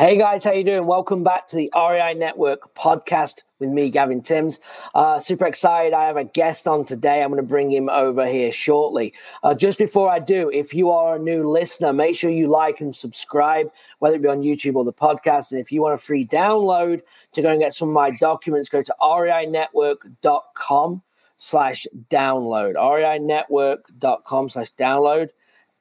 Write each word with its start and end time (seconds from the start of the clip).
Hey 0.00 0.16
guys, 0.16 0.44
how 0.44 0.52
you 0.52 0.64
doing? 0.64 0.86
Welcome 0.86 1.22
back 1.22 1.46
to 1.48 1.56
the 1.56 1.70
REI 1.76 2.14
Network 2.14 2.74
podcast 2.74 3.42
with 3.58 3.68
me, 3.68 3.90
Gavin 3.90 4.22
Timms. 4.22 4.58
Uh, 4.94 5.20
super 5.20 5.44
excited. 5.44 5.92
I 5.92 6.06
have 6.06 6.16
a 6.16 6.24
guest 6.24 6.66
on 6.66 6.86
today. 6.86 7.22
I'm 7.22 7.28
going 7.28 7.36
to 7.36 7.46
bring 7.46 7.70
him 7.70 7.90
over 7.90 8.26
here 8.26 8.50
shortly. 8.50 9.12
Uh, 9.42 9.54
just 9.54 9.78
before 9.78 10.10
I 10.10 10.18
do, 10.18 10.50
if 10.54 10.72
you 10.72 10.88
are 10.88 11.16
a 11.16 11.18
new 11.18 11.46
listener, 11.46 11.92
make 11.92 12.16
sure 12.16 12.30
you 12.30 12.46
like 12.46 12.80
and 12.80 12.96
subscribe, 12.96 13.70
whether 13.98 14.16
it 14.16 14.22
be 14.22 14.28
on 14.28 14.40
YouTube 14.40 14.76
or 14.76 14.86
the 14.86 14.92
podcast. 14.94 15.50
And 15.50 15.60
if 15.60 15.70
you 15.70 15.82
want 15.82 15.92
a 15.92 15.98
free 15.98 16.24
download 16.24 17.02
to 17.34 17.42
go 17.42 17.50
and 17.50 17.60
get 17.60 17.74
some 17.74 17.88
of 17.88 17.94
my 17.94 18.08
documents, 18.08 18.70
go 18.70 18.82
to 18.82 18.94
reinetwork.com 19.02 21.02
slash 21.36 21.86
download, 22.08 22.74
reinetwork.com 22.76 24.48
slash 24.48 24.72
download 24.78 25.28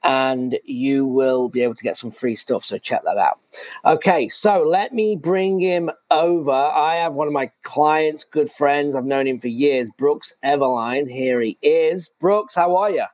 and 0.03 0.57
you 0.63 1.05
will 1.05 1.49
be 1.49 1.61
able 1.61 1.75
to 1.75 1.83
get 1.83 1.97
some 1.97 2.11
free 2.11 2.35
stuff. 2.35 2.63
So 2.63 2.77
check 2.77 3.03
that 3.03 3.17
out. 3.17 3.39
Okay, 3.85 4.27
so 4.29 4.63
let 4.63 4.93
me 4.93 5.15
bring 5.15 5.59
him 5.59 5.91
over. 6.09 6.51
I 6.51 6.95
have 6.95 7.13
one 7.13 7.27
of 7.27 7.33
my 7.33 7.51
clients, 7.63 8.23
good 8.23 8.49
friends. 8.49 8.95
I've 8.95 9.05
known 9.05 9.27
him 9.27 9.39
for 9.39 9.47
years, 9.47 9.89
Brooks 9.97 10.33
Everline. 10.43 11.09
Here 11.09 11.41
he 11.41 11.57
is. 11.61 12.11
Brooks, 12.19 12.55
how 12.55 12.75
are 12.77 12.91
you? 12.91 13.05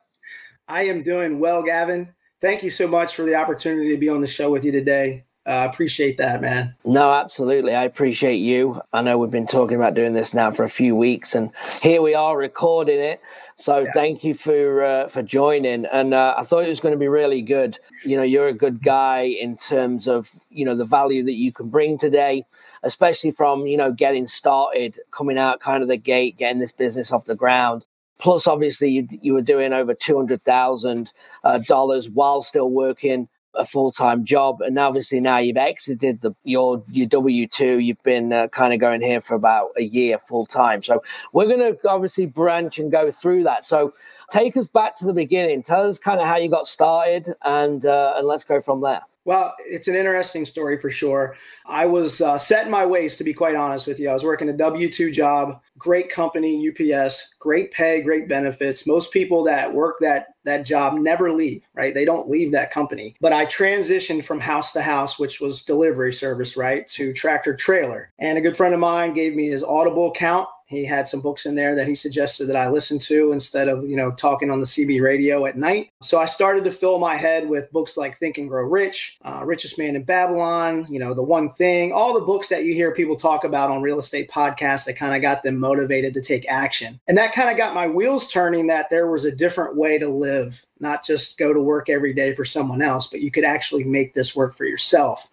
I 0.67 0.84
am 0.84 1.03
doing 1.03 1.39
well, 1.39 1.63
Gavin. 1.63 2.13
Thank 2.41 2.63
you 2.63 2.70
so 2.70 2.88
much 2.88 3.16
for 3.16 3.23
the 3.23 3.36
opportunity 3.36 3.91
to 3.91 3.97
be 3.97 4.09
on 4.09 4.22
the 4.22 4.28
show 4.28 4.52
with 4.52 4.63
you 4.63 4.72
today. 4.72 5.25
I 5.47 5.65
uh, 5.65 5.69
appreciate 5.69 6.17
that, 6.17 6.41
man. 6.41 6.73
No, 6.85 7.11
absolutely. 7.11 7.75
I 7.75 7.83
appreciate 7.83 8.38
you. 8.38 8.81
I 8.93 9.03
know 9.03 9.19
we've 9.19 9.29
been 9.29 9.45
talking 9.45 9.75
about 9.75 9.93
doing 9.93 10.13
this 10.13 10.33
now 10.33 10.49
for 10.49 10.63
a 10.63 10.69
few 10.69 10.95
weeks, 10.95 11.35
and 11.35 11.51
here 11.83 12.01
we 12.01 12.15
are 12.15 12.35
recording 12.35 12.99
it. 12.99 13.21
So 13.55 13.79
yeah. 13.79 13.91
thank 13.93 14.23
you 14.23 14.33
for 14.33 14.83
uh, 14.83 15.07
for 15.07 15.21
joining. 15.21 15.85
And 15.85 16.16
uh, 16.16 16.33
I 16.35 16.41
thought 16.41 16.63
it 16.63 16.69
was 16.69 16.79
going 16.79 16.93
to 16.93 16.99
be 16.99 17.07
really 17.07 17.43
good. 17.43 17.77
You 18.05 18.17
know, 18.17 18.23
you're 18.23 18.47
a 18.47 18.53
good 18.53 18.81
guy 18.81 19.21
in 19.21 19.55
terms 19.55 20.07
of 20.07 20.31
you 20.49 20.66
know 20.66 20.73
the 20.73 20.83
value 20.83 21.23
that 21.23 21.35
you 21.35 21.51
can 21.51 21.69
bring 21.69 21.99
today, 21.99 22.43
especially 22.81 23.29
from 23.29 23.67
you 23.67 23.77
know 23.77 23.91
getting 23.91 24.25
started, 24.25 24.97
coming 25.11 25.38
out 25.38 25.59
kind 25.59 25.83
of 25.83 25.89
the 25.89 25.97
gate, 25.97 26.38
getting 26.38 26.59
this 26.59 26.71
business 26.71 27.11
off 27.11 27.25
the 27.25 27.35
ground. 27.35 27.85
Plus, 28.17 28.47
obviously, 28.47 28.89
you, 28.89 29.07
you 29.21 29.33
were 29.33 29.43
doing 29.43 29.73
over 29.73 29.93
two 29.93 30.16
hundred 30.16 30.43
thousand 30.43 31.11
uh, 31.43 31.59
dollars 31.59 32.09
while 32.09 32.41
still 32.41 32.71
working 32.71 33.27
a 33.56 33.66
full 33.66 33.92
time 33.92 34.25
job, 34.25 34.61
and 34.61 34.78
obviously 34.78 35.20
now 35.20 35.38
you've 35.38 35.58
exited 35.58 36.22
the 36.22 36.36
your 36.44 36.84
your 36.92 37.08
W 37.08 37.48
two. 37.48 37.80
You've 37.80 38.02
been 38.03 38.31
uh, 38.34 38.47
kind 38.50 38.73
of 38.73 38.80
going 38.80 39.02
here 39.02 39.22
for 39.22 39.36
about 39.36 39.70
a 39.78 39.84
year 39.84 40.17
full 40.20 40.45
time. 40.45 40.81
So 40.81 41.03
we're 41.34 41.47
going 41.47 41.75
to 41.75 41.89
obviously 41.89 42.25
branch 42.25 42.80
and 42.80 42.92
go 42.92 43.12
through 43.12 43.44
that. 43.44 43.66
So 43.66 43.94
take 44.30 44.58
us 44.58 44.70
back 44.70 44.95
to 44.95 45.06
the 45.06 45.14
beginning. 45.14 45.64
Tell 45.64 45.88
us 45.88 46.00
kind 46.00 46.20
of 46.20 46.28
how 46.28 46.38
you 46.38 46.50
got 46.50 46.67
started, 46.67 47.34
and 47.44 47.86
uh, 47.86 48.16
and 48.17 48.28
let's 48.28 48.44
go 48.44 48.62
from 48.62 48.81
there. 48.81 49.02
Well, 49.26 49.56
it's 49.59 49.88
an 49.88 49.95
interesting 49.95 50.45
story 50.45 50.78
for 50.78 50.92
sure. 50.92 51.36
I 51.66 51.88
was 51.88 52.22
uh, 52.22 52.38
set 52.38 52.66
in 52.66 52.72
my 52.72 52.86
ways, 52.86 53.18
to 53.18 53.23
be 53.23 53.34
quite 53.34 53.56
honest 53.56 53.88
with 53.88 54.00
you. 54.00 54.08
I 54.08 54.14
was 54.14 54.23
working 54.23 54.50
a 54.50 54.54
W 54.54 54.90
2 54.90 55.09
job, 55.09 55.62
great 55.80 56.12
company, 56.12 56.70
UPS, 56.70 57.34
great 57.40 57.72
pay, 57.72 58.02
great 58.02 58.30
benefits. 58.30 58.86
Most 58.86 59.12
people 59.12 59.44
that 59.46 59.73
work 59.73 59.98
that, 60.02 60.36
that 60.44 60.64
job 60.64 60.94
never 61.00 61.31
leave, 61.31 61.64
right? 61.73 61.96
They 61.96 62.06
don't 62.06 62.30
leave 62.30 62.52
that 62.52 62.70
company. 62.70 63.16
But 63.20 63.34
I 63.34 63.48
transitioned 63.48 64.23
from 64.23 64.40
house 64.40 64.73
to 64.73 64.81
house, 64.84 65.18
which 65.18 65.42
was 65.42 65.64
delivery 65.64 66.14
service, 66.14 66.56
right, 66.56 66.88
to 66.90 67.12
tractor 67.12 67.56
trailer. 67.56 68.12
And 68.19 68.38
a 68.38 68.41
good 68.41 68.56
friend 68.56 68.75
of 68.75 68.80
mine 68.80 69.14
gave 69.14 69.35
me 69.35 69.47
his 69.47 69.64
Audible 69.64 70.12
account 70.12 70.47
he 70.66 70.84
had 70.84 71.08
some 71.08 71.22
books 71.22 71.46
in 71.46 71.56
there 71.56 71.76
that 71.76 71.88
he 71.88 71.94
suggested 71.94 72.48
that 72.48 72.56
I 72.56 72.70
listen 72.70 72.98
to 73.00 73.31
instead 73.31 73.68
of, 73.68 73.88
you 73.88 73.96
know, 73.96 74.12
talking 74.12 74.50
on 74.50 74.59
the 74.59 74.66
CB 74.66 75.00
radio 75.00 75.46
at 75.46 75.58
night. 75.58 75.92
So 76.02 76.20
I 76.20 76.26
started 76.26 76.64
to 76.64 76.72
fill 76.72 76.98
my 76.98 77.16
head 77.16 77.48
with 77.48 77.72
books 77.72 77.98
like 77.98 78.18
Think 78.18 78.40
and 78.40 78.50
Grow 78.50 78.66
Rich, 78.66 79.20
uh, 79.24 79.44
Richest 79.46 79.78
Man 79.78 79.96
in 79.96 80.03
Babylon, 80.03 80.88
you 80.90 81.00
know, 81.00 81.14
The 81.14 81.22
One 81.22 81.50
Thing, 81.50 81.92
all 81.92 82.14
the 82.14 82.26
books 82.26 82.50
that 82.50 82.64
you 82.64 82.74
hear 82.74 82.92
people 82.94 83.16
talk 83.16 83.44
about 83.44 83.70
on 83.70 83.84
real 83.84 84.00
estate 84.00 84.30
podcasts 84.30 84.86
that 84.86 84.98
kind 84.98 85.16
of 85.16 85.22
got 85.22 85.44
them 85.44 85.59
motivated 85.59 86.16
to 86.16 86.22
take 86.22 86.50
action. 86.50 87.00
And 87.08 87.18
that 87.18 87.34
kind 87.34 87.50
of 87.50 87.58
got 87.58 87.76
my 87.76 87.88
wheels 87.88 88.32
turning 88.32 88.68
that 88.68 88.90
there 88.90 89.08
was 89.08 89.26
a 89.26 89.36
different 89.36 89.76
way 89.76 90.00
to 90.00 90.09
live, 90.09 90.66
not 90.80 91.06
just 91.06 91.38
go 91.38 91.53
to 91.53 91.62
work 91.62 91.90
every 91.90 92.14
day 92.14 92.34
for 92.34 92.44
someone 92.44 92.82
else, 92.82 93.08
but 93.08 93.22
you 93.22 93.30
could 93.30 93.46
actually 93.46 93.84
make 93.84 94.16
this 94.16 94.36
work 94.36 94.56
for 94.56 94.66
yourself. 94.66 95.30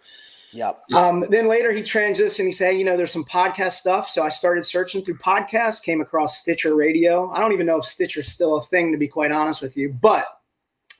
Yep. 0.53 0.83
Um, 0.93 1.25
then 1.29 1.47
later 1.47 1.71
he 1.71 1.81
transitioned. 1.81 2.39
And 2.39 2.47
he 2.47 2.51
said, 2.51 2.71
you 2.71 2.85
know, 2.85 2.95
there's 2.95 3.11
some 3.11 3.25
podcast 3.25 3.73
stuff. 3.73 4.09
So 4.09 4.23
I 4.23 4.29
started 4.29 4.65
searching 4.65 5.03
through 5.03 5.17
podcasts, 5.17 5.83
came 5.83 5.99
across 5.99 6.37
Stitcher 6.37 6.75
Radio. 6.75 7.31
I 7.31 7.39
don't 7.39 7.53
even 7.53 7.65
know 7.65 7.79
if 7.79 7.85
Stitcher's 7.85 8.27
still 8.27 8.57
a 8.57 8.61
thing, 8.61 8.91
to 8.91 8.97
be 8.97 9.07
quite 9.07 9.31
honest 9.31 9.61
with 9.61 9.75
you, 9.75 9.91
but 9.91 10.25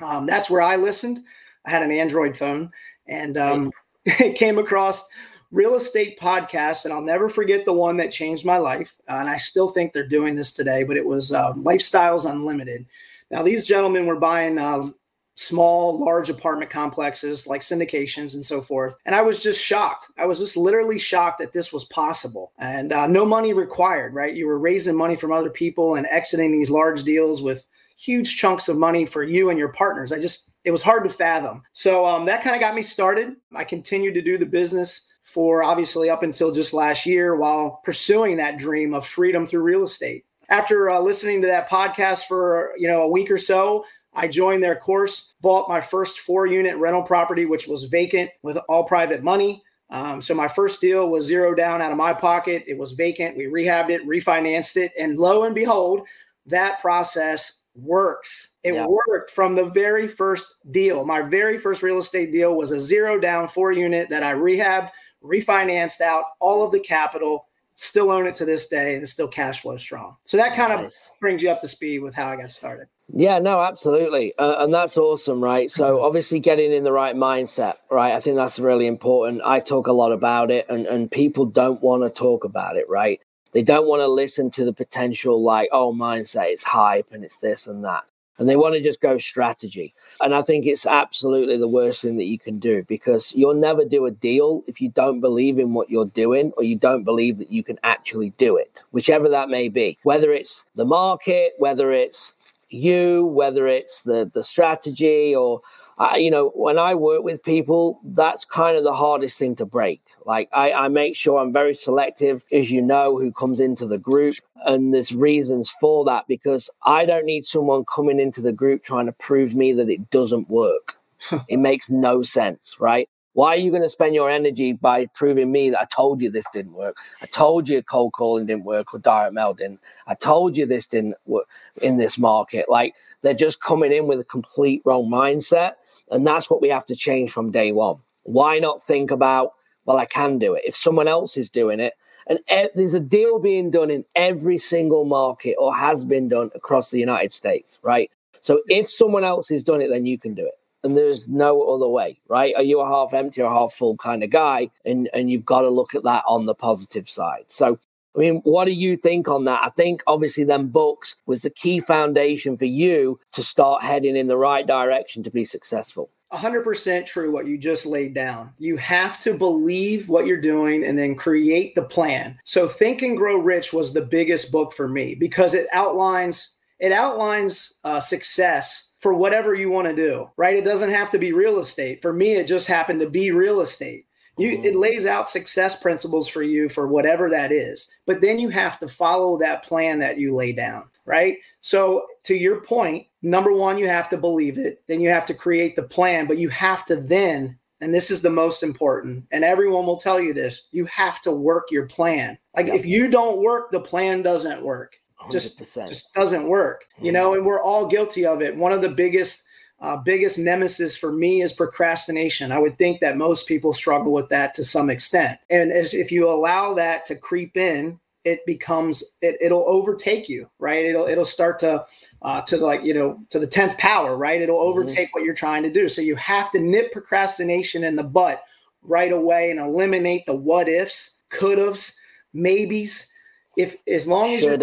um, 0.01 0.25
that's 0.25 0.49
where 0.49 0.61
I 0.61 0.75
listened. 0.75 1.19
I 1.65 1.69
had 1.69 1.83
an 1.83 1.91
Android 1.91 2.35
phone 2.35 2.71
and 3.07 3.37
um, 3.37 3.71
it 4.05 4.35
came 4.35 4.57
across 4.57 5.07
real 5.51 5.75
estate 5.75 6.19
podcasts. 6.19 6.85
And 6.85 6.93
I'll 6.93 7.01
never 7.01 7.29
forget 7.29 7.63
the 7.63 7.73
one 7.73 7.95
that 7.97 8.11
changed 8.11 8.45
my 8.45 8.57
life. 8.57 8.95
Uh, 9.07 9.17
and 9.17 9.29
I 9.29 9.37
still 9.37 9.67
think 9.67 9.93
they're 9.93 10.07
doing 10.07 10.33
this 10.35 10.51
today, 10.51 10.83
but 10.83 10.97
it 10.97 11.05
was 11.05 11.31
uh, 11.31 11.53
Lifestyles 11.53 12.29
Unlimited. 12.29 12.87
Now, 13.29 13.43
these 13.43 13.67
gentlemen 13.67 14.07
were 14.07 14.19
buying 14.19 14.57
uh, 14.57 14.87
small, 15.35 16.03
large 16.03 16.29
apartment 16.29 16.69
complexes 16.69 17.47
like 17.47 17.61
syndications 17.61 18.35
and 18.35 18.45
so 18.45 18.61
forth. 18.61 18.95
And 19.05 19.15
I 19.15 19.21
was 19.21 19.41
just 19.41 19.63
shocked. 19.63 20.11
I 20.17 20.25
was 20.25 20.39
just 20.39 20.55
literally 20.55 20.99
shocked 20.99 21.39
that 21.39 21.53
this 21.53 21.73
was 21.73 21.85
possible 21.85 22.51
and 22.59 22.93
uh, 22.93 23.07
no 23.07 23.25
money 23.25 23.53
required, 23.53 24.13
right? 24.13 24.35
You 24.35 24.47
were 24.47 24.59
raising 24.59 24.95
money 24.95 25.15
from 25.15 25.31
other 25.31 25.49
people 25.49 25.95
and 25.95 26.05
exiting 26.07 26.51
these 26.51 26.69
large 26.69 27.03
deals 27.03 27.41
with 27.41 27.65
huge 27.97 28.37
chunks 28.37 28.69
of 28.69 28.77
money 28.77 29.05
for 29.05 29.23
you 29.23 29.49
and 29.49 29.57
your 29.57 29.69
partners. 29.69 30.11
I 30.11 30.19
just, 30.19 30.51
it 30.63 30.71
was 30.71 30.81
hard 30.81 31.03
to 31.03 31.09
fathom. 31.09 31.63
So 31.73 32.05
um, 32.05 32.25
that 32.25 32.43
kind 32.43 32.55
of 32.55 32.61
got 32.61 32.75
me 32.75 32.81
started. 32.81 33.35
I 33.55 33.63
continued 33.63 34.13
to 34.15 34.21
do 34.21 34.37
the 34.37 34.45
business 34.45 35.07
for 35.23 35.63
obviously 35.63 36.09
up 36.09 36.21
until 36.21 36.51
just 36.51 36.73
last 36.73 37.05
year 37.05 37.35
while 37.35 37.81
pursuing 37.83 38.37
that 38.37 38.59
dream 38.59 38.93
of 38.93 39.05
freedom 39.05 39.47
through 39.47 39.63
real 39.63 39.83
estate 39.83 40.25
after 40.49 40.89
uh, 40.89 40.99
listening 40.99 41.41
to 41.41 41.47
that 41.47 41.69
podcast 41.69 42.25
for 42.25 42.73
you 42.77 42.87
know 42.87 43.01
a 43.01 43.07
week 43.07 43.31
or 43.31 43.37
so 43.37 43.83
I 44.13 44.27
joined 44.27 44.63
their 44.63 44.75
course, 44.75 45.33
bought 45.41 45.69
my 45.69 45.81
first 45.81 46.19
four 46.19 46.45
unit 46.45 46.77
rental 46.77 47.03
property, 47.03 47.45
which 47.45 47.67
was 47.67 47.85
vacant 47.85 48.29
with 48.43 48.57
all 48.69 48.83
private 48.83 49.23
money. 49.23 49.63
Um, 49.89 50.21
so 50.21 50.33
my 50.33 50.47
first 50.47 50.81
deal 50.81 51.09
was 51.09 51.25
zero 51.25 51.53
down 51.53 51.81
out 51.81 51.91
of 51.91 51.97
my 51.97 52.13
pocket. 52.13 52.63
It 52.67 52.77
was 52.77 52.93
vacant. 52.93 53.37
We 53.37 53.45
rehabbed 53.45 53.89
it, 53.89 54.07
refinanced 54.07 54.77
it, 54.77 54.91
and 54.99 55.17
lo 55.17 55.43
and 55.43 55.53
behold, 55.53 56.07
that 56.45 56.79
process 56.79 57.65
works. 57.75 58.55
It 58.63 58.75
yeah. 58.75 58.85
worked 58.85 59.31
from 59.31 59.55
the 59.55 59.65
very 59.65 60.07
first 60.07 60.71
deal. 60.71 61.05
My 61.05 61.21
very 61.21 61.57
first 61.57 61.83
real 61.83 61.97
estate 61.97 62.31
deal 62.31 62.55
was 62.55 62.71
a 62.71 62.79
zero 62.79 63.19
down 63.19 63.47
four 63.47 63.71
unit 63.71 64.09
that 64.09 64.23
I 64.23 64.33
rehabbed, 64.33 64.89
refinanced 65.23 66.01
out 66.01 66.25
all 66.39 66.65
of 66.65 66.71
the 66.71 66.79
capital, 66.79 67.47
still 67.75 68.11
own 68.11 68.27
it 68.27 68.35
to 68.35 68.45
this 68.45 68.67
day, 68.67 68.95
and 68.95 69.07
still 69.07 69.27
cash 69.27 69.61
flow 69.61 69.77
strong. 69.77 70.17
So 70.23 70.37
that 70.37 70.55
kind 70.55 70.81
nice. 70.81 71.11
of 71.13 71.19
brings 71.19 71.43
you 71.43 71.49
up 71.49 71.59
to 71.61 71.67
speed 71.67 71.99
with 71.99 72.15
how 72.15 72.27
I 72.27 72.35
got 72.35 72.51
started. 72.51 72.87
Yeah, 73.09 73.39
no, 73.39 73.61
absolutely. 73.61 74.33
Uh, 74.37 74.55
and 74.59 74.73
that's 74.73 74.97
awesome, 74.97 75.43
right? 75.43 75.69
So, 75.69 76.01
obviously, 76.01 76.39
getting 76.39 76.71
in 76.71 76.83
the 76.83 76.91
right 76.91 77.15
mindset, 77.15 77.75
right? 77.91 78.13
I 78.13 78.19
think 78.19 78.37
that's 78.37 78.59
really 78.59 78.87
important. 78.87 79.41
I 79.43 79.59
talk 79.59 79.87
a 79.87 79.91
lot 79.91 80.11
about 80.11 80.51
it, 80.51 80.65
and, 80.69 80.85
and 80.87 81.11
people 81.11 81.45
don't 81.45 81.81
want 81.81 82.03
to 82.03 82.09
talk 82.09 82.43
about 82.43 82.77
it, 82.77 82.89
right? 82.89 83.21
They 83.51 83.61
don't 83.61 83.87
want 83.87 83.99
to 83.99 84.07
listen 84.07 84.49
to 84.51 84.65
the 84.65 84.73
potential, 84.73 85.43
like, 85.43 85.69
oh, 85.71 85.93
mindset, 85.93 86.45
it's 86.45 86.63
hype 86.63 87.11
and 87.11 87.23
it's 87.23 87.37
this 87.37 87.67
and 87.67 87.83
that. 87.83 88.03
And 88.37 88.49
they 88.49 88.55
want 88.55 88.73
to 88.75 88.81
just 88.81 89.01
go 89.01 89.17
strategy. 89.17 89.93
And 90.19 90.33
I 90.33 90.41
think 90.41 90.65
it's 90.65 90.85
absolutely 90.85 91.57
the 91.57 91.67
worst 91.67 92.01
thing 92.01 92.17
that 92.17 92.25
you 92.25 92.39
can 92.39 92.57
do 92.57 92.83
because 92.83 93.31
you'll 93.35 93.53
never 93.53 93.85
do 93.85 94.05
a 94.05 94.11
deal 94.11 94.63
if 94.65 94.81
you 94.81 94.89
don't 94.89 95.19
believe 95.19 95.59
in 95.59 95.73
what 95.73 95.89
you're 95.89 96.05
doing 96.05 96.51
or 96.57 96.63
you 96.63 96.75
don't 96.75 97.03
believe 97.03 97.37
that 97.37 97.51
you 97.51 97.63
can 97.63 97.77
actually 97.83 98.31
do 98.31 98.57
it, 98.57 98.83
whichever 98.91 99.29
that 99.29 99.49
may 99.49 99.69
be. 99.69 99.97
Whether 100.03 100.31
it's 100.31 100.65
the 100.75 100.85
market, 100.85 101.53
whether 101.57 101.91
it's 101.91 102.33
you, 102.73 103.25
whether 103.25 103.67
it's 103.67 104.01
the 104.01 104.29
the 104.33 104.43
strategy 104.43 105.35
or 105.35 105.61
uh, 105.97 106.15
you 106.17 106.31
know, 106.31 106.49
when 106.55 106.79
I 106.79 106.95
work 106.95 107.23
with 107.23 107.43
people, 107.43 107.99
that's 108.03 108.45
kind 108.45 108.77
of 108.77 108.83
the 108.83 108.93
hardest 108.93 109.37
thing 109.37 109.55
to 109.57 109.65
break. 109.65 110.01
Like 110.25 110.49
I, 110.53 110.71
I 110.73 110.87
make 110.87 111.15
sure 111.15 111.39
I'm 111.39 111.53
very 111.53 111.75
selective, 111.75 112.45
as 112.51 112.71
you 112.71 112.81
know, 112.81 113.17
who 113.17 113.31
comes 113.31 113.59
into 113.59 113.85
the 113.85 113.97
group, 113.97 114.35
and 114.65 114.93
there's 114.93 115.13
reasons 115.13 115.69
for 115.69 116.05
that 116.05 116.27
because 116.27 116.69
I 116.85 117.05
don't 117.05 117.25
need 117.25 117.45
someone 117.45 117.85
coming 117.93 118.19
into 118.19 118.41
the 118.41 118.53
group 118.53 118.83
trying 118.83 119.05
to 119.05 119.11
prove 119.11 119.55
me 119.55 119.73
that 119.73 119.89
it 119.89 120.09
doesn't 120.09 120.49
work. 120.49 120.97
it 121.47 121.57
makes 121.57 121.89
no 121.89 122.21
sense, 122.21 122.77
right? 122.79 123.07
Why 123.33 123.55
are 123.55 123.57
you 123.57 123.71
going 123.71 123.81
to 123.81 123.89
spend 123.89 124.13
your 124.13 124.29
energy 124.29 124.73
by 124.73 125.07
proving 125.07 125.51
me 125.51 125.71
that 125.71 125.81
I 125.81 125.85
told 125.85 126.21
you 126.21 126.29
this 126.29 126.45
didn't 126.53 126.73
work? 126.73 126.97
I 127.21 127.25
told 127.25 127.67
you 127.67 127.81
cold 127.81 128.13
calling 128.13 128.45
didn't 128.45 128.65
work 128.65 128.93
or 128.93 128.99
direct 128.99 129.33
mail 129.33 129.55
didn't. 129.55 129.79
I 130.05 130.13
told 130.13 130.55
you 130.55 130.67
this 130.67 130.85
didn't 130.85 131.15
work 131.25 131.47
in 131.81 131.97
this 131.97 132.19
market. 132.19 132.69
Like 132.69 132.95
they're 133.21 133.33
just 133.33 133.61
coming 133.61 133.91
in 133.91 134.05
with 134.05 134.19
a 134.19 134.23
complete 134.23 134.83
wrong 134.85 135.09
mindset. 135.09 135.73
And 136.11 136.27
that's 136.27 136.49
what 136.49 136.61
we 136.61 136.69
have 136.69 136.85
to 136.85 136.95
change 136.95 137.31
from 137.31 137.49
day 137.49 137.71
one. 137.71 137.97
Why 138.21 138.59
not 138.59 138.83
think 138.83 139.09
about, 139.09 139.53
well, 139.85 139.97
I 139.97 140.05
can 140.05 140.37
do 140.37 140.53
it. 140.53 140.61
If 140.65 140.75
someone 140.75 141.07
else 141.07 141.35
is 141.35 141.49
doing 141.49 141.79
it, 141.79 141.93
and 142.27 142.39
there's 142.75 142.93
a 142.93 143.01
deal 143.01 143.39
being 143.39 143.69
done 143.69 143.89
in 143.89 144.05
every 144.15 144.57
single 144.57 145.05
market 145.05 145.55
or 145.59 145.75
has 145.75 146.05
been 146.05 146.29
done 146.29 146.51
across 146.55 146.89
the 146.89 146.99
United 146.99 147.33
States, 147.33 147.79
right? 147.81 148.09
So 148.41 148.61
if 148.67 148.89
someone 148.89 149.25
else 149.25 149.49
has 149.49 149.63
done 149.63 149.81
it, 149.81 149.89
then 149.89 150.05
you 150.05 150.17
can 150.17 150.33
do 150.33 150.45
it 150.45 150.53
and 150.83 150.97
there's 150.97 151.29
no 151.29 151.61
other 151.63 151.87
way, 151.87 152.19
right? 152.27 152.53
Are 152.55 152.63
you 152.63 152.79
a 152.79 152.87
half 152.87 153.13
empty 153.13 153.41
or 153.41 153.49
half 153.49 153.73
full 153.73 153.97
kind 153.97 154.23
of 154.23 154.29
guy? 154.29 154.69
And 154.85 155.09
and 155.13 155.29
you've 155.29 155.45
got 155.45 155.61
to 155.61 155.69
look 155.69 155.95
at 155.95 156.03
that 156.03 156.23
on 156.27 156.45
the 156.45 156.55
positive 156.55 157.09
side. 157.09 157.45
So 157.47 157.79
I 158.15 158.19
mean, 158.19 158.41
what 158.43 158.65
do 158.65 158.71
you 158.71 158.95
think 158.95 159.27
on 159.27 159.45
that? 159.45 159.63
I 159.63 159.69
think 159.69 160.03
obviously 160.05 160.43
them 160.43 160.67
books 160.67 161.15
was 161.25 161.41
the 161.41 161.49
key 161.49 161.79
foundation 161.79 162.57
for 162.57 162.65
you 162.65 163.19
to 163.31 163.43
start 163.43 163.83
heading 163.83 164.15
in 164.15 164.27
the 164.27 164.37
right 164.37 164.67
direction 164.67 165.23
to 165.23 165.31
be 165.31 165.45
successful. 165.45 166.11
100% 166.31 167.05
true 167.05 167.31
what 167.31 167.45
you 167.47 167.57
just 167.57 167.85
laid 167.85 168.13
down. 168.15 168.51
You 168.57 168.75
have 168.77 169.19
to 169.21 169.35
believe 169.35 170.09
what 170.09 170.25
you're 170.25 170.41
doing 170.41 170.83
and 170.83 170.97
then 170.97 171.15
create 171.15 171.75
the 171.75 171.83
plan. 171.83 172.39
So 172.43 172.67
Think 172.67 173.03
and 173.03 173.15
Grow 173.15 173.37
Rich 173.37 173.71
was 173.71 173.93
the 173.93 174.05
biggest 174.05 174.51
book 174.51 174.73
for 174.73 174.87
me 174.87 175.15
because 175.15 175.53
it 175.53 175.67
outlines 175.71 176.57
it 176.79 176.91
outlines 176.91 177.79
uh, 177.85 177.99
success 177.99 178.92
for 179.03 179.13
whatever 179.13 179.53
you 179.53 179.69
want 179.69 179.85
to 179.85 179.93
do, 179.93 180.29
right? 180.37 180.55
It 180.55 180.63
doesn't 180.63 180.89
have 180.89 181.11
to 181.11 181.19
be 181.19 181.33
real 181.33 181.59
estate. 181.59 182.01
For 182.01 182.13
me, 182.13 182.35
it 182.35 182.47
just 182.47 182.67
happened 182.67 183.01
to 183.01 183.09
be 183.09 183.31
real 183.31 183.59
estate. 183.59 184.07
You, 184.37 184.53
mm-hmm. 184.53 184.65
it 184.65 184.75
lays 184.77 185.05
out 185.05 185.29
success 185.29 185.79
principles 185.79 186.29
for 186.29 186.41
you 186.41 186.69
for 186.69 186.87
whatever 186.87 187.29
that 187.29 187.51
is, 187.51 187.91
but 188.07 188.21
then 188.21 188.39
you 188.39 188.47
have 188.49 188.79
to 188.79 188.87
follow 188.87 189.37
that 189.37 189.63
plan 189.63 189.99
that 189.99 190.17
you 190.17 190.33
lay 190.33 190.53
down, 190.53 190.89
right? 191.05 191.35
So, 191.59 192.07
to 192.23 192.33
your 192.33 192.61
point, 192.61 193.05
number 193.21 193.53
one, 193.53 193.77
you 193.77 193.87
have 193.87 194.07
to 194.09 194.17
believe 194.17 194.57
it. 194.57 194.81
Then 194.87 195.01
you 195.01 195.09
have 195.09 195.25
to 195.27 195.33
create 195.33 195.75
the 195.75 195.83
plan, 195.83 196.25
but 196.25 196.37
you 196.37 196.49
have 196.49 196.85
to 196.85 196.95
then, 196.95 197.59
and 197.81 197.93
this 197.93 198.09
is 198.09 198.21
the 198.21 198.29
most 198.29 198.63
important, 198.63 199.25
and 199.31 199.43
everyone 199.43 199.85
will 199.85 199.99
tell 199.99 200.19
you 200.19 200.33
this 200.33 200.69
you 200.71 200.85
have 200.85 201.21
to 201.21 201.31
work 201.31 201.69
your 201.69 201.87
plan. 201.87 202.37
Like, 202.55 202.67
yep. 202.67 202.75
if 202.75 202.85
you 202.85 203.11
don't 203.11 203.43
work, 203.43 203.69
the 203.69 203.81
plan 203.81 204.23
doesn't 204.23 204.63
work 204.63 204.95
just 205.31 205.59
100%. 205.59 205.87
just 205.87 206.13
doesn't 206.13 206.47
work 206.47 206.85
you 207.01 207.11
know 207.11 207.29
mm-hmm. 207.29 207.37
and 207.39 207.45
we're 207.45 207.61
all 207.61 207.87
guilty 207.87 208.25
of 208.25 208.41
it 208.41 208.55
one 208.55 208.71
of 208.71 208.81
the 208.81 208.89
biggest 208.89 209.45
uh, 209.79 209.97
biggest 209.97 210.39
nemesis 210.39 210.95
for 210.95 211.11
me 211.11 211.41
is 211.41 211.53
procrastination 211.53 212.51
i 212.51 212.57
would 212.57 212.77
think 212.77 212.99
that 212.99 213.17
most 213.17 213.47
people 213.47 213.73
struggle 213.73 214.11
with 214.11 214.29
that 214.29 214.53
to 214.55 214.63
some 214.63 214.89
extent 214.89 215.39
and 215.49 215.71
as 215.71 215.93
if 215.93 216.11
you 216.11 216.29
allow 216.29 216.73
that 216.73 217.05
to 217.05 217.15
creep 217.15 217.57
in 217.57 217.99
it 218.25 218.45
becomes 218.45 219.03
it, 219.21 219.35
it'll 219.41 219.67
overtake 219.67 220.29
you 220.29 220.49
right 220.59 220.85
it'll 220.85 221.07
it'll 221.07 221.25
start 221.25 221.59
to 221.59 221.85
uh, 222.21 222.41
to 222.41 222.57
the, 222.57 222.65
like 222.65 222.83
you 222.83 222.93
know 222.93 223.19
to 223.29 223.39
the 223.39 223.47
10th 223.47 223.77
power 223.77 224.17
right 224.17 224.41
it'll 224.41 224.55
mm-hmm. 224.55 224.69
overtake 224.69 225.07
mm-hmm. 225.07 225.19
what 225.19 225.25
you're 225.25 225.33
trying 225.33 225.63
to 225.63 225.71
do 225.71 225.89
so 225.89 226.01
you 226.01 226.15
have 226.15 226.51
to 226.51 226.59
nip 226.59 226.91
procrastination 226.91 227.83
in 227.83 227.95
the 227.95 228.03
butt 228.03 228.43
right 228.81 229.11
away 229.11 229.51
and 229.51 229.59
eliminate 229.59 230.25
the 230.25 230.35
what 230.35 230.67
ifs 230.67 231.17
could 231.29 231.57
haves 231.57 231.99
maybes 232.33 233.11
if 233.57 233.77
as 233.87 234.07
long 234.07 234.33
as 234.33 234.41
you 234.41 234.57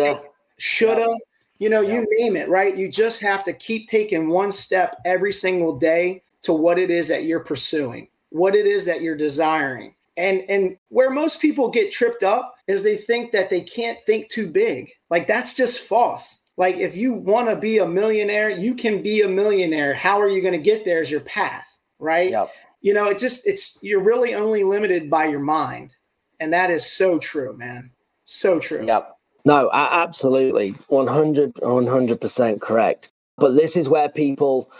shoulda, 0.61 1.17
you 1.59 1.69
know, 1.69 1.81
you 1.81 2.07
name 2.19 2.37
it, 2.37 2.49
right? 2.49 2.77
You 2.77 2.89
just 2.89 3.21
have 3.23 3.45
to 3.45 3.53
keep 3.53 3.89
taking 3.89 4.29
one 4.29 4.53
step 4.53 5.01
every 5.05 5.33
single 5.33 5.77
day 5.77 6.23
to 6.43 6.53
what 6.53 6.79
it 6.79 6.91
is 6.91 7.09
that 7.09 7.25
you're 7.25 7.41
pursuing, 7.41 8.09
what 8.31 8.55
it 8.55 8.67
is 8.67 8.85
that 8.85 9.03
you're 9.03 9.17
desiring. 9.17 9.95
And 10.17 10.43
and 10.51 10.77
where 10.89 11.11
most 11.11 11.41
people 11.41 11.69
get 11.71 11.93
tripped 11.93 12.23
up 12.23 12.55
is 12.67 12.83
they 12.83 12.97
think 12.97 13.33
that 13.33 13.49
they 13.49 13.61
can't 13.61 13.99
think 14.07 14.29
too 14.29 14.47
big. 14.47 14.91
Like 15.09 15.27
that's 15.27 15.55
just 15.55 15.81
false. 15.81 16.45
Like 16.57 16.77
if 16.77 16.95
you 16.95 17.15
want 17.15 17.49
to 17.49 17.57
be 17.57 17.79
a 17.79 17.87
millionaire, 17.87 18.51
you 18.51 18.75
can 18.75 19.03
be 19.03 19.23
a 19.23 19.29
millionaire. 19.29 19.95
How 19.95 20.21
are 20.21 20.29
you 20.29 20.43
going 20.43 20.53
to 20.53 20.59
get 20.59 20.85
there 20.85 21.01
is 21.01 21.11
your 21.11 21.21
path, 21.21 21.79
right? 21.99 22.31
Yep. 22.31 22.51
You 22.83 22.95
know, 22.95 23.07
it 23.07 23.19
just 23.19 23.47
it's 23.47 23.79
you're 23.83 24.03
really 24.03 24.35
only 24.35 24.65
limited 24.65 25.09
by 25.09 25.27
your 25.27 25.41
mind. 25.41 25.95
And 26.39 26.53
that 26.53 26.71
is 26.71 26.85
so 26.85 27.19
true, 27.19 27.57
man. 27.57 27.91
So 28.25 28.59
true. 28.59 28.85
Yep. 28.87 29.17
No, 29.45 29.71
absolutely. 29.73 30.71
100, 30.89 31.55
100% 31.55 32.61
correct. 32.61 33.11
But 33.37 33.55
this 33.55 33.77
is 33.77 33.89
where 33.89 34.09
people 34.09 34.71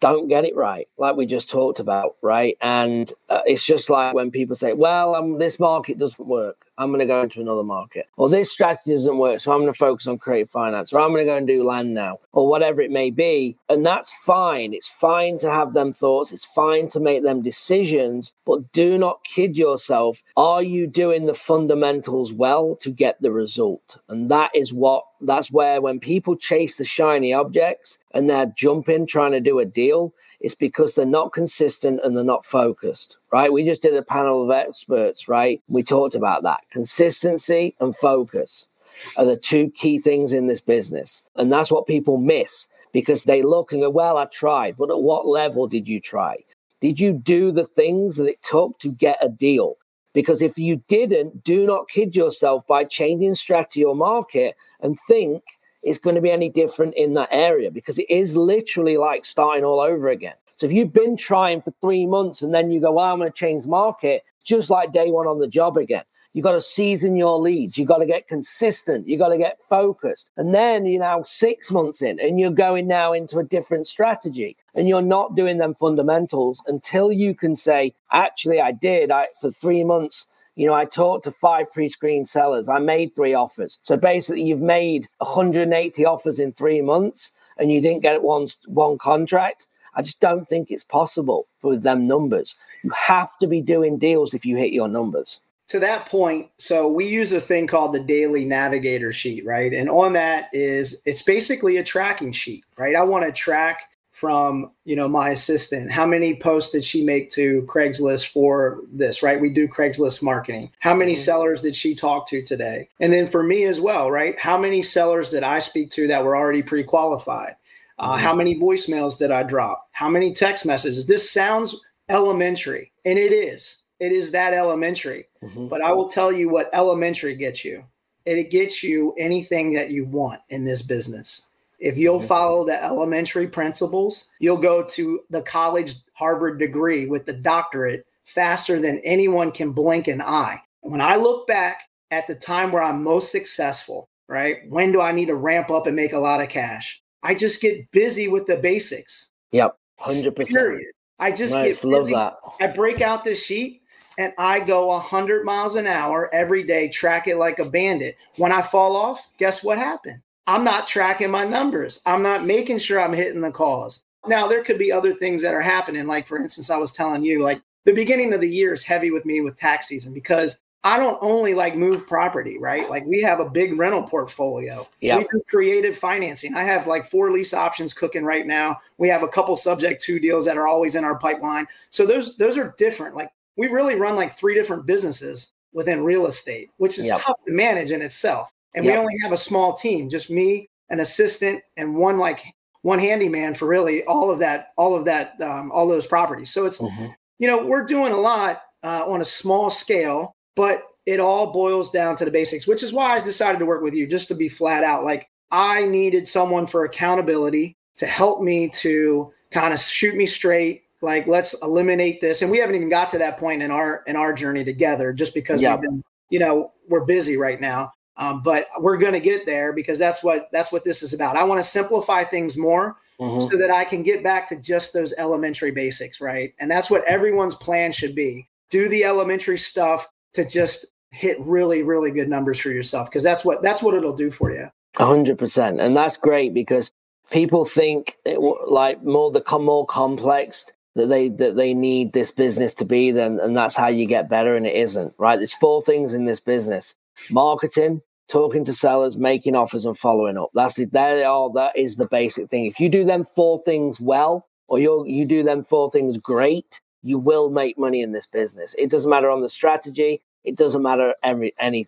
don't 0.00 0.28
get 0.28 0.44
it 0.44 0.56
right, 0.56 0.88
like 0.96 1.16
we 1.16 1.26
just 1.26 1.50
talked 1.50 1.78
about, 1.78 2.16
right? 2.22 2.56
And 2.62 3.12
uh, 3.28 3.42
it's 3.44 3.64
just 3.64 3.90
like 3.90 4.14
when 4.14 4.30
people 4.30 4.56
say, 4.56 4.72
well, 4.72 5.14
um, 5.14 5.38
this 5.38 5.60
market 5.60 5.98
doesn't 5.98 6.26
work. 6.26 6.64
I'm 6.80 6.88
going 6.88 7.00
to 7.00 7.06
go 7.06 7.20
into 7.20 7.42
another 7.42 7.62
market. 7.62 8.06
Or 8.16 8.30
this 8.30 8.50
strategy 8.50 8.92
doesn't 8.92 9.18
work. 9.18 9.40
So 9.40 9.52
I'm 9.52 9.60
going 9.60 9.72
to 9.72 9.78
focus 9.78 10.06
on 10.06 10.16
creative 10.16 10.48
finance. 10.48 10.94
Or 10.94 11.00
I'm 11.00 11.10
going 11.10 11.26
to 11.26 11.30
go 11.30 11.36
and 11.36 11.46
do 11.46 11.62
land 11.62 11.92
now. 11.92 12.20
Or 12.32 12.48
whatever 12.48 12.80
it 12.80 12.90
may 12.90 13.10
be. 13.10 13.58
And 13.68 13.84
that's 13.84 14.10
fine. 14.24 14.72
It's 14.72 14.88
fine 14.88 15.38
to 15.40 15.50
have 15.50 15.74
them 15.74 15.92
thoughts. 15.92 16.32
It's 16.32 16.46
fine 16.46 16.88
to 16.88 16.98
make 16.98 17.22
them 17.22 17.42
decisions. 17.42 18.32
But 18.46 18.72
do 18.72 18.96
not 18.96 19.24
kid 19.24 19.58
yourself. 19.58 20.22
Are 20.38 20.62
you 20.62 20.86
doing 20.86 21.26
the 21.26 21.34
fundamentals 21.34 22.32
well 22.32 22.76
to 22.76 22.90
get 22.90 23.20
the 23.20 23.30
result? 23.30 23.98
And 24.08 24.30
that 24.30 24.50
is 24.54 24.72
what 24.72 25.04
that's 25.20 25.50
where 25.50 25.80
when 25.80 26.00
people 26.00 26.36
chase 26.36 26.76
the 26.76 26.84
shiny 26.84 27.32
objects 27.32 27.98
and 28.12 28.28
they're 28.28 28.52
jumping 28.56 29.06
trying 29.06 29.32
to 29.32 29.40
do 29.40 29.58
a 29.58 29.64
deal, 29.64 30.14
it's 30.40 30.54
because 30.54 30.94
they're 30.94 31.06
not 31.06 31.32
consistent 31.32 32.00
and 32.02 32.16
they're 32.16 32.24
not 32.24 32.46
focused, 32.46 33.18
right? 33.32 33.52
We 33.52 33.64
just 33.64 33.82
did 33.82 33.94
a 33.94 34.02
panel 34.02 34.42
of 34.42 34.50
experts, 34.50 35.28
right? 35.28 35.60
We 35.68 35.82
talked 35.82 36.14
about 36.14 36.42
that. 36.44 36.60
Consistency 36.70 37.74
and 37.80 37.94
focus 37.94 38.68
are 39.16 39.24
the 39.24 39.36
two 39.36 39.70
key 39.70 39.98
things 39.98 40.32
in 40.32 40.46
this 40.46 40.60
business. 40.60 41.22
And 41.36 41.52
that's 41.52 41.70
what 41.70 41.86
people 41.86 42.16
miss 42.18 42.68
because 42.92 43.24
they 43.24 43.42
look 43.42 43.72
and 43.72 43.82
go, 43.82 43.90
well, 43.90 44.16
I 44.18 44.26
tried, 44.26 44.76
but 44.76 44.90
at 44.90 45.02
what 45.02 45.26
level 45.26 45.66
did 45.66 45.88
you 45.88 46.00
try? 46.00 46.36
Did 46.80 46.98
you 46.98 47.12
do 47.12 47.52
the 47.52 47.66
things 47.66 48.16
that 48.16 48.26
it 48.26 48.42
took 48.42 48.78
to 48.80 48.90
get 48.90 49.18
a 49.20 49.28
deal? 49.28 49.76
Because 50.12 50.42
if 50.42 50.58
you 50.58 50.82
didn't, 50.88 51.44
do 51.44 51.66
not 51.66 51.88
kid 51.88 52.16
yourself 52.16 52.66
by 52.66 52.84
changing 52.84 53.34
strategy 53.34 53.84
or 53.84 53.94
market 53.94 54.56
and 54.80 54.98
think 55.06 55.42
it's 55.82 55.98
going 55.98 56.16
to 56.16 56.20
be 56.20 56.30
any 56.30 56.48
different 56.48 56.94
in 56.94 57.14
that 57.14 57.28
area 57.30 57.70
because 57.70 57.98
it 57.98 58.10
is 58.10 58.36
literally 58.36 58.96
like 58.96 59.24
starting 59.24 59.64
all 59.64 59.80
over 59.80 60.08
again. 60.08 60.34
So 60.56 60.66
if 60.66 60.72
you've 60.72 60.92
been 60.92 61.16
trying 61.16 61.62
for 61.62 61.72
three 61.80 62.06
months 62.06 62.42
and 62.42 62.52
then 62.52 62.70
you 62.70 62.80
go, 62.80 62.92
well, 62.92 63.06
I'm 63.06 63.18
going 63.18 63.30
to 63.30 63.36
change 63.36 63.66
market, 63.66 64.24
just 64.44 64.68
like 64.68 64.92
day 64.92 65.10
one 65.10 65.26
on 65.26 65.38
the 65.38 65.48
job 65.48 65.78
again. 65.78 66.04
You 66.32 66.42
got 66.42 66.52
to 66.52 66.60
season 66.60 67.16
your 67.16 67.38
leads. 67.40 67.76
You 67.76 67.84
got 67.84 67.98
to 67.98 68.06
get 68.06 68.28
consistent. 68.28 69.08
You 69.08 69.18
got 69.18 69.30
to 69.30 69.38
get 69.38 69.60
focused. 69.68 70.28
And 70.36 70.54
then 70.54 70.86
you're 70.86 71.00
now 71.00 71.24
six 71.24 71.72
months 71.72 72.02
in 72.02 72.20
and 72.20 72.38
you're 72.38 72.50
going 72.50 72.86
now 72.86 73.12
into 73.12 73.38
a 73.38 73.44
different 73.44 73.88
strategy 73.88 74.56
and 74.74 74.88
you're 74.88 75.02
not 75.02 75.34
doing 75.34 75.58
them 75.58 75.74
fundamentals 75.74 76.62
until 76.66 77.10
you 77.10 77.34
can 77.34 77.56
say, 77.56 77.94
actually, 78.12 78.60
I 78.60 78.70
did. 78.70 79.10
I, 79.10 79.26
for 79.40 79.50
three 79.50 79.82
months, 79.82 80.26
you 80.54 80.66
know, 80.66 80.74
I 80.74 80.84
talked 80.84 81.24
to 81.24 81.32
five 81.32 81.72
pre 81.72 81.88
screen 81.88 82.26
sellers. 82.26 82.68
I 82.68 82.78
made 82.78 83.16
three 83.16 83.34
offers. 83.34 83.78
So 83.82 83.96
basically, 83.96 84.42
you've 84.42 84.60
made 84.60 85.08
180 85.18 86.04
offers 86.04 86.38
in 86.38 86.52
three 86.52 86.80
months, 86.80 87.32
and 87.56 87.72
you 87.72 87.80
didn't 87.80 88.02
get 88.02 88.22
one 88.22 88.46
one 88.66 88.98
contract. 88.98 89.66
I 89.94 90.02
just 90.02 90.20
don't 90.20 90.46
think 90.46 90.70
it's 90.70 90.84
possible 90.84 91.46
for 91.60 91.76
them 91.76 92.06
numbers. 92.06 92.56
You 92.82 92.90
have 92.90 93.36
to 93.38 93.46
be 93.46 93.60
doing 93.60 93.98
deals 93.98 94.34
if 94.34 94.44
you 94.44 94.56
hit 94.56 94.72
your 94.72 94.88
numbers. 94.88 95.40
To 95.70 95.78
that 95.78 96.06
point, 96.06 96.50
so 96.58 96.88
we 96.88 97.06
use 97.06 97.32
a 97.32 97.38
thing 97.38 97.68
called 97.68 97.92
the 97.92 98.02
daily 98.02 98.44
navigator 98.44 99.12
sheet, 99.12 99.46
right? 99.46 99.72
And 99.72 99.88
on 99.88 100.14
that 100.14 100.48
is 100.52 101.00
it's 101.06 101.22
basically 101.22 101.76
a 101.76 101.84
tracking 101.84 102.32
sheet, 102.32 102.64
right? 102.76 102.96
I 102.96 103.04
want 103.04 103.24
to 103.24 103.30
track 103.30 103.82
from 104.20 104.72
you 104.84 104.94
know 104.96 105.08
my 105.08 105.30
assistant 105.30 105.90
how 105.90 106.04
many 106.04 106.34
posts 106.34 106.72
did 106.72 106.84
she 106.84 107.02
make 107.02 107.30
to 107.30 107.62
craigslist 107.62 108.26
for 108.26 108.80
this 108.92 109.22
right 109.22 109.40
we 109.40 109.48
do 109.48 109.66
craigslist 109.66 110.22
marketing 110.22 110.70
how 110.80 110.92
many 110.92 111.14
mm-hmm. 111.14 111.22
sellers 111.22 111.62
did 111.62 111.74
she 111.74 111.94
talk 111.94 112.28
to 112.28 112.42
today 112.42 112.86
and 113.00 113.14
then 113.14 113.26
for 113.26 113.42
me 113.42 113.64
as 113.64 113.80
well 113.80 114.10
right 114.10 114.38
how 114.38 114.58
many 114.58 114.82
sellers 114.82 115.30
did 115.30 115.42
i 115.42 115.58
speak 115.58 115.88
to 115.88 116.06
that 116.06 116.22
were 116.22 116.36
already 116.36 116.62
pre-qualified 116.62 117.56
uh, 117.98 118.12
mm-hmm. 118.12 118.22
how 118.22 118.34
many 118.34 118.60
voicemails 118.60 119.16
did 119.16 119.30
i 119.30 119.42
drop 119.42 119.88
how 119.92 120.08
many 120.08 120.34
text 120.34 120.66
messages 120.66 121.06
this 121.06 121.30
sounds 121.30 121.80
elementary 122.10 122.92
and 123.06 123.18
it 123.18 123.32
is 123.32 123.79
it 124.00 124.12
is 124.12 124.30
that 124.30 124.54
elementary 124.54 125.26
mm-hmm. 125.42 125.68
but 125.68 125.82
i 125.82 125.92
will 125.92 126.08
tell 126.08 126.32
you 126.32 126.48
what 126.48 126.70
elementary 126.72 127.34
gets 127.34 127.64
you 127.64 127.84
it 128.26 128.50
gets 128.50 128.82
you 128.82 129.14
anything 129.18 129.72
that 129.72 129.90
you 129.90 130.04
want 130.04 130.40
in 130.48 130.64
this 130.64 130.82
business 130.82 131.50
if 131.80 131.96
you'll 131.96 132.18
mm-hmm. 132.18 132.28
follow 132.28 132.64
the 132.64 132.82
elementary 132.84 133.48
principles, 133.48 134.28
you'll 134.38 134.58
go 134.58 134.84
to 134.84 135.20
the 135.30 135.42
college 135.42 135.94
Harvard 136.14 136.58
degree 136.58 137.06
with 137.06 137.24
the 137.24 137.32
doctorate 137.32 138.06
faster 138.24 138.78
than 138.78 138.98
anyone 138.98 139.50
can 139.50 139.72
blink 139.72 140.06
an 140.06 140.20
eye. 140.20 140.60
When 140.82 141.00
I 141.00 141.16
look 141.16 141.46
back 141.46 141.88
at 142.10 142.26
the 142.26 142.34
time 142.34 142.70
where 142.70 142.82
I'm 142.82 143.02
most 143.02 143.32
successful, 143.32 144.08
right? 144.28 144.58
When 144.68 144.92
do 144.92 145.00
I 145.00 145.12
need 145.12 145.26
to 145.26 145.34
ramp 145.34 145.70
up 145.70 145.86
and 145.86 145.96
make 145.96 146.12
a 146.12 146.18
lot 146.18 146.42
of 146.42 146.48
cash? 146.48 147.02
I 147.22 147.34
just 147.34 147.60
get 147.60 147.90
busy 147.90 148.28
with 148.28 148.46
the 148.46 148.56
basics. 148.56 149.30
Yep. 149.52 149.76
100%. 150.02 150.48
Period. 150.48 150.92
I 151.18 151.32
just 151.32 151.54
nice. 151.54 151.80
get 151.80 151.88
love 151.88 152.02
busy. 152.02 152.12
that. 152.14 152.34
I 152.60 152.66
break 152.68 153.00
out 153.00 153.24
the 153.24 153.34
sheet 153.34 153.79
and 154.20 154.34
I 154.36 154.60
go 154.60 154.88
100 154.88 155.46
miles 155.46 155.76
an 155.76 155.86
hour 155.86 156.28
every 156.34 156.62
day, 156.62 156.90
track 156.90 157.26
it 157.26 157.38
like 157.38 157.58
a 157.58 157.64
bandit. 157.64 158.18
When 158.36 158.52
I 158.52 158.60
fall 158.60 158.94
off, 158.94 159.30
guess 159.38 159.64
what 159.64 159.78
happened? 159.78 160.20
I'm 160.46 160.62
not 160.62 160.86
tracking 160.86 161.30
my 161.30 161.44
numbers. 161.44 162.02
I'm 162.04 162.22
not 162.22 162.44
making 162.44 162.78
sure 162.78 163.00
I'm 163.00 163.14
hitting 163.14 163.40
the 163.40 163.50
calls. 163.50 164.02
Now, 164.26 164.46
there 164.46 164.62
could 164.62 164.78
be 164.78 164.92
other 164.92 165.14
things 165.14 165.40
that 165.40 165.54
are 165.54 165.62
happening. 165.62 166.06
Like, 166.06 166.26
for 166.26 166.36
instance, 166.36 166.68
I 166.68 166.76
was 166.76 166.92
telling 166.92 167.24
you, 167.24 167.42
like, 167.42 167.62
the 167.86 167.94
beginning 167.94 168.34
of 168.34 168.42
the 168.42 168.50
year 168.50 168.74
is 168.74 168.84
heavy 168.84 169.10
with 169.10 169.24
me 169.24 169.40
with 169.40 169.56
tax 169.56 169.88
season 169.88 170.12
because 170.12 170.60
I 170.84 170.98
don't 170.98 171.18
only 171.22 171.54
like 171.54 171.74
move 171.76 172.06
property, 172.06 172.58
right? 172.58 172.88
Like 172.88 173.04
we 173.06 173.20
have 173.22 173.40
a 173.40 173.48
big 173.48 173.78
rental 173.78 174.02
portfolio. 174.02 174.86
Yeah. 175.00 175.18
We 175.18 175.24
do 175.24 175.42
creative 175.48 175.96
financing. 175.96 176.54
I 176.54 176.62
have 176.64 176.86
like 176.86 177.04
four 177.04 177.30
lease 177.32 177.52
options 177.52 177.92
cooking 177.92 178.24
right 178.24 178.46
now. 178.46 178.80
We 178.96 179.08
have 179.08 179.22
a 179.22 179.28
couple 179.28 179.56
subject 179.56 180.02
to 180.04 180.18
deals 180.18 180.46
that 180.46 180.56
are 180.56 180.66
always 180.66 180.94
in 180.94 181.04
our 181.04 181.18
pipeline. 181.18 181.66
So 181.90 182.06
those 182.06 182.36
those 182.38 182.56
are 182.56 182.74
different. 182.78 183.14
Like 183.14 183.30
we 183.56 183.68
really 183.68 183.94
run 183.94 184.16
like 184.16 184.32
three 184.32 184.54
different 184.54 184.86
businesses 184.86 185.52
within 185.72 186.02
real 186.04 186.26
estate, 186.26 186.70
which 186.78 186.98
is 186.98 187.06
Yep. 187.06 187.18
tough 187.20 187.36
to 187.46 187.52
manage 187.52 187.90
in 187.90 188.02
itself. 188.02 188.50
And 188.74 188.84
we 188.84 188.92
only 188.92 189.14
have 189.22 189.32
a 189.32 189.36
small 189.36 189.72
team, 189.72 190.08
just 190.08 190.30
me, 190.30 190.68
an 190.90 191.00
assistant, 191.00 191.62
and 191.76 191.96
one 191.96 192.18
like 192.18 192.42
one 192.82 192.98
handyman 192.98 193.52
for 193.54 193.66
really 193.66 194.02
all 194.04 194.30
of 194.30 194.38
that, 194.38 194.68
all 194.78 194.94
of 194.96 195.04
that, 195.04 195.40
um, 195.42 195.70
all 195.70 195.86
those 195.86 196.06
properties. 196.06 196.50
So 196.50 196.64
it's 196.66 196.78
Mhm. 196.78 197.14
you 197.38 197.46
know, 197.46 197.64
we're 197.64 197.84
doing 197.84 198.12
a 198.12 198.16
lot 198.20 198.62
uh, 198.82 199.04
on 199.06 199.20
a 199.20 199.24
small 199.24 199.68
scale, 199.70 200.32
but 200.56 200.82
it 201.06 201.20
all 201.20 201.52
boils 201.52 201.90
down 201.90 202.16
to 202.16 202.24
the 202.24 202.30
basics, 202.30 202.66
which 202.66 202.82
is 202.82 202.92
why 202.92 203.16
I 203.16 203.20
decided 203.20 203.58
to 203.58 203.66
work 203.66 203.82
with 203.82 203.94
you 203.94 204.06
just 204.06 204.28
to 204.28 204.34
be 204.34 204.48
flat 204.48 204.84
out. 204.84 205.04
Like, 205.04 205.26
I 205.50 205.84
needed 205.84 206.26
someone 206.28 206.66
for 206.66 206.84
accountability 206.84 207.74
to 207.96 208.06
help 208.06 208.40
me 208.40 208.68
to 208.68 209.32
kind 209.50 209.74
of 209.74 209.80
shoot 209.80 210.14
me 210.14 210.24
straight. 210.26 210.84
Like, 211.02 211.26
let's 211.26 211.54
eliminate 211.62 212.20
this. 212.20 212.42
And 212.42 212.50
we 212.50 212.58
haven't 212.58 212.76
even 212.76 212.88
got 212.88 213.08
to 213.10 213.18
that 213.18 213.38
point 213.38 213.62
in 213.62 213.70
our 213.70 214.02
in 214.06 214.16
our 214.16 214.32
journey 214.32 214.64
together, 214.64 215.12
just 215.12 215.34
because 215.34 215.62
Yeah. 215.62 215.74
we've 215.74 215.82
been, 215.82 216.04
you 216.30 216.38
know, 216.38 216.72
we're 216.88 217.04
busy 217.04 217.36
right 217.36 217.60
now. 217.60 217.92
Um, 218.16 218.42
but 218.42 218.66
we're 218.80 218.98
going 218.98 219.14
to 219.14 219.20
get 219.20 219.46
there 219.46 219.72
because 219.72 219.98
that's 219.98 220.22
what 220.22 220.48
that's 220.52 220.70
what 220.72 220.84
this 220.84 221.02
is 221.02 221.14
about. 221.14 221.36
I 221.36 221.44
want 221.44 221.62
to 221.62 221.68
simplify 221.68 222.22
things 222.22 222.56
more 222.56 222.96
Mhm. 223.18 223.50
so 223.50 223.56
that 223.56 223.70
I 223.70 223.84
can 223.84 224.02
get 224.02 224.22
back 224.22 224.48
to 224.48 224.56
just 224.56 224.92
those 224.92 225.14
elementary 225.16 225.70
basics, 225.70 226.20
right? 226.20 226.52
And 226.60 226.70
that's 226.70 226.90
what 226.90 227.04
everyone's 227.04 227.54
plan 227.54 227.92
should 227.92 228.14
be. 228.14 228.48
Do 228.70 228.88
the 228.88 229.04
elementary 229.04 229.58
stuff 229.58 230.08
to 230.34 230.44
just 230.44 230.86
hit 231.12 231.38
really, 231.40 231.82
really 231.82 232.10
good 232.10 232.28
numbers 232.28 232.60
for 232.60 232.70
yourself 232.70 233.08
because 233.08 233.22
that's 233.22 233.44
what 233.44 233.62
that's 233.62 233.82
what 233.82 233.94
it'll 233.94 234.12
do 234.16 234.30
for 234.30 234.50
you. 234.52 234.68
Hundred 234.96 235.38
percent, 235.38 235.80
and 235.80 235.96
that's 235.96 236.16
great 236.16 236.52
because 236.52 236.90
people 237.30 237.64
think 237.64 238.16
it, 238.26 238.38
like 238.38 239.02
more 239.02 239.30
the 239.30 239.42
more 239.58 239.86
complex 239.86 240.66
that 240.96 241.06
they 241.06 241.28
that 241.28 241.56
they 241.56 241.74
need 241.74 242.12
this 242.12 242.30
business 242.30 242.74
to 242.74 242.84
be, 242.84 243.10
then 243.10 243.38
and 243.40 243.56
that's 243.56 243.76
how 243.76 243.88
you 243.88 244.06
get 244.06 244.28
better, 244.28 244.56
and 244.56 244.66
it 244.66 244.74
isn't. 244.74 245.14
Right? 245.18 245.36
There's 245.36 245.54
four 245.54 245.82
things 245.82 246.14
in 246.14 246.24
this 246.24 246.40
business: 246.40 246.94
marketing, 247.30 248.02
talking 248.28 248.64
to 248.64 248.72
sellers, 248.72 249.16
making 249.16 249.56
offers, 249.56 249.84
and 249.84 249.98
following 249.98 250.36
up. 250.36 250.50
That's 250.54 250.74
the 250.74 250.86
that 250.86 251.22
are 251.22 251.52
that 251.54 251.76
is 251.76 251.96
the 251.96 252.06
basic 252.06 252.50
thing. 252.50 252.66
If 252.66 252.80
you 252.80 252.88
do 252.88 253.04
them 253.04 253.24
four 253.24 253.58
things 253.64 254.00
well, 254.00 254.46
or 254.68 254.78
you 254.78 255.04
you 255.06 255.26
do 255.26 255.42
them 255.42 255.62
four 255.62 255.90
things 255.90 256.18
great, 256.18 256.80
you 257.02 257.18
will 257.18 257.50
make 257.50 257.78
money 257.78 258.00
in 258.02 258.12
this 258.12 258.26
business. 258.26 258.74
It 258.78 258.90
doesn't 258.90 259.10
matter 259.10 259.30
on 259.30 259.42
the 259.42 259.48
strategy. 259.48 260.22
It 260.44 260.56
doesn't 260.56 260.82
matter 260.82 261.14
every 261.22 261.54
any. 261.58 261.86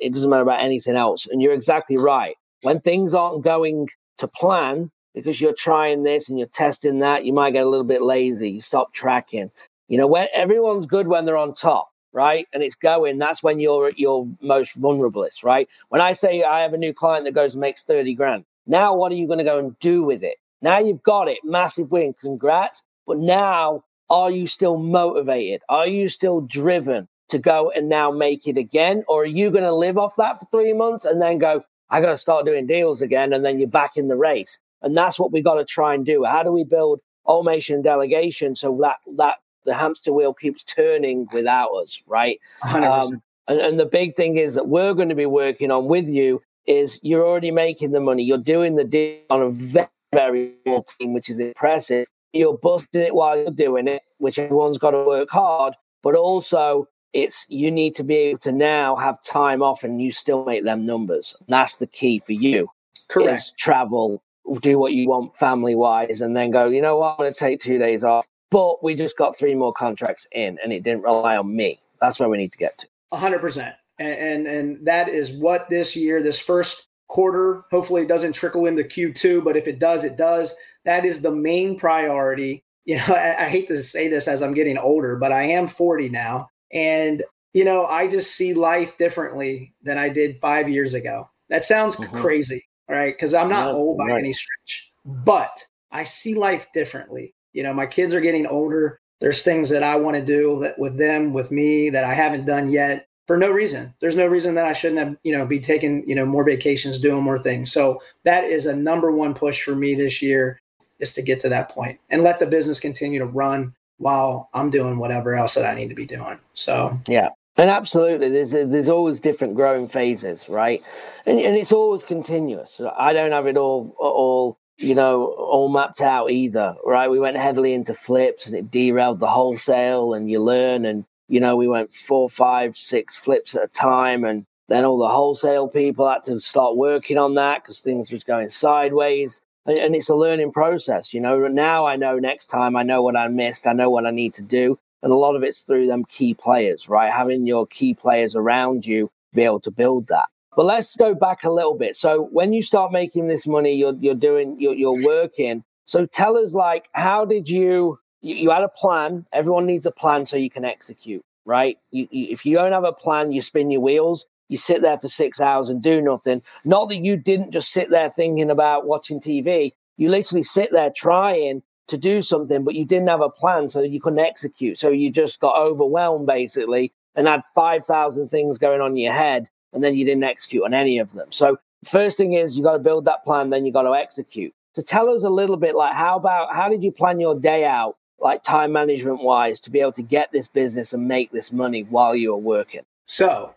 It 0.00 0.12
doesn't 0.12 0.30
matter 0.30 0.42
about 0.42 0.60
anything 0.60 0.94
else. 0.94 1.26
And 1.26 1.42
you're 1.42 1.54
exactly 1.54 1.96
right. 1.96 2.36
When 2.62 2.80
things 2.80 3.14
aren't 3.14 3.42
going 3.44 3.88
to 4.18 4.28
plan 4.28 4.90
because 5.18 5.40
you're 5.40 5.52
trying 5.52 6.04
this 6.04 6.28
and 6.28 6.38
you're 6.38 6.46
testing 6.46 7.00
that, 7.00 7.24
you 7.24 7.32
might 7.32 7.50
get 7.50 7.66
a 7.66 7.68
little 7.68 7.84
bit 7.84 8.02
lazy. 8.02 8.50
You 8.50 8.60
stop 8.60 8.92
tracking. 8.92 9.50
You 9.88 9.98
know, 9.98 10.06
when 10.06 10.28
everyone's 10.32 10.86
good 10.86 11.08
when 11.08 11.24
they're 11.24 11.36
on 11.36 11.54
top, 11.54 11.88
right? 12.12 12.46
And 12.52 12.62
it's 12.62 12.76
going, 12.76 13.18
that's 13.18 13.42
when 13.42 13.58
you're 13.58 13.88
at 13.88 13.98
your 13.98 14.28
most 14.40 14.80
vulnerablest, 14.80 15.42
right? 15.42 15.68
When 15.88 16.00
I 16.00 16.12
say 16.12 16.44
I 16.44 16.60
have 16.60 16.72
a 16.72 16.78
new 16.78 16.94
client 16.94 17.24
that 17.24 17.34
goes 17.34 17.54
and 17.54 17.60
makes 17.60 17.82
30 17.82 18.14
grand, 18.14 18.44
now 18.68 18.94
what 18.94 19.10
are 19.10 19.16
you 19.16 19.26
going 19.26 19.40
to 19.40 19.44
go 19.44 19.58
and 19.58 19.76
do 19.80 20.04
with 20.04 20.22
it? 20.22 20.36
Now 20.62 20.78
you've 20.78 21.02
got 21.02 21.26
it. 21.26 21.38
Massive 21.42 21.90
win. 21.90 22.14
Congrats. 22.20 22.84
But 23.04 23.18
now, 23.18 23.82
are 24.10 24.30
you 24.30 24.46
still 24.46 24.76
motivated? 24.76 25.62
Are 25.68 25.88
you 25.88 26.08
still 26.08 26.42
driven 26.42 27.08
to 27.30 27.38
go 27.40 27.72
and 27.72 27.88
now 27.88 28.12
make 28.12 28.46
it 28.46 28.56
again? 28.56 29.02
Or 29.08 29.22
are 29.22 29.26
you 29.26 29.50
going 29.50 29.64
to 29.64 29.74
live 29.74 29.98
off 29.98 30.14
that 30.16 30.38
for 30.38 30.46
three 30.52 30.74
months 30.74 31.04
and 31.04 31.20
then 31.20 31.38
go, 31.38 31.64
I 31.90 32.00
got 32.00 32.10
to 32.10 32.16
start 32.16 32.46
doing 32.46 32.68
deals 32.68 33.02
again? 33.02 33.32
And 33.32 33.44
then 33.44 33.58
you're 33.58 33.68
back 33.68 33.96
in 33.96 34.06
the 34.06 34.16
race. 34.16 34.60
And 34.82 34.96
that's 34.96 35.18
what 35.18 35.32
we've 35.32 35.44
got 35.44 35.54
to 35.54 35.64
try 35.64 35.94
and 35.94 36.04
do. 36.04 36.24
How 36.24 36.42
do 36.42 36.52
we 36.52 36.64
build 36.64 37.00
automation 37.26 37.76
and 37.76 37.84
delegation 37.84 38.54
so 38.54 38.76
that, 38.80 38.96
that 39.16 39.36
the 39.64 39.74
hamster 39.74 40.12
wheel 40.12 40.34
keeps 40.34 40.64
turning 40.64 41.28
without 41.32 41.70
us, 41.72 42.02
right? 42.06 42.40
Um, 42.62 43.22
and, 43.48 43.60
and 43.60 43.80
the 43.80 43.86
big 43.86 44.14
thing 44.14 44.36
is 44.36 44.54
that 44.54 44.68
we're 44.68 44.94
going 44.94 45.08
to 45.08 45.14
be 45.14 45.26
working 45.26 45.70
on 45.70 45.86
with 45.86 46.08
you 46.08 46.42
is 46.66 47.00
you're 47.02 47.26
already 47.26 47.50
making 47.50 47.92
the 47.92 48.00
money. 48.00 48.22
You're 48.22 48.38
doing 48.38 48.76
the 48.76 48.84
deal 48.84 49.20
on 49.30 49.42
a 49.42 49.50
very, 49.50 49.88
very 50.12 50.52
small 50.64 50.84
team, 50.84 51.14
which 51.14 51.30
is 51.30 51.38
impressive. 51.38 52.06
You're 52.32 52.58
busting 52.58 53.00
it 53.00 53.14
while 53.14 53.38
you're 53.38 53.50
doing 53.50 53.88
it, 53.88 54.02
which 54.18 54.38
everyone's 54.38 54.78
got 54.78 54.90
to 54.90 55.02
work 55.02 55.30
hard. 55.30 55.74
But 56.02 56.14
also, 56.14 56.86
it's 57.14 57.46
you 57.48 57.70
need 57.70 57.94
to 57.94 58.04
be 58.04 58.16
able 58.16 58.38
to 58.40 58.52
now 58.52 58.96
have 58.96 59.22
time 59.22 59.62
off 59.62 59.82
and 59.82 60.00
you 60.00 60.12
still 60.12 60.44
make 60.44 60.64
them 60.64 60.84
numbers. 60.84 61.34
And 61.40 61.48
that's 61.48 61.78
the 61.78 61.86
key 61.86 62.18
for 62.18 62.34
you. 62.34 62.68
Correct. 63.08 63.56
Travel, 63.56 64.22
do 64.60 64.78
what 64.78 64.92
you 64.92 65.08
want 65.08 65.34
family 65.36 65.74
wise, 65.74 66.20
and 66.20 66.36
then 66.36 66.50
go, 66.50 66.68
you 66.68 66.82
know 66.82 66.98
what, 66.98 67.12
I'm 67.12 67.16
going 67.18 67.32
to 67.32 67.38
take 67.38 67.60
two 67.60 67.78
days 67.78 68.04
off. 68.04 68.26
But 68.50 68.82
we 68.82 68.94
just 68.94 69.16
got 69.18 69.36
three 69.36 69.54
more 69.54 69.72
contracts 69.72 70.26
in 70.32 70.58
and 70.62 70.72
it 70.72 70.82
didn't 70.82 71.02
rely 71.02 71.36
on 71.36 71.54
me. 71.54 71.80
That's 72.00 72.18
where 72.18 72.28
we 72.28 72.38
need 72.38 72.52
to 72.52 72.58
get 72.58 72.78
to. 72.78 72.86
Hundred 73.12 73.40
percent. 73.40 73.74
And, 73.98 74.18
and 74.18 74.46
and 74.46 74.86
that 74.86 75.08
is 75.08 75.32
what 75.32 75.68
this 75.68 75.96
year, 75.96 76.22
this 76.22 76.40
first 76.40 76.88
quarter, 77.08 77.64
hopefully 77.70 78.02
it 78.02 78.08
doesn't 78.08 78.32
trickle 78.34 78.66
into 78.66 78.84
Q2, 78.84 79.44
but 79.44 79.56
if 79.56 79.66
it 79.68 79.78
does, 79.78 80.04
it 80.04 80.16
does. 80.16 80.54
That 80.84 81.04
is 81.04 81.20
the 81.22 81.32
main 81.34 81.78
priority. 81.78 82.62
You 82.86 82.96
know, 82.96 83.04
I, 83.14 83.44
I 83.44 83.48
hate 83.48 83.68
to 83.68 83.82
say 83.82 84.08
this 84.08 84.28
as 84.28 84.42
I'm 84.42 84.54
getting 84.54 84.78
older, 84.78 85.16
but 85.16 85.32
I 85.32 85.42
am 85.44 85.66
40 85.68 86.08
now. 86.08 86.48
And, 86.72 87.22
you 87.52 87.64
know, 87.64 87.84
I 87.84 88.08
just 88.08 88.34
see 88.34 88.54
life 88.54 88.96
differently 88.98 89.74
than 89.82 89.98
I 89.98 90.08
did 90.08 90.38
five 90.38 90.68
years 90.70 90.94
ago. 90.94 91.28
That 91.50 91.64
sounds 91.64 91.96
Mhm. 91.96 92.12
crazy, 92.12 92.64
right? 92.88 93.14
Because 93.14 93.34
I'm 93.34 93.48
not 93.48 93.72
No, 93.72 93.78
old 93.78 93.98
by 93.98 94.06
right. 94.06 94.18
any 94.18 94.32
stretch, 94.32 94.92
but 95.04 95.64
I 95.90 96.04
see 96.04 96.34
life 96.34 96.66
differently. 96.72 97.34
You 97.52 97.62
know, 97.62 97.72
my 97.72 97.86
kids 97.86 98.14
are 98.14 98.20
getting 98.20 98.46
older. 98.46 99.00
There's 99.20 99.42
things 99.42 99.68
that 99.70 99.82
I 99.82 99.96
want 99.96 100.16
to 100.16 100.24
do 100.24 100.60
that 100.60 100.78
with 100.78 100.96
them, 100.96 101.32
with 101.32 101.50
me, 101.50 101.90
that 101.90 102.04
I 102.04 102.14
haven't 102.14 102.46
done 102.46 102.68
yet 102.68 103.06
for 103.26 103.36
no 103.36 103.50
reason. 103.50 103.94
There's 104.00 104.16
no 104.16 104.26
reason 104.26 104.54
that 104.54 104.66
I 104.66 104.72
shouldn't 104.72 105.00
have, 105.00 105.16
you 105.22 105.36
know, 105.36 105.46
be 105.46 105.60
taking, 105.60 106.08
you 106.08 106.14
know, 106.14 106.24
more 106.24 106.44
vacations, 106.44 106.98
doing 106.98 107.22
more 107.22 107.38
things. 107.38 107.72
So 107.72 108.00
that 108.24 108.44
is 108.44 108.66
a 108.66 108.76
number 108.76 109.10
one 109.12 109.34
push 109.34 109.62
for 109.62 109.74
me 109.74 109.94
this 109.94 110.22
year 110.22 110.60
is 110.98 111.12
to 111.12 111.22
get 111.22 111.40
to 111.40 111.48
that 111.48 111.68
point 111.68 112.00
and 112.10 112.22
let 112.22 112.38
the 112.40 112.46
business 112.46 112.80
continue 112.80 113.18
to 113.18 113.26
run 113.26 113.74
while 113.98 114.48
I'm 114.54 114.70
doing 114.70 114.98
whatever 114.98 115.34
else 115.34 115.54
that 115.54 115.68
I 115.68 115.74
need 115.74 115.88
to 115.88 115.94
be 115.94 116.06
doing. 116.06 116.38
So 116.54 116.98
Yeah. 117.06 117.30
And 117.58 117.70
absolutely, 117.70 118.28
there's 118.30 118.52
there's 118.52 118.88
always 118.88 119.18
different 119.18 119.56
growing 119.56 119.88
phases, 119.88 120.48
right? 120.48 120.80
And 121.26 121.40
and 121.40 121.56
it's 121.56 121.72
always 121.72 122.04
continuous. 122.04 122.80
I 122.96 123.12
don't 123.12 123.32
have 123.32 123.48
it 123.48 123.56
all 123.56 123.96
all 123.98 124.58
you 124.76 124.94
know 124.94 125.24
all 125.36 125.68
mapped 125.68 126.00
out 126.00 126.30
either, 126.30 126.76
right? 126.86 127.10
We 127.10 127.18
went 127.18 127.36
heavily 127.36 127.74
into 127.74 127.94
flips, 127.94 128.46
and 128.46 128.56
it 128.56 128.70
derailed 128.70 129.18
the 129.18 129.26
wholesale, 129.26 130.14
and 130.14 130.30
you 130.30 130.40
learn, 130.40 130.84
and 130.84 131.04
you 131.28 131.40
know 131.40 131.56
we 131.56 131.66
went 131.66 131.92
four, 131.92 132.30
five, 132.30 132.76
six 132.76 133.16
flips 133.18 133.56
at 133.56 133.64
a 133.64 133.68
time, 133.68 134.22
and 134.22 134.46
then 134.68 134.84
all 134.84 134.98
the 134.98 135.08
wholesale 135.08 135.66
people 135.66 136.08
had 136.08 136.22
to 136.24 136.38
start 136.38 136.76
working 136.76 137.18
on 137.18 137.34
that 137.34 137.64
because 137.64 137.80
things 137.80 138.12
was 138.12 138.22
going 138.22 138.50
sideways. 138.50 139.42
And, 139.66 139.78
and 139.78 139.94
it's 139.96 140.08
a 140.08 140.14
learning 140.14 140.52
process, 140.52 141.12
you 141.12 141.20
know. 141.20 141.48
Now 141.48 141.86
I 141.86 141.96
know 141.96 142.20
next 142.20 142.46
time 142.46 142.76
I 142.76 142.84
know 142.84 143.02
what 143.02 143.16
I 143.16 143.26
missed, 143.26 143.66
I 143.66 143.72
know 143.72 143.90
what 143.90 144.06
I 144.06 144.12
need 144.12 144.34
to 144.34 144.42
do, 144.42 144.78
and 145.02 145.12
a 145.12 145.16
lot 145.16 145.36
of 145.36 145.42
it's 145.42 145.62
through 145.62 145.86
them 145.86 146.04
key 146.04 146.34
players, 146.34 146.88
right? 146.88 147.12
Having 147.12 147.46
your 147.46 147.66
key 147.66 147.94
players 147.94 148.34
around 148.34 148.86
you 148.86 149.10
be 149.34 149.42
able 149.42 149.60
to 149.60 149.70
build 149.70 150.08
that. 150.08 150.26
But 150.56 150.64
let's 150.64 150.96
go 150.96 151.14
back 151.14 151.44
a 151.44 151.50
little 151.52 151.76
bit. 151.76 151.94
So 151.94 152.28
when 152.32 152.52
you 152.52 152.62
start 152.62 152.90
making 152.90 153.28
this 153.28 153.46
money, 153.46 153.74
you're 153.74 153.94
you're 154.00 154.14
doing 154.14 154.58
you're, 154.58 154.74
you're 154.74 155.04
working. 155.04 155.62
So 155.84 156.06
tell 156.06 156.36
us 156.36 156.52
like 156.52 156.88
how 156.92 157.24
did 157.24 157.48
you, 157.48 157.98
you 158.22 158.34
you 158.34 158.50
had 158.50 158.64
a 158.64 158.68
plan? 158.68 159.24
Everyone 159.32 159.66
needs 159.66 159.86
a 159.86 159.92
plan 159.92 160.24
so 160.24 160.36
you 160.36 160.50
can 160.50 160.64
execute, 160.64 161.22
right? 161.44 161.78
You, 161.92 162.08
you, 162.10 162.26
if 162.30 162.44
you 162.44 162.56
don't 162.56 162.72
have 162.72 162.84
a 162.84 162.92
plan, 162.92 163.30
you 163.30 163.40
spin 163.40 163.70
your 163.70 163.82
wheels. 163.82 164.26
You 164.48 164.56
sit 164.56 164.82
there 164.82 164.98
for 164.98 165.08
six 165.08 165.40
hours 165.40 165.68
and 165.68 165.82
do 165.82 166.00
nothing. 166.00 166.42
Not 166.64 166.88
that 166.88 167.04
you 167.04 167.16
didn't 167.16 167.52
just 167.52 167.70
sit 167.70 167.90
there 167.90 168.08
thinking 168.08 168.50
about 168.50 168.86
watching 168.86 169.20
TV. 169.20 169.74
You 169.98 170.08
literally 170.08 170.42
sit 170.42 170.72
there 170.72 170.90
trying 170.90 171.62
to 171.88 171.98
do 171.98 172.22
something, 172.22 172.64
but 172.64 172.74
you 172.74 172.84
didn't 172.84 173.08
have 173.08 173.20
a 173.20 173.30
plan, 173.30 173.68
so 173.68 173.82
you 173.82 174.00
couldn't 174.00 174.18
execute. 174.18 174.78
So 174.78 174.90
you 174.90 175.10
just 175.10 175.40
got 175.40 175.56
overwhelmed 175.58 176.26
basically 176.26 176.92
and 177.14 177.26
had 177.26 177.44
5,000 177.54 178.28
things 178.28 178.58
going 178.58 178.80
on 178.80 178.92
in 178.92 178.98
your 178.98 179.12
head, 179.12 179.48
and 179.72 179.82
then 179.82 179.96
you 179.96 180.04
didn't 180.04 180.24
execute 180.24 180.64
on 180.64 180.72
any 180.72 180.98
of 180.98 181.12
them. 181.12 181.32
So, 181.32 181.58
first 181.84 182.16
thing 182.16 182.34
is 182.34 182.56
you 182.56 182.62
got 182.62 182.72
to 182.72 182.78
build 182.78 183.04
that 183.06 183.24
plan, 183.24 183.50
then 183.50 183.66
you 183.66 183.72
got 183.72 183.82
to 183.82 183.94
execute. 183.94 184.54
So, 184.74 184.82
tell 184.82 185.08
us 185.08 185.24
a 185.24 185.30
little 185.30 185.56
bit 185.56 185.74
like, 185.74 185.94
how 185.94 186.16
about 186.16 186.54
how 186.54 186.68
did 186.68 186.84
you 186.84 186.92
plan 186.92 187.18
your 187.18 187.38
day 187.38 187.64
out 187.64 187.96
like 188.20 188.42
time 188.42 188.72
management 188.72 189.22
wise, 189.22 189.60
to 189.60 189.70
be 189.70 189.80
able 189.80 189.92
to 189.92 190.02
get 190.02 190.30
this 190.32 190.48
business 190.48 190.92
and 190.92 191.06
make 191.06 191.30
this 191.32 191.52
money 191.52 191.82
while 191.82 192.14
you 192.14 192.30
were 192.30 192.38
working? 192.38 192.82
So 193.06 193.54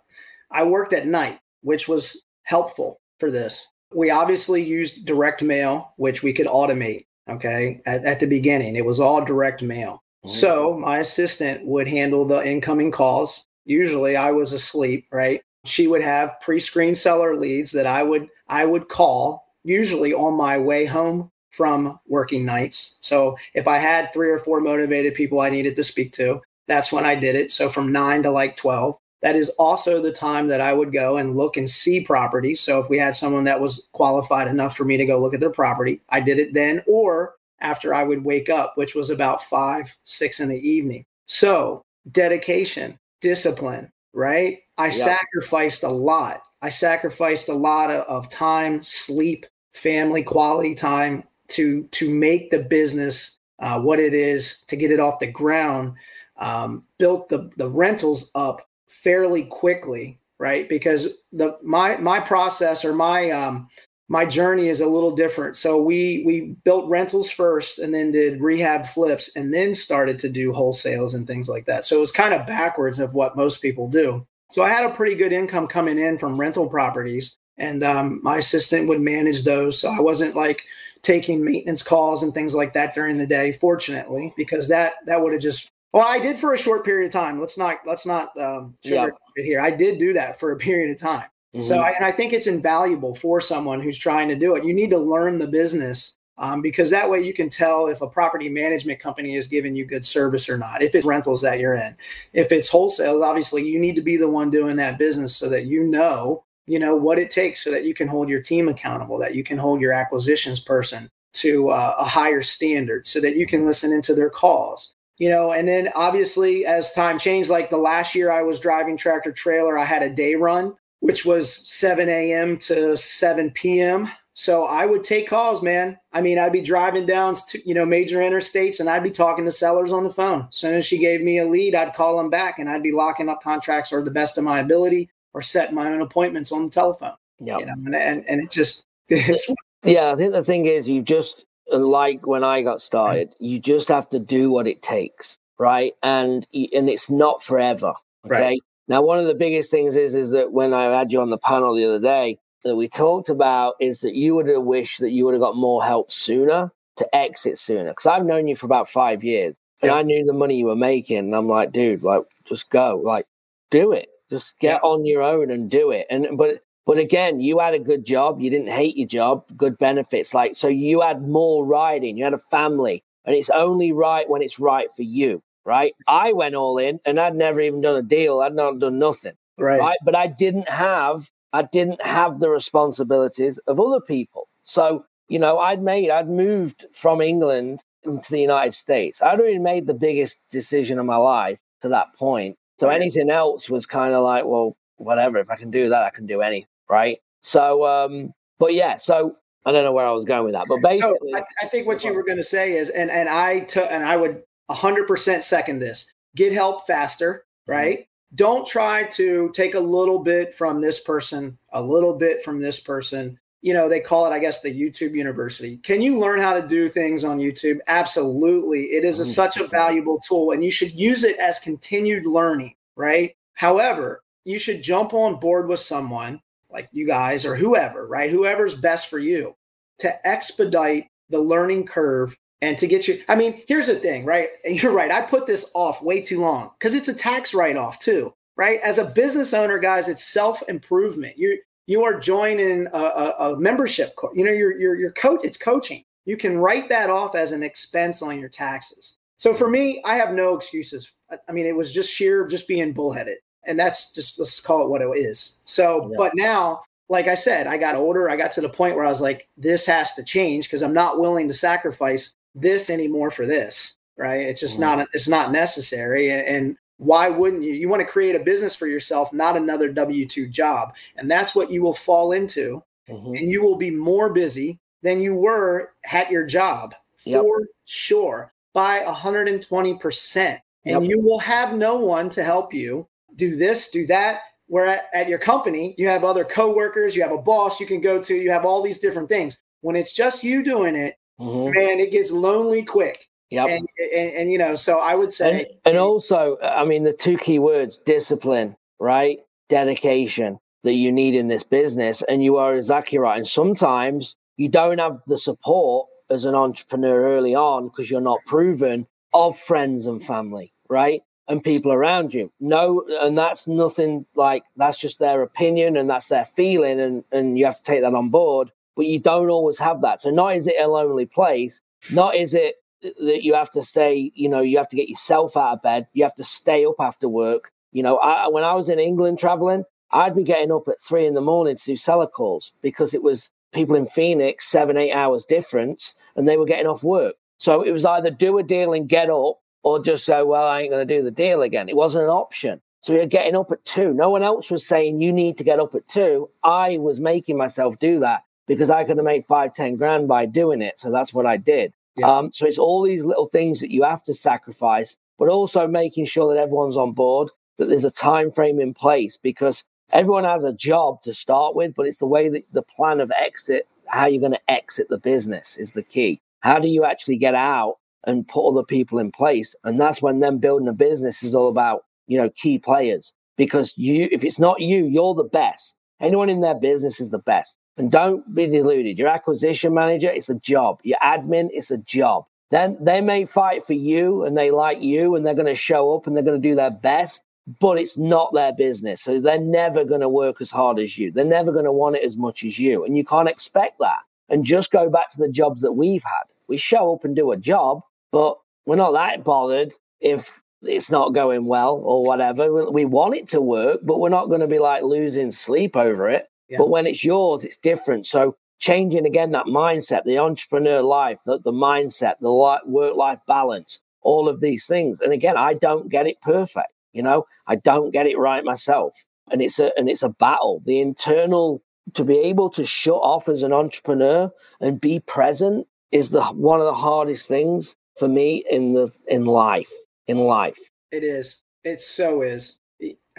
I 0.49 0.63
worked 0.63 0.93
at 0.93 1.05
night, 1.05 1.39
which 1.61 1.87
was 1.87 2.23
helpful 2.43 2.99
for 3.19 3.29
this. 3.29 3.71
We 3.93 4.09
obviously 4.09 4.63
used 4.63 5.05
direct 5.05 5.41
mail, 5.41 5.93
which 5.97 6.23
we 6.23 6.33
could 6.33 6.47
automate. 6.47 7.05
Okay. 7.31 7.81
At, 7.85 8.03
at 8.03 8.19
the 8.19 8.27
beginning, 8.27 8.75
it 8.75 8.85
was 8.85 8.99
all 8.99 9.23
direct 9.23 9.61
mail. 9.61 10.03
Mm-hmm. 10.25 10.29
So 10.29 10.77
my 10.77 10.99
assistant 10.99 11.65
would 11.65 11.87
handle 11.87 12.25
the 12.25 12.45
incoming 12.45 12.91
calls. 12.91 13.45
Usually 13.65 14.15
I 14.15 14.31
was 14.31 14.53
asleep, 14.53 15.07
right? 15.11 15.41
She 15.65 15.87
would 15.87 16.01
have 16.01 16.39
pre-screened 16.41 16.97
seller 16.97 17.35
leads 17.35 17.71
that 17.71 17.85
I 17.85 18.03
would 18.03 18.27
I 18.47 18.65
would 18.65 18.89
call 18.89 19.45
usually 19.63 20.13
on 20.13 20.33
my 20.33 20.57
way 20.57 20.85
home 20.85 21.31
from 21.51 21.99
working 22.07 22.45
nights. 22.45 22.97
So 23.01 23.37
if 23.53 23.67
I 23.67 23.77
had 23.77 24.11
three 24.13 24.29
or 24.29 24.39
four 24.39 24.59
motivated 24.61 25.13
people 25.13 25.41
I 25.41 25.49
needed 25.49 25.75
to 25.75 25.83
speak 25.83 26.11
to, 26.13 26.41
that's 26.67 26.91
when 26.91 27.05
I 27.05 27.15
did 27.15 27.35
it. 27.35 27.51
So 27.51 27.69
from 27.69 27.91
9 27.91 28.23
to 28.23 28.31
like 28.31 28.55
12 28.55 28.97
that 29.21 29.35
is 29.35 29.49
also 29.51 30.01
the 30.01 30.11
time 30.11 30.47
that 30.47 30.61
I 30.61 30.73
would 30.73 30.91
go 30.91 31.17
and 31.17 31.35
look 31.35 31.57
and 31.57 31.69
see 31.69 32.03
properties. 32.03 32.59
So 32.59 32.79
if 32.79 32.89
we 32.89 32.97
had 32.97 33.15
someone 33.15 33.43
that 33.45 33.61
was 33.61 33.87
qualified 33.91 34.47
enough 34.47 34.75
for 34.75 34.83
me 34.83 34.97
to 34.97 35.05
go 35.05 35.21
look 35.21 35.33
at 35.33 35.39
their 35.39 35.51
property, 35.51 36.01
I 36.09 36.19
did 36.21 36.39
it 36.39 36.53
then 36.53 36.83
or 36.87 37.35
after 37.59 37.93
I 37.93 38.03
would 38.03 38.25
wake 38.25 38.49
up, 38.49 38.73
which 38.75 38.95
was 38.95 39.09
about 39.09 39.43
five, 39.43 39.95
six 40.03 40.39
in 40.39 40.49
the 40.49 40.67
evening. 40.67 41.05
So 41.27 41.83
dedication, 42.11 42.97
discipline, 43.21 43.91
right? 44.13 44.57
I 44.77 44.85
yep. 44.85 44.93
sacrificed 44.93 45.83
a 45.83 45.89
lot. 45.89 46.41
I 46.63 46.69
sacrificed 46.69 47.49
a 47.49 47.53
lot 47.53 47.91
of, 47.91 48.05
of 48.05 48.29
time, 48.29 48.81
sleep, 48.83 49.45
family, 49.71 50.23
quality 50.23 50.73
time 50.73 51.23
to 51.49 51.83
to 51.91 52.13
make 52.13 52.49
the 52.49 52.59
business 52.59 53.37
uh, 53.59 53.79
what 53.79 53.99
it 53.99 54.13
is, 54.13 54.63
to 54.67 54.75
get 54.75 54.91
it 54.91 54.99
off 54.99 55.19
the 55.19 55.31
ground. 55.31 55.93
Um, 56.37 56.85
built 56.97 57.29
the 57.29 57.51
the 57.57 57.69
rentals 57.69 58.31
up 58.33 58.67
fairly 59.03 59.45
quickly, 59.45 60.19
right? 60.39 60.69
Because 60.69 61.17
the 61.31 61.57
my 61.63 61.97
my 61.97 62.19
process 62.19 62.85
or 62.85 62.93
my 62.93 63.31
um, 63.31 63.67
my 64.07 64.25
journey 64.25 64.67
is 64.67 64.81
a 64.81 64.87
little 64.87 65.15
different. 65.15 65.57
So 65.57 65.81
we 65.81 66.23
we 66.25 66.55
built 66.63 66.89
rentals 66.89 67.31
first, 67.31 67.79
and 67.79 67.93
then 67.93 68.11
did 68.11 68.41
rehab 68.41 68.85
flips, 68.85 69.35
and 69.35 69.53
then 69.53 69.73
started 69.75 70.19
to 70.19 70.29
do 70.29 70.51
wholesales 70.51 71.15
and 71.15 71.25
things 71.25 71.49
like 71.49 71.65
that. 71.65 71.85
So 71.85 71.97
it 71.97 72.01
was 72.01 72.11
kind 72.11 72.33
of 72.33 72.47
backwards 72.47 72.99
of 72.99 73.13
what 73.13 73.37
most 73.37 73.61
people 73.61 73.87
do. 73.87 74.25
So 74.51 74.63
I 74.63 74.69
had 74.69 74.89
a 74.89 74.93
pretty 74.93 75.15
good 75.15 75.31
income 75.31 75.67
coming 75.67 75.97
in 75.97 76.17
from 76.17 76.39
rental 76.39 76.67
properties, 76.67 77.37
and 77.57 77.83
um, 77.83 78.19
my 78.21 78.37
assistant 78.37 78.87
would 78.87 79.01
manage 79.01 79.43
those. 79.43 79.79
So 79.79 79.89
I 79.89 79.99
wasn't 79.99 80.35
like 80.35 80.63
taking 81.03 81.43
maintenance 81.43 81.81
calls 81.81 82.21
and 82.21 82.33
things 82.33 82.53
like 82.53 82.73
that 82.73 82.93
during 82.93 83.17
the 83.17 83.25
day, 83.25 83.53
fortunately, 83.53 84.33
because 84.37 84.67
that 84.67 84.93
that 85.05 85.21
would 85.21 85.33
have 85.33 85.41
just 85.41 85.71
well, 85.93 86.07
I 86.07 86.19
did 86.19 86.37
for 86.37 86.53
a 86.53 86.57
short 86.57 86.85
period 86.85 87.07
of 87.07 87.13
time. 87.13 87.39
Let's 87.39 87.57
not 87.57 87.79
let's 87.85 88.05
not 88.05 88.29
um, 88.39 88.75
yeah. 88.83 89.07
it 89.35 89.45
here. 89.45 89.61
I 89.61 89.71
did 89.71 89.99
do 89.99 90.13
that 90.13 90.39
for 90.39 90.51
a 90.51 90.57
period 90.57 90.91
of 90.91 90.97
time. 90.97 91.27
Mm-hmm. 91.53 91.63
So, 91.63 91.79
I, 91.79 91.89
and 91.89 92.05
I 92.05 92.11
think 92.11 92.31
it's 92.31 92.47
invaluable 92.47 93.13
for 93.13 93.41
someone 93.41 93.81
who's 93.81 93.97
trying 93.97 94.29
to 94.29 94.35
do 94.35 94.55
it. 94.55 94.63
You 94.63 94.73
need 94.73 94.89
to 94.91 94.97
learn 94.97 95.37
the 95.37 95.47
business 95.47 96.17
um, 96.37 96.61
because 96.61 96.89
that 96.91 97.09
way 97.09 97.21
you 97.21 97.33
can 97.33 97.49
tell 97.49 97.87
if 97.87 98.01
a 98.01 98.07
property 98.07 98.47
management 98.47 99.01
company 99.01 99.35
is 99.35 99.47
giving 99.47 99.75
you 99.75 99.83
good 99.83 100.05
service 100.05 100.49
or 100.49 100.57
not. 100.57 100.81
If 100.81 100.95
it's 100.95 101.05
rentals 101.05 101.41
that 101.41 101.59
you're 101.59 101.75
in, 101.75 101.97
if 102.31 102.53
it's 102.53 102.71
wholesales, 102.71 103.21
obviously 103.21 103.67
you 103.67 103.79
need 103.79 103.95
to 103.97 104.01
be 104.01 104.15
the 104.15 104.29
one 104.29 104.49
doing 104.49 104.77
that 104.77 104.97
business 104.97 105.35
so 105.35 105.49
that 105.49 105.65
you 105.65 105.83
know 105.83 106.43
you 106.67 106.79
know 106.79 106.95
what 106.95 107.19
it 107.19 107.31
takes 107.31 107.61
so 107.61 107.71
that 107.71 107.83
you 107.83 107.93
can 107.93 108.07
hold 108.07 108.29
your 108.29 108.41
team 108.41 108.69
accountable, 108.69 109.17
that 109.17 109.35
you 109.35 109.43
can 109.43 109.57
hold 109.57 109.81
your 109.81 109.91
acquisitions 109.91 110.59
person 110.61 111.09
to 111.33 111.69
uh, 111.69 111.95
a 111.97 112.05
higher 112.05 112.41
standard, 112.41 113.05
so 113.05 113.19
that 113.19 113.35
you 113.35 113.45
can 113.45 113.65
listen 113.65 113.91
into 113.91 114.13
their 114.13 114.29
calls 114.29 114.95
you 115.21 115.29
know 115.29 115.51
and 115.51 115.67
then 115.67 115.87
obviously 115.93 116.65
as 116.65 116.93
time 116.93 117.19
changed 117.19 117.51
like 117.51 117.69
the 117.69 117.77
last 117.77 118.15
year 118.15 118.31
i 118.31 118.41
was 118.41 118.59
driving 118.59 118.97
tractor 118.97 119.31
trailer 119.31 119.77
i 119.77 119.85
had 119.85 120.01
a 120.01 120.09
day 120.09 120.33
run 120.33 120.73
which 120.99 121.25
was 121.25 121.55
7 121.69 122.09
a.m 122.09 122.57
to 122.57 122.97
7 122.97 123.51
p.m 123.51 124.09
so 124.33 124.65
i 124.65 124.85
would 124.85 125.03
take 125.03 125.29
calls 125.29 125.61
man. 125.61 125.97
I 126.11 126.21
mean 126.21 126.39
i'd 126.39 126.51
be 126.51 126.61
driving 126.61 127.05
down 127.05 127.35
to 127.49 127.61
you 127.67 127.75
know 127.75 127.85
major 127.85 128.17
interstates 128.17 128.79
and 128.79 128.89
i'd 128.89 129.03
be 129.03 129.11
talking 129.11 129.45
to 129.45 129.51
sellers 129.51 129.91
on 129.91 130.03
the 130.03 130.09
phone. 130.09 130.47
As 130.49 130.57
soon 130.57 130.73
as 130.73 130.85
she 130.85 130.97
gave 130.97 131.21
me 131.21 131.37
a 131.37 131.45
lead 131.45 131.75
i'd 131.75 131.93
call 131.93 132.17
them 132.17 132.31
back 132.31 132.57
and 132.57 132.67
i'd 132.67 132.83
be 132.83 132.91
locking 132.91 133.29
up 133.29 133.43
contracts 133.43 133.93
or 133.93 134.03
the 134.03 134.09
best 134.09 134.39
of 134.39 134.43
my 134.43 134.59
ability 134.59 135.07
or 135.33 135.43
setting 135.43 135.75
my 135.75 135.93
own 135.93 136.01
appointments 136.01 136.51
on 136.51 136.63
the 136.63 136.71
telephone 136.71 137.13
yeah 137.39 137.59
you 137.59 137.65
know 137.67 137.73
and, 137.73 137.95
and, 137.95 138.25
and 138.27 138.41
it 138.41 138.49
just 138.49 138.87
yeah 139.83 140.11
i 140.11 140.15
think 140.15 140.33
the 140.33 140.43
thing 140.43 140.65
is 140.65 140.89
you 140.89 141.03
just 141.03 141.45
like 141.71 142.25
when 142.25 142.43
I 142.43 142.61
got 142.61 142.81
started, 142.81 143.35
you 143.39 143.59
just 143.59 143.87
have 143.89 144.09
to 144.09 144.19
do 144.19 144.51
what 144.51 144.67
it 144.67 144.81
takes, 144.81 145.37
right? 145.59 145.93
And 146.01 146.47
and 146.53 146.89
it's 146.89 147.09
not 147.09 147.43
forever. 147.43 147.93
Okay. 148.25 148.41
Right. 148.41 148.61
Now, 148.87 149.01
one 149.01 149.19
of 149.19 149.25
the 149.25 149.35
biggest 149.35 149.71
things 149.71 149.95
is 149.95 150.15
is 150.15 150.31
that 150.31 150.51
when 150.51 150.73
I 150.73 150.85
had 150.85 151.11
you 151.11 151.21
on 151.21 151.29
the 151.29 151.37
panel 151.37 151.75
the 151.75 151.85
other 151.85 151.99
day, 151.99 152.39
that 152.63 152.75
we 152.75 152.87
talked 152.87 153.29
about 153.29 153.75
is 153.79 154.01
that 154.01 154.15
you 154.15 154.35
would 154.35 154.47
have 154.47 154.63
wished 154.63 154.99
that 154.99 155.11
you 155.11 155.25
would 155.25 155.33
have 155.33 155.41
got 155.41 155.55
more 155.55 155.83
help 155.83 156.11
sooner 156.11 156.71
to 156.97 157.15
exit 157.15 157.57
sooner. 157.57 157.89
Because 157.89 158.05
I've 158.05 158.25
known 158.25 158.47
you 158.47 158.55
for 158.55 158.65
about 158.65 158.89
five 158.89 159.23
years, 159.23 159.59
and 159.81 159.89
yeah. 159.89 159.95
I 159.95 160.03
knew 160.03 160.25
the 160.25 160.33
money 160.33 160.57
you 160.57 160.67
were 160.67 160.75
making, 160.75 161.17
and 161.17 161.35
I'm 161.35 161.47
like, 161.47 161.71
dude, 161.71 162.03
like, 162.03 162.23
just 162.45 162.69
go, 162.69 163.01
like, 163.03 163.25
do 163.69 163.91
it, 163.93 164.09
just 164.29 164.59
get 164.59 164.81
yeah. 164.83 164.89
on 164.89 165.05
your 165.05 165.23
own 165.23 165.49
and 165.49 165.69
do 165.69 165.91
it. 165.91 166.07
And 166.09 166.37
but 166.37 166.61
but 166.85 166.97
again, 166.97 167.39
you 167.39 167.59
had 167.59 167.73
a 167.73 167.79
good 167.79 168.05
job. 168.05 168.41
You 168.41 168.49
didn't 168.49 168.69
hate 168.69 168.97
your 168.97 169.07
job, 169.07 169.45
good 169.55 169.77
benefits. 169.77 170.33
Like, 170.33 170.55
so 170.55 170.67
you 170.67 171.01
had 171.01 171.27
more 171.27 171.65
riding, 171.65 172.17
you 172.17 172.23
had 172.23 172.33
a 172.33 172.39
family, 172.39 173.03
and 173.25 173.35
it's 173.35 173.49
only 173.49 173.91
right 173.91 174.29
when 174.29 174.41
it's 174.41 174.59
right 174.59 174.89
for 174.91 175.03
you, 175.03 175.43
right? 175.65 175.93
I 176.07 176.33
went 176.33 176.55
all 176.55 176.77
in 176.77 176.99
and 177.05 177.19
I'd 177.19 177.35
never 177.35 177.61
even 177.61 177.81
done 177.81 177.95
a 177.95 178.01
deal. 178.01 178.41
I'd 178.41 178.55
not 178.55 178.79
done 178.79 178.99
nothing. 178.99 179.33
Right. 179.57 179.79
right? 179.79 179.97
But 180.03 180.15
I 180.15 180.27
didn't 180.27 180.69
have, 180.69 181.29
I 181.53 181.63
didn't 181.63 182.03
have 182.03 182.39
the 182.39 182.49
responsibilities 182.49 183.59
of 183.67 183.79
other 183.79 184.01
people. 184.01 184.47
So, 184.63 185.05
you 185.27 185.37
know, 185.37 185.59
I'd 185.59 185.83
made, 185.83 186.09
I'd 186.09 186.29
moved 186.29 186.85
from 186.93 187.21
England 187.21 187.81
into 188.03 188.31
the 188.31 188.41
United 188.41 188.73
States. 188.73 189.21
I'd 189.21 189.39
already 189.39 189.59
made 189.59 189.85
the 189.85 189.93
biggest 189.93 190.39
decision 190.49 190.97
of 190.97 191.05
my 191.05 191.17
life 191.17 191.59
to 191.81 191.89
that 191.89 192.15
point. 192.15 192.57
So 192.79 192.89
anything 192.89 193.29
else 193.29 193.69
was 193.69 193.85
kind 193.85 194.15
of 194.15 194.23
like, 194.23 194.43
well, 194.45 194.75
whatever. 195.03 195.37
If 195.39 195.49
I 195.49 195.55
can 195.55 195.71
do 195.71 195.89
that, 195.89 196.03
I 196.03 196.09
can 196.09 196.25
do 196.25 196.41
anything 196.41 196.67
right? 196.91 197.19
So, 197.41 197.85
um, 197.87 198.33
but 198.59 198.75
yeah, 198.75 198.97
so 198.97 199.35
I 199.65 199.71
don't 199.71 199.83
know 199.83 199.93
where 199.93 200.05
I 200.05 200.11
was 200.11 200.25
going 200.25 200.43
with 200.43 200.53
that, 200.53 200.65
but 200.67 200.81
basically, 200.83 201.31
so 201.31 201.37
I, 201.37 201.43
I 201.63 201.67
think 201.67 201.87
what 201.87 202.03
you 202.03 202.13
were 202.13 202.23
going 202.23 202.37
to 202.37 202.43
say 202.43 202.73
is, 202.73 202.89
and 202.89 203.09
and 203.09 203.27
I 203.27 203.61
took, 203.61 203.87
and 203.89 204.03
I 204.03 204.17
would 204.17 204.43
100% 204.69 205.41
second 205.41 205.79
this: 205.79 206.13
get 206.35 206.53
help 206.53 206.85
faster, 206.85 207.45
mm-hmm. 207.63 207.71
right? 207.71 207.97
Mm-hmm. 207.99 208.35
Don't 208.35 208.67
try 208.67 209.03
to 209.05 209.51
take 209.53 209.73
a 209.73 209.79
little 209.79 210.19
bit 210.19 210.53
from 210.53 210.79
this 210.79 210.99
person, 210.99 211.57
a 211.73 211.81
little 211.81 212.13
bit 212.13 212.43
from 212.43 212.61
this 212.61 212.79
person. 212.79 213.39
You 213.63 213.73
know, 213.73 213.87
they 213.87 213.99
call 213.99 214.25
it, 214.25 214.29
I 214.29 214.39
guess, 214.39 214.61
the 214.61 214.73
YouTube 214.73 215.13
University. 215.13 215.77
Can 215.77 216.01
you 216.01 216.17
learn 216.17 216.39
how 216.39 216.53
to 216.53 216.67
do 216.67 216.87
things 216.87 217.23
on 217.23 217.37
YouTube? 217.37 217.77
Absolutely. 217.87 218.85
It 218.85 219.05
is 219.05 219.19
a, 219.19 219.25
such 219.25 219.57
a 219.57 219.65
valuable 219.65 220.19
tool, 220.27 220.51
and 220.51 220.63
you 220.63 220.71
should 220.71 220.91
use 220.93 221.23
it 221.23 221.37
as 221.37 221.59
continued 221.59 222.25
learning, 222.25 222.73
right? 222.95 223.35
However, 223.53 224.23
you 224.45 224.59
should 224.59 224.81
jump 224.81 225.13
on 225.13 225.39
board 225.39 225.67
with 225.67 225.79
someone 225.79 226.41
like 226.71 226.89
you 226.91 227.05
guys 227.05 227.45
or 227.45 227.55
whoever, 227.55 228.07
right? 228.07 228.31
Whoever's 228.31 228.79
best 228.79 229.09
for 229.09 229.19
you 229.19 229.55
to 229.99 230.27
expedite 230.27 231.07
the 231.29 231.39
learning 231.39 231.85
curve 231.85 232.37
and 232.61 232.77
to 232.77 232.87
get 232.87 233.07
you. 233.07 233.21
I 233.27 233.35
mean, 233.35 233.61
here's 233.67 233.87
the 233.87 233.95
thing, 233.95 234.25
right? 234.25 234.47
And 234.65 234.81
you're 234.81 234.93
right. 234.93 235.11
I 235.11 235.21
put 235.21 235.47
this 235.47 235.71
off 235.73 236.01
way 236.01 236.21
too 236.21 236.39
long 236.41 236.71
because 236.77 236.93
it's 236.93 237.07
a 237.07 237.13
tax 237.13 237.53
write 237.53 237.77
off 237.77 237.99
too, 237.99 238.33
right? 238.57 238.79
As 238.83 238.97
a 238.97 239.05
business 239.05 239.53
owner, 239.53 239.79
guys, 239.79 240.07
it's 240.07 240.23
self 240.23 240.61
improvement. 240.67 241.37
You 241.37 241.59
you 241.87 242.03
are 242.03 242.19
joining 242.19 242.87
a, 242.93 242.97
a, 242.97 243.53
a 243.53 243.59
membership. 243.59 244.15
Co- 244.15 244.31
you 244.33 244.43
know, 244.45 244.51
your 244.51 244.77
your 244.79 244.95
your 244.95 245.11
coach. 245.11 245.41
It's 245.43 245.57
coaching. 245.57 246.03
You 246.25 246.37
can 246.37 246.59
write 246.59 246.87
that 246.89 247.09
off 247.09 247.35
as 247.35 247.51
an 247.51 247.63
expense 247.63 248.21
on 248.21 248.39
your 248.39 248.49
taxes. 248.49 249.17
So 249.37 249.55
for 249.55 249.67
me, 249.67 250.01
I 250.05 250.15
have 250.15 250.33
no 250.33 250.55
excuses. 250.55 251.11
I 251.49 251.51
mean, 251.51 251.65
it 251.65 251.75
was 251.75 251.91
just 251.91 252.13
sheer 252.13 252.45
just 252.47 252.67
being 252.67 252.93
bullheaded 252.93 253.37
and 253.65 253.79
that's 253.79 254.13
just 254.13 254.39
let's 254.39 254.59
call 254.59 254.83
it 254.83 254.89
what 254.89 255.01
it 255.01 255.09
is. 255.17 255.59
So, 255.65 256.09
yeah. 256.09 256.15
but 256.17 256.33
now, 256.35 256.83
like 257.09 257.27
I 257.27 257.35
said, 257.35 257.67
I 257.67 257.77
got 257.77 257.95
older. 257.95 258.29
I 258.29 258.35
got 258.35 258.51
to 258.53 258.61
the 258.61 258.69
point 258.69 258.95
where 258.95 259.05
I 259.05 259.09
was 259.09 259.21
like, 259.21 259.47
this 259.57 259.85
has 259.85 260.13
to 260.13 260.23
change 260.23 260.67
because 260.67 260.81
I'm 260.81 260.93
not 260.93 261.19
willing 261.19 261.47
to 261.47 261.53
sacrifice 261.53 262.35
this 262.55 262.89
anymore 262.89 263.31
for 263.31 263.45
this. 263.45 263.97
Right? 264.17 264.47
It's 264.47 264.61
just 264.61 264.79
mm-hmm. 264.79 264.99
not 264.99 265.07
it's 265.13 265.27
not 265.27 265.51
necessary. 265.51 266.31
And 266.31 266.77
why 266.97 267.29
wouldn't 267.29 267.63
you? 267.63 267.73
You 267.73 267.89
want 267.89 268.01
to 268.01 268.07
create 268.07 268.35
a 268.35 268.39
business 268.39 268.75
for 268.75 268.87
yourself, 268.87 269.33
not 269.33 269.57
another 269.57 269.91
W 269.91 270.27
two 270.27 270.47
job, 270.47 270.93
and 271.17 271.29
that's 271.29 271.55
what 271.55 271.71
you 271.71 271.81
will 271.81 271.93
fall 271.93 272.31
into. 272.31 272.83
Mm-hmm. 273.09 273.35
And 273.35 273.49
you 273.49 273.63
will 273.63 273.75
be 273.75 273.89
more 273.89 274.31
busy 274.31 274.79
than 275.01 275.19
you 275.19 275.35
were 275.35 275.93
at 276.11 276.29
your 276.29 276.45
job 276.45 276.93
yep. 277.25 277.41
for 277.41 277.67
sure 277.85 278.53
by 278.73 279.03
120 279.03 279.97
percent. 279.97 280.61
And 280.85 281.03
yep. 281.03 281.09
you 281.09 281.21
will 281.21 281.39
have 281.39 281.75
no 281.75 281.95
one 281.95 282.29
to 282.29 282.43
help 282.43 282.73
you 282.73 283.07
do 283.35 283.55
this, 283.55 283.89
do 283.89 284.05
that. 284.07 284.41
Where 284.67 284.87
at, 284.87 285.01
at 285.13 285.27
your 285.27 285.39
company, 285.39 285.95
you 285.97 286.07
have 286.07 286.23
other 286.23 286.45
coworkers, 286.45 287.15
you 287.15 287.21
have 287.23 287.33
a 287.33 287.37
boss 287.37 287.79
you 287.81 287.85
can 287.85 287.99
go 287.99 288.21
to, 288.21 288.33
you 288.33 288.51
have 288.51 288.63
all 288.63 288.81
these 288.81 288.99
different 288.99 289.27
things. 289.27 289.57
When 289.81 289.97
it's 289.97 290.13
just 290.13 290.43
you 290.43 290.63
doing 290.63 290.95
it, 290.95 291.15
mm-hmm. 291.39 291.77
man, 291.77 291.99
it 291.99 292.11
gets 292.11 292.31
lonely 292.31 292.85
quick. 292.85 293.27
Yep. 293.49 293.67
And, 293.67 293.87
and, 294.15 294.31
and 294.31 294.51
you 294.51 294.57
know, 294.57 294.75
so 294.75 294.99
I 294.99 295.15
would 295.15 295.31
say, 295.31 295.65
and, 295.65 295.67
and 295.85 295.97
also, 295.97 296.57
I 296.63 296.85
mean, 296.85 297.03
the 297.03 297.11
two 297.11 297.37
key 297.37 297.59
words: 297.59 297.97
discipline, 298.05 298.77
right? 298.97 299.39
Dedication 299.67 300.59
that 300.83 300.93
you 300.93 301.11
need 301.11 301.35
in 301.35 301.47
this 301.47 301.63
business. 301.63 302.23
And 302.23 302.43
you 302.43 302.57
are 302.57 302.75
exactly 302.75 303.19
right. 303.19 303.37
And 303.37 303.47
sometimes 303.47 304.35
you 304.57 304.69
don't 304.69 304.99
have 304.99 305.21
the 305.27 305.37
support 305.37 306.07
as 306.29 306.45
an 306.45 306.55
entrepreneur 306.55 307.23
early 307.23 307.55
on 307.55 307.89
because 307.89 308.09
you're 308.09 308.21
not 308.21 308.39
proven 308.45 309.05
of 309.33 309.57
friends 309.57 310.07
and 310.07 310.23
family, 310.23 310.73
right? 310.89 311.21
And 311.47 311.63
people 311.63 311.91
around 311.91 312.33
you. 312.33 312.51
No, 312.59 313.03
and 313.19 313.37
that's 313.37 313.67
nothing 313.67 314.25
like 314.35 314.63
that's 314.77 314.97
just 314.97 315.19
their 315.19 315.41
opinion 315.41 315.97
and 315.97 316.09
that's 316.09 316.27
their 316.27 316.45
feeling, 316.45 316.99
and, 316.99 317.23
and 317.31 317.57
you 317.57 317.65
have 317.65 317.77
to 317.77 317.83
take 317.83 318.01
that 318.01 318.13
on 318.13 318.29
board. 318.29 318.71
But 318.95 319.07
you 319.07 319.19
don't 319.19 319.49
always 319.49 319.79
have 319.79 320.01
that. 320.01 320.21
So 320.21 320.29
not 320.29 320.55
is 320.55 320.67
it 320.67 320.75
a 320.79 320.87
lonely 320.87 321.25
place, 321.25 321.81
not 322.13 322.35
is 322.35 322.53
it 322.53 322.75
that 323.01 323.43
you 323.43 323.53
have 323.53 323.71
to 323.71 323.81
stay, 323.81 324.31
you 324.35 324.47
know, 324.47 324.61
you 324.61 324.77
have 324.77 324.89
to 324.89 324.95
get 324.95 325.09
yourself 325.09 325.57
out 325.57 325.73
of 325.73 325.81
bed, 325.81 326.07
you 326.13 326.23
have 326.23 326.35
to 326.35 326.43
stay 326.43 326.85
up 326.85 326.95
after 326.99 327.27
work. 327.27 327.71
You 327.91 328.03
know, 328.03 328.17
I, 328.17 328.47
when 328.47 328.63
I 328.63 328.73
was 328.73 328.89
in 328.89 328.99
England 328.99 329.39
traveling, 329.39 329.83
I'd 330.11 330.35
be 330.35 330.43
getting 330.43 330.71
up 330.71 330.87
at 330.87 331.01
three 331.01 331.25
in 331.25 331.33
the 331.33 331.41
morning 331.41 331.75
to 331.75 331.83
do 331.83 331.95
seller 331.95 332.27
calls 332.27 332.73
because 332.81 333.13
it 333.13 333.23
was 333.23 333.49
people 333.73 333.95
in 333.95 334.05
Phoenix, 334.05 334.67
seven, 334.67 334.97
eight 334.97 335.13
hours 335.13 335.45
difference, 335.45 336.15
and 336.35 336.47
they 336.47 336.57
were 336.57 336.65
getting 336.65 336.87
off 336.87 337.03
work. 337.03 337.35
So 337.57 337.81
it 337.81 337.91
was 337.91 338.05
either 338.05 338.29
do 338.29 338.57
a 338.57 338.63
deal 338.63 338.93
and 338.93 339.07
get 339.07 339.29
up 339.29 339.59
or 339.83 340.01
just 340.01 340.25
say, 340.25 340.43
well, 340.43 340.67
I 340.67 340.81
ain't 340.81 340.91
going 340.91 341.07
to 341.07 341.17
do 341.17 341.23
the 341.23 341.31
deal 341.31 341.61
again. 341.61 341.89
It 341.89 341.95
wasn't 341.95 342.25
an 342.25 342.29
option. 342.29 342.81
So 343.01 343.13
you're 343.13 343.25
getting 343.25 343.55
up 343.55 343.71
at 343.71 343.83
two. 343.83 344.13
No 344.13 344.29
one 344.29 344.43
else 344.43 344.69
was 344.69 344.85
saying 344.85 345.19
you 345.19 345.33
need 345.33 345.57
to 345.57 345.63
get 345.63 345.79
up 345.79 345.95
at 345.95 346.07
two. 346.07 346.49
I 346.63 346.97
was 346.99 347.19
making 347.19 347.57
myself 347.57 347.97
do 347.97 348.19
that 348.19 348.43
because 348.67 348.91
I 348.91 349.03
could 349.03 349.17
have 349.17 349.25
made 349.25 349.43
five, 349.43 349.73
ten 349.73 349.95
grand 349.95 350.27
by 350.27 350.45
doing 350.45 350.81
it. 350.81 350.99
So 350.99 351.11
that's 351.11 351.33
what 351.33 351.47
I 351.47 351.57
did. 351.57 351.93
Yeah. 352.15 352.27
Um, 352.27 352.51
so 352.51 352.67
it's 352.67 352.77
all 352.77 353.01
these 353.01 353.25
little 353.25 353.47
things 353.47 353.79
that 353.79 353.91
you 353.91 354.03
have 354.03 354.23
to 354.25 354.33
sacrifice, 354.33 355.17
but 355.39 355.49
also 355.49 355.87
making 355.87 356.25
sure 356.25 356.53
that 356.53 356.61
everyone's 356.61 356.97
on 356.97 357.13
board, 357.13 357.49
that 357.77 357.85
there's 357.85 358.05
a 358.05 358.11
time 358.11 358.51
frame 358.51 358.79
in 358.79 358.93
place 358.93 359.37
because 359.37 359.83
everyone 360.13 360.43
has 360.43 360.63
a 360.63 360.73
job 360.73 361.21
to 361.23 361.33
start 361.33 361.75
with, 361.75 361.95
but 361.95 362.05
it's 362.05 362.19
the 362.19 362.27
way 362.27 362.49
that 362.49 362.65
the 362.71 362.83
plan 362.83 363.19
of 363.19 363.31
exit, 363.39 363.87
how 364.07 364.27
you're 364.27 364.41
going 364.41 364.51
to 364.51 364.71
exit 364.71 365.07
the 365.09 365.17
business 365.17 365.77
is 365.77 365.93
the 365.93 366.03
key. 366.03 366.39
How 366.59 366.77
do 366.77 366.87
you 366.87 367.03
actually 367.03 367.37
get 367.37 367.55
out 367.55 367.97
and 368.25 368.47
put 368.47 368.67
other 368.67 368.83
people 368.83 369.19
in 369.19 369.31
place? 369.31 369.75
And 369.83 369.99
that's 369.99 370.21
when 370.21 370.39
them 370.39 370.59
building 370.59 370.87
a 370.87 370.93
business 370.93 371.43
is 371.43 371.55
all 371.55 371.67
about, 371.67 372.03
you 372.27 372.37
know, 372.37 372.49
key 372.49 372.77
players. 372.79 373.33
Because 373.57 373.93
you, 373.97 374.27
if 374.31 374.43
it's 374.43 374.59
not 374.59 374.81
you, 374.81 375.05
you're 375.05 375.35
the 375.35 375.43
best. 375.43 375.97
Anyone 376.19 376.49
in 376.49 376.61
their 376.61 376.75
business 376.75 377.19
is 377.19 377.29
the 377.29 377.39
best. 377.39 377.77
And 377.97 378.11
don't 378.11 378.55
be 378.55 378.67
deluded. 378.67 379.19
Your 379.19 379.27
acquisition 379.27 379.93
manager, 379.93 380.29
it's 380.29 380.49
a 380.49 380.55
job. 380.55 380.99
Your 381.03 381.19
admin, 381.23 381.69
it's 381.71 381.91
a 381.91 381.97
job. 381.97 382.45
Then 382.71 382.97
they 383.01 383.19
may 383.19 383.45
fight 383.45 383.83
for 383.83 383.93
you 383.93 384.43
and 384.43 384.57
they 384.57 384.71
like 384.71 385.01
you 385.01 385.35
and 385.35 385.45
they're 385.45 385.53
going 385.53 385.65
to 385.65 385.75
show 385.75 386.15
up 386.15 386.25
and 386.25 386.35
they're 386.35 386.43
going 386.43 386.61
to 386.61 386.67
do 386.67 386.75
their 386.75 386.91
best 386.91 387.43
but 387.79 387.97
it's 387.97 388.17
not 388.17 388.53
their 388.53 388.73
business. 388.73 389.21
So 389.21 389.39
they're 389.39 389.59
never 389.59 390.03
going 390.03 390.21
to 390.21 390.29
work 390.29 390.61
as 390.61 390.71
hard 390.71 390.99
as 390.99 391.17
you. 391.17 391.31
They're 391.31 391.45
never 391.45 391.71
going 391.71 391.85
to 391.85 391.91
want 391.91 392.15
it 392.15 392.23
as 392.23 392.37
much 392.37 392.63
as 392.63 392.79
you. 392.79 393.05
And 393.05 393.17
you 393.17 393.23
can't 393.23 393.47
expect 393.47 393.99
that. 393.99 394.19
And 394.49 394.65
just 394.65 394.91
go 394.91 395.09
back 395.09 395.29
to 395.29 395.37
the 395.37 395.49
jobs 395.49 395.81
that 395.81 395.93
we've 395.93 396.23
had. 396.23 396.43
We 396.67 396.77
show 396.77 397.13
up 397.13 397.23
and 397.23 397.35
do 397.35 397.51
a 397.51 397.57
job, 397.57 398.01
but 398.31 398.57
we're 398.85 398.95
not 398.95 399.11
that 399.13 399.43
bothered 399.43 399.93
if 400.19 400.61
it's 400.81 401.11
not 401.11 401.33
going 401.33 401.65
well 401.65 402.01
or 402.03 402.23
whatever. 402.23 402.91
We 402.91 403.05
want 403.05 403.35
it 403.35 403.47
to 403.49 403.61
work, 403.61 403.99
but 404.03 404.19
we're 404.19 404.29
not 404.29 404.47
going 404.47 404.61
to 404.61 404.67
be 404.67 404.79
like 404.79 405.03
losing 405.03 405.51
sleep 405.51 405.95
over 405.95 406.29
it. 406.29 406.47
Yeah. 406.69 406.79
But 406.79 406.89
when 406.89 407.05
it's 407.05 407.23
yours, 407.23 407.63
it's 407.65 407.77
different. 407.77 408.25
So 408.25 408.55
changing 408.79 409.25
again 409.25 409.51
that 409.51 409.65
mindset, 409.65 410.23
the 410.23 410.39
entrepreneur 410.39 411.01
life, 411.01 411.41
the, 411.45 411.59
the 411.59 411.71
mindset, 411.71 412.35
the 412.41 412.53
work 412.53 413.15
life 413.15 413.39
balance, 413.47 413.99
all 414.21 414.49
of 414.49 414.59
these 414.59 414.85
things. 414.85 415.21
And 415.21 415.33
again, 415.33 415.57
I 415.57 415.73
don't 415.75 416.09
get 416.09 416.27
it 416.27 416.41
perfect. 416.41 416.89
You 417.13 417.23
know, 417.23 417.45
I 417.67 417.75
don't 417.75 418.11
get 418.11 418.25
it 418.25 418.37
right 418.37 418.63
myself. 418.63 419.23
And 419.51 419.61
it's 419.61 419.79
a 419.79 419.91
and 419.97 420.09
it's 420.09 420.23
a 420.23 420.29
battle. 420.29 420.81
The 420.85 420.99
internal 420.99 421.83
to 422.13 422.23
be 422.23 422.39
able 422.39 422.69
to 422.71 422.85
shut 422.85 423.19
off 423.21 423.49
as 423.49 423.63
an 423.63 423.73
entrepreneur 423.73 424.51
and 424.79 424.99
be 424.99 425.19
present 425.19 425.87
is 426.11 426.31
the 426.31 426.43
one 426.43 426.79
of 426.79 426.85
the 426.85 426.93
hardest 426.93 427.47
things 427.47 427.95
for 428.17 428.27
me 428.27 428.63
in 428.69 428.93
the 428.93 429.11
in 429.27 429.45
life. 429.45 429.91
In 430.27 430.39
life. 430.39 430.79
It 431.11 431.23
is. 431.23 431.63
It 431.83 432.01
so 432.01 432.41
is. 432.41 432.79
It, 432.99 433.17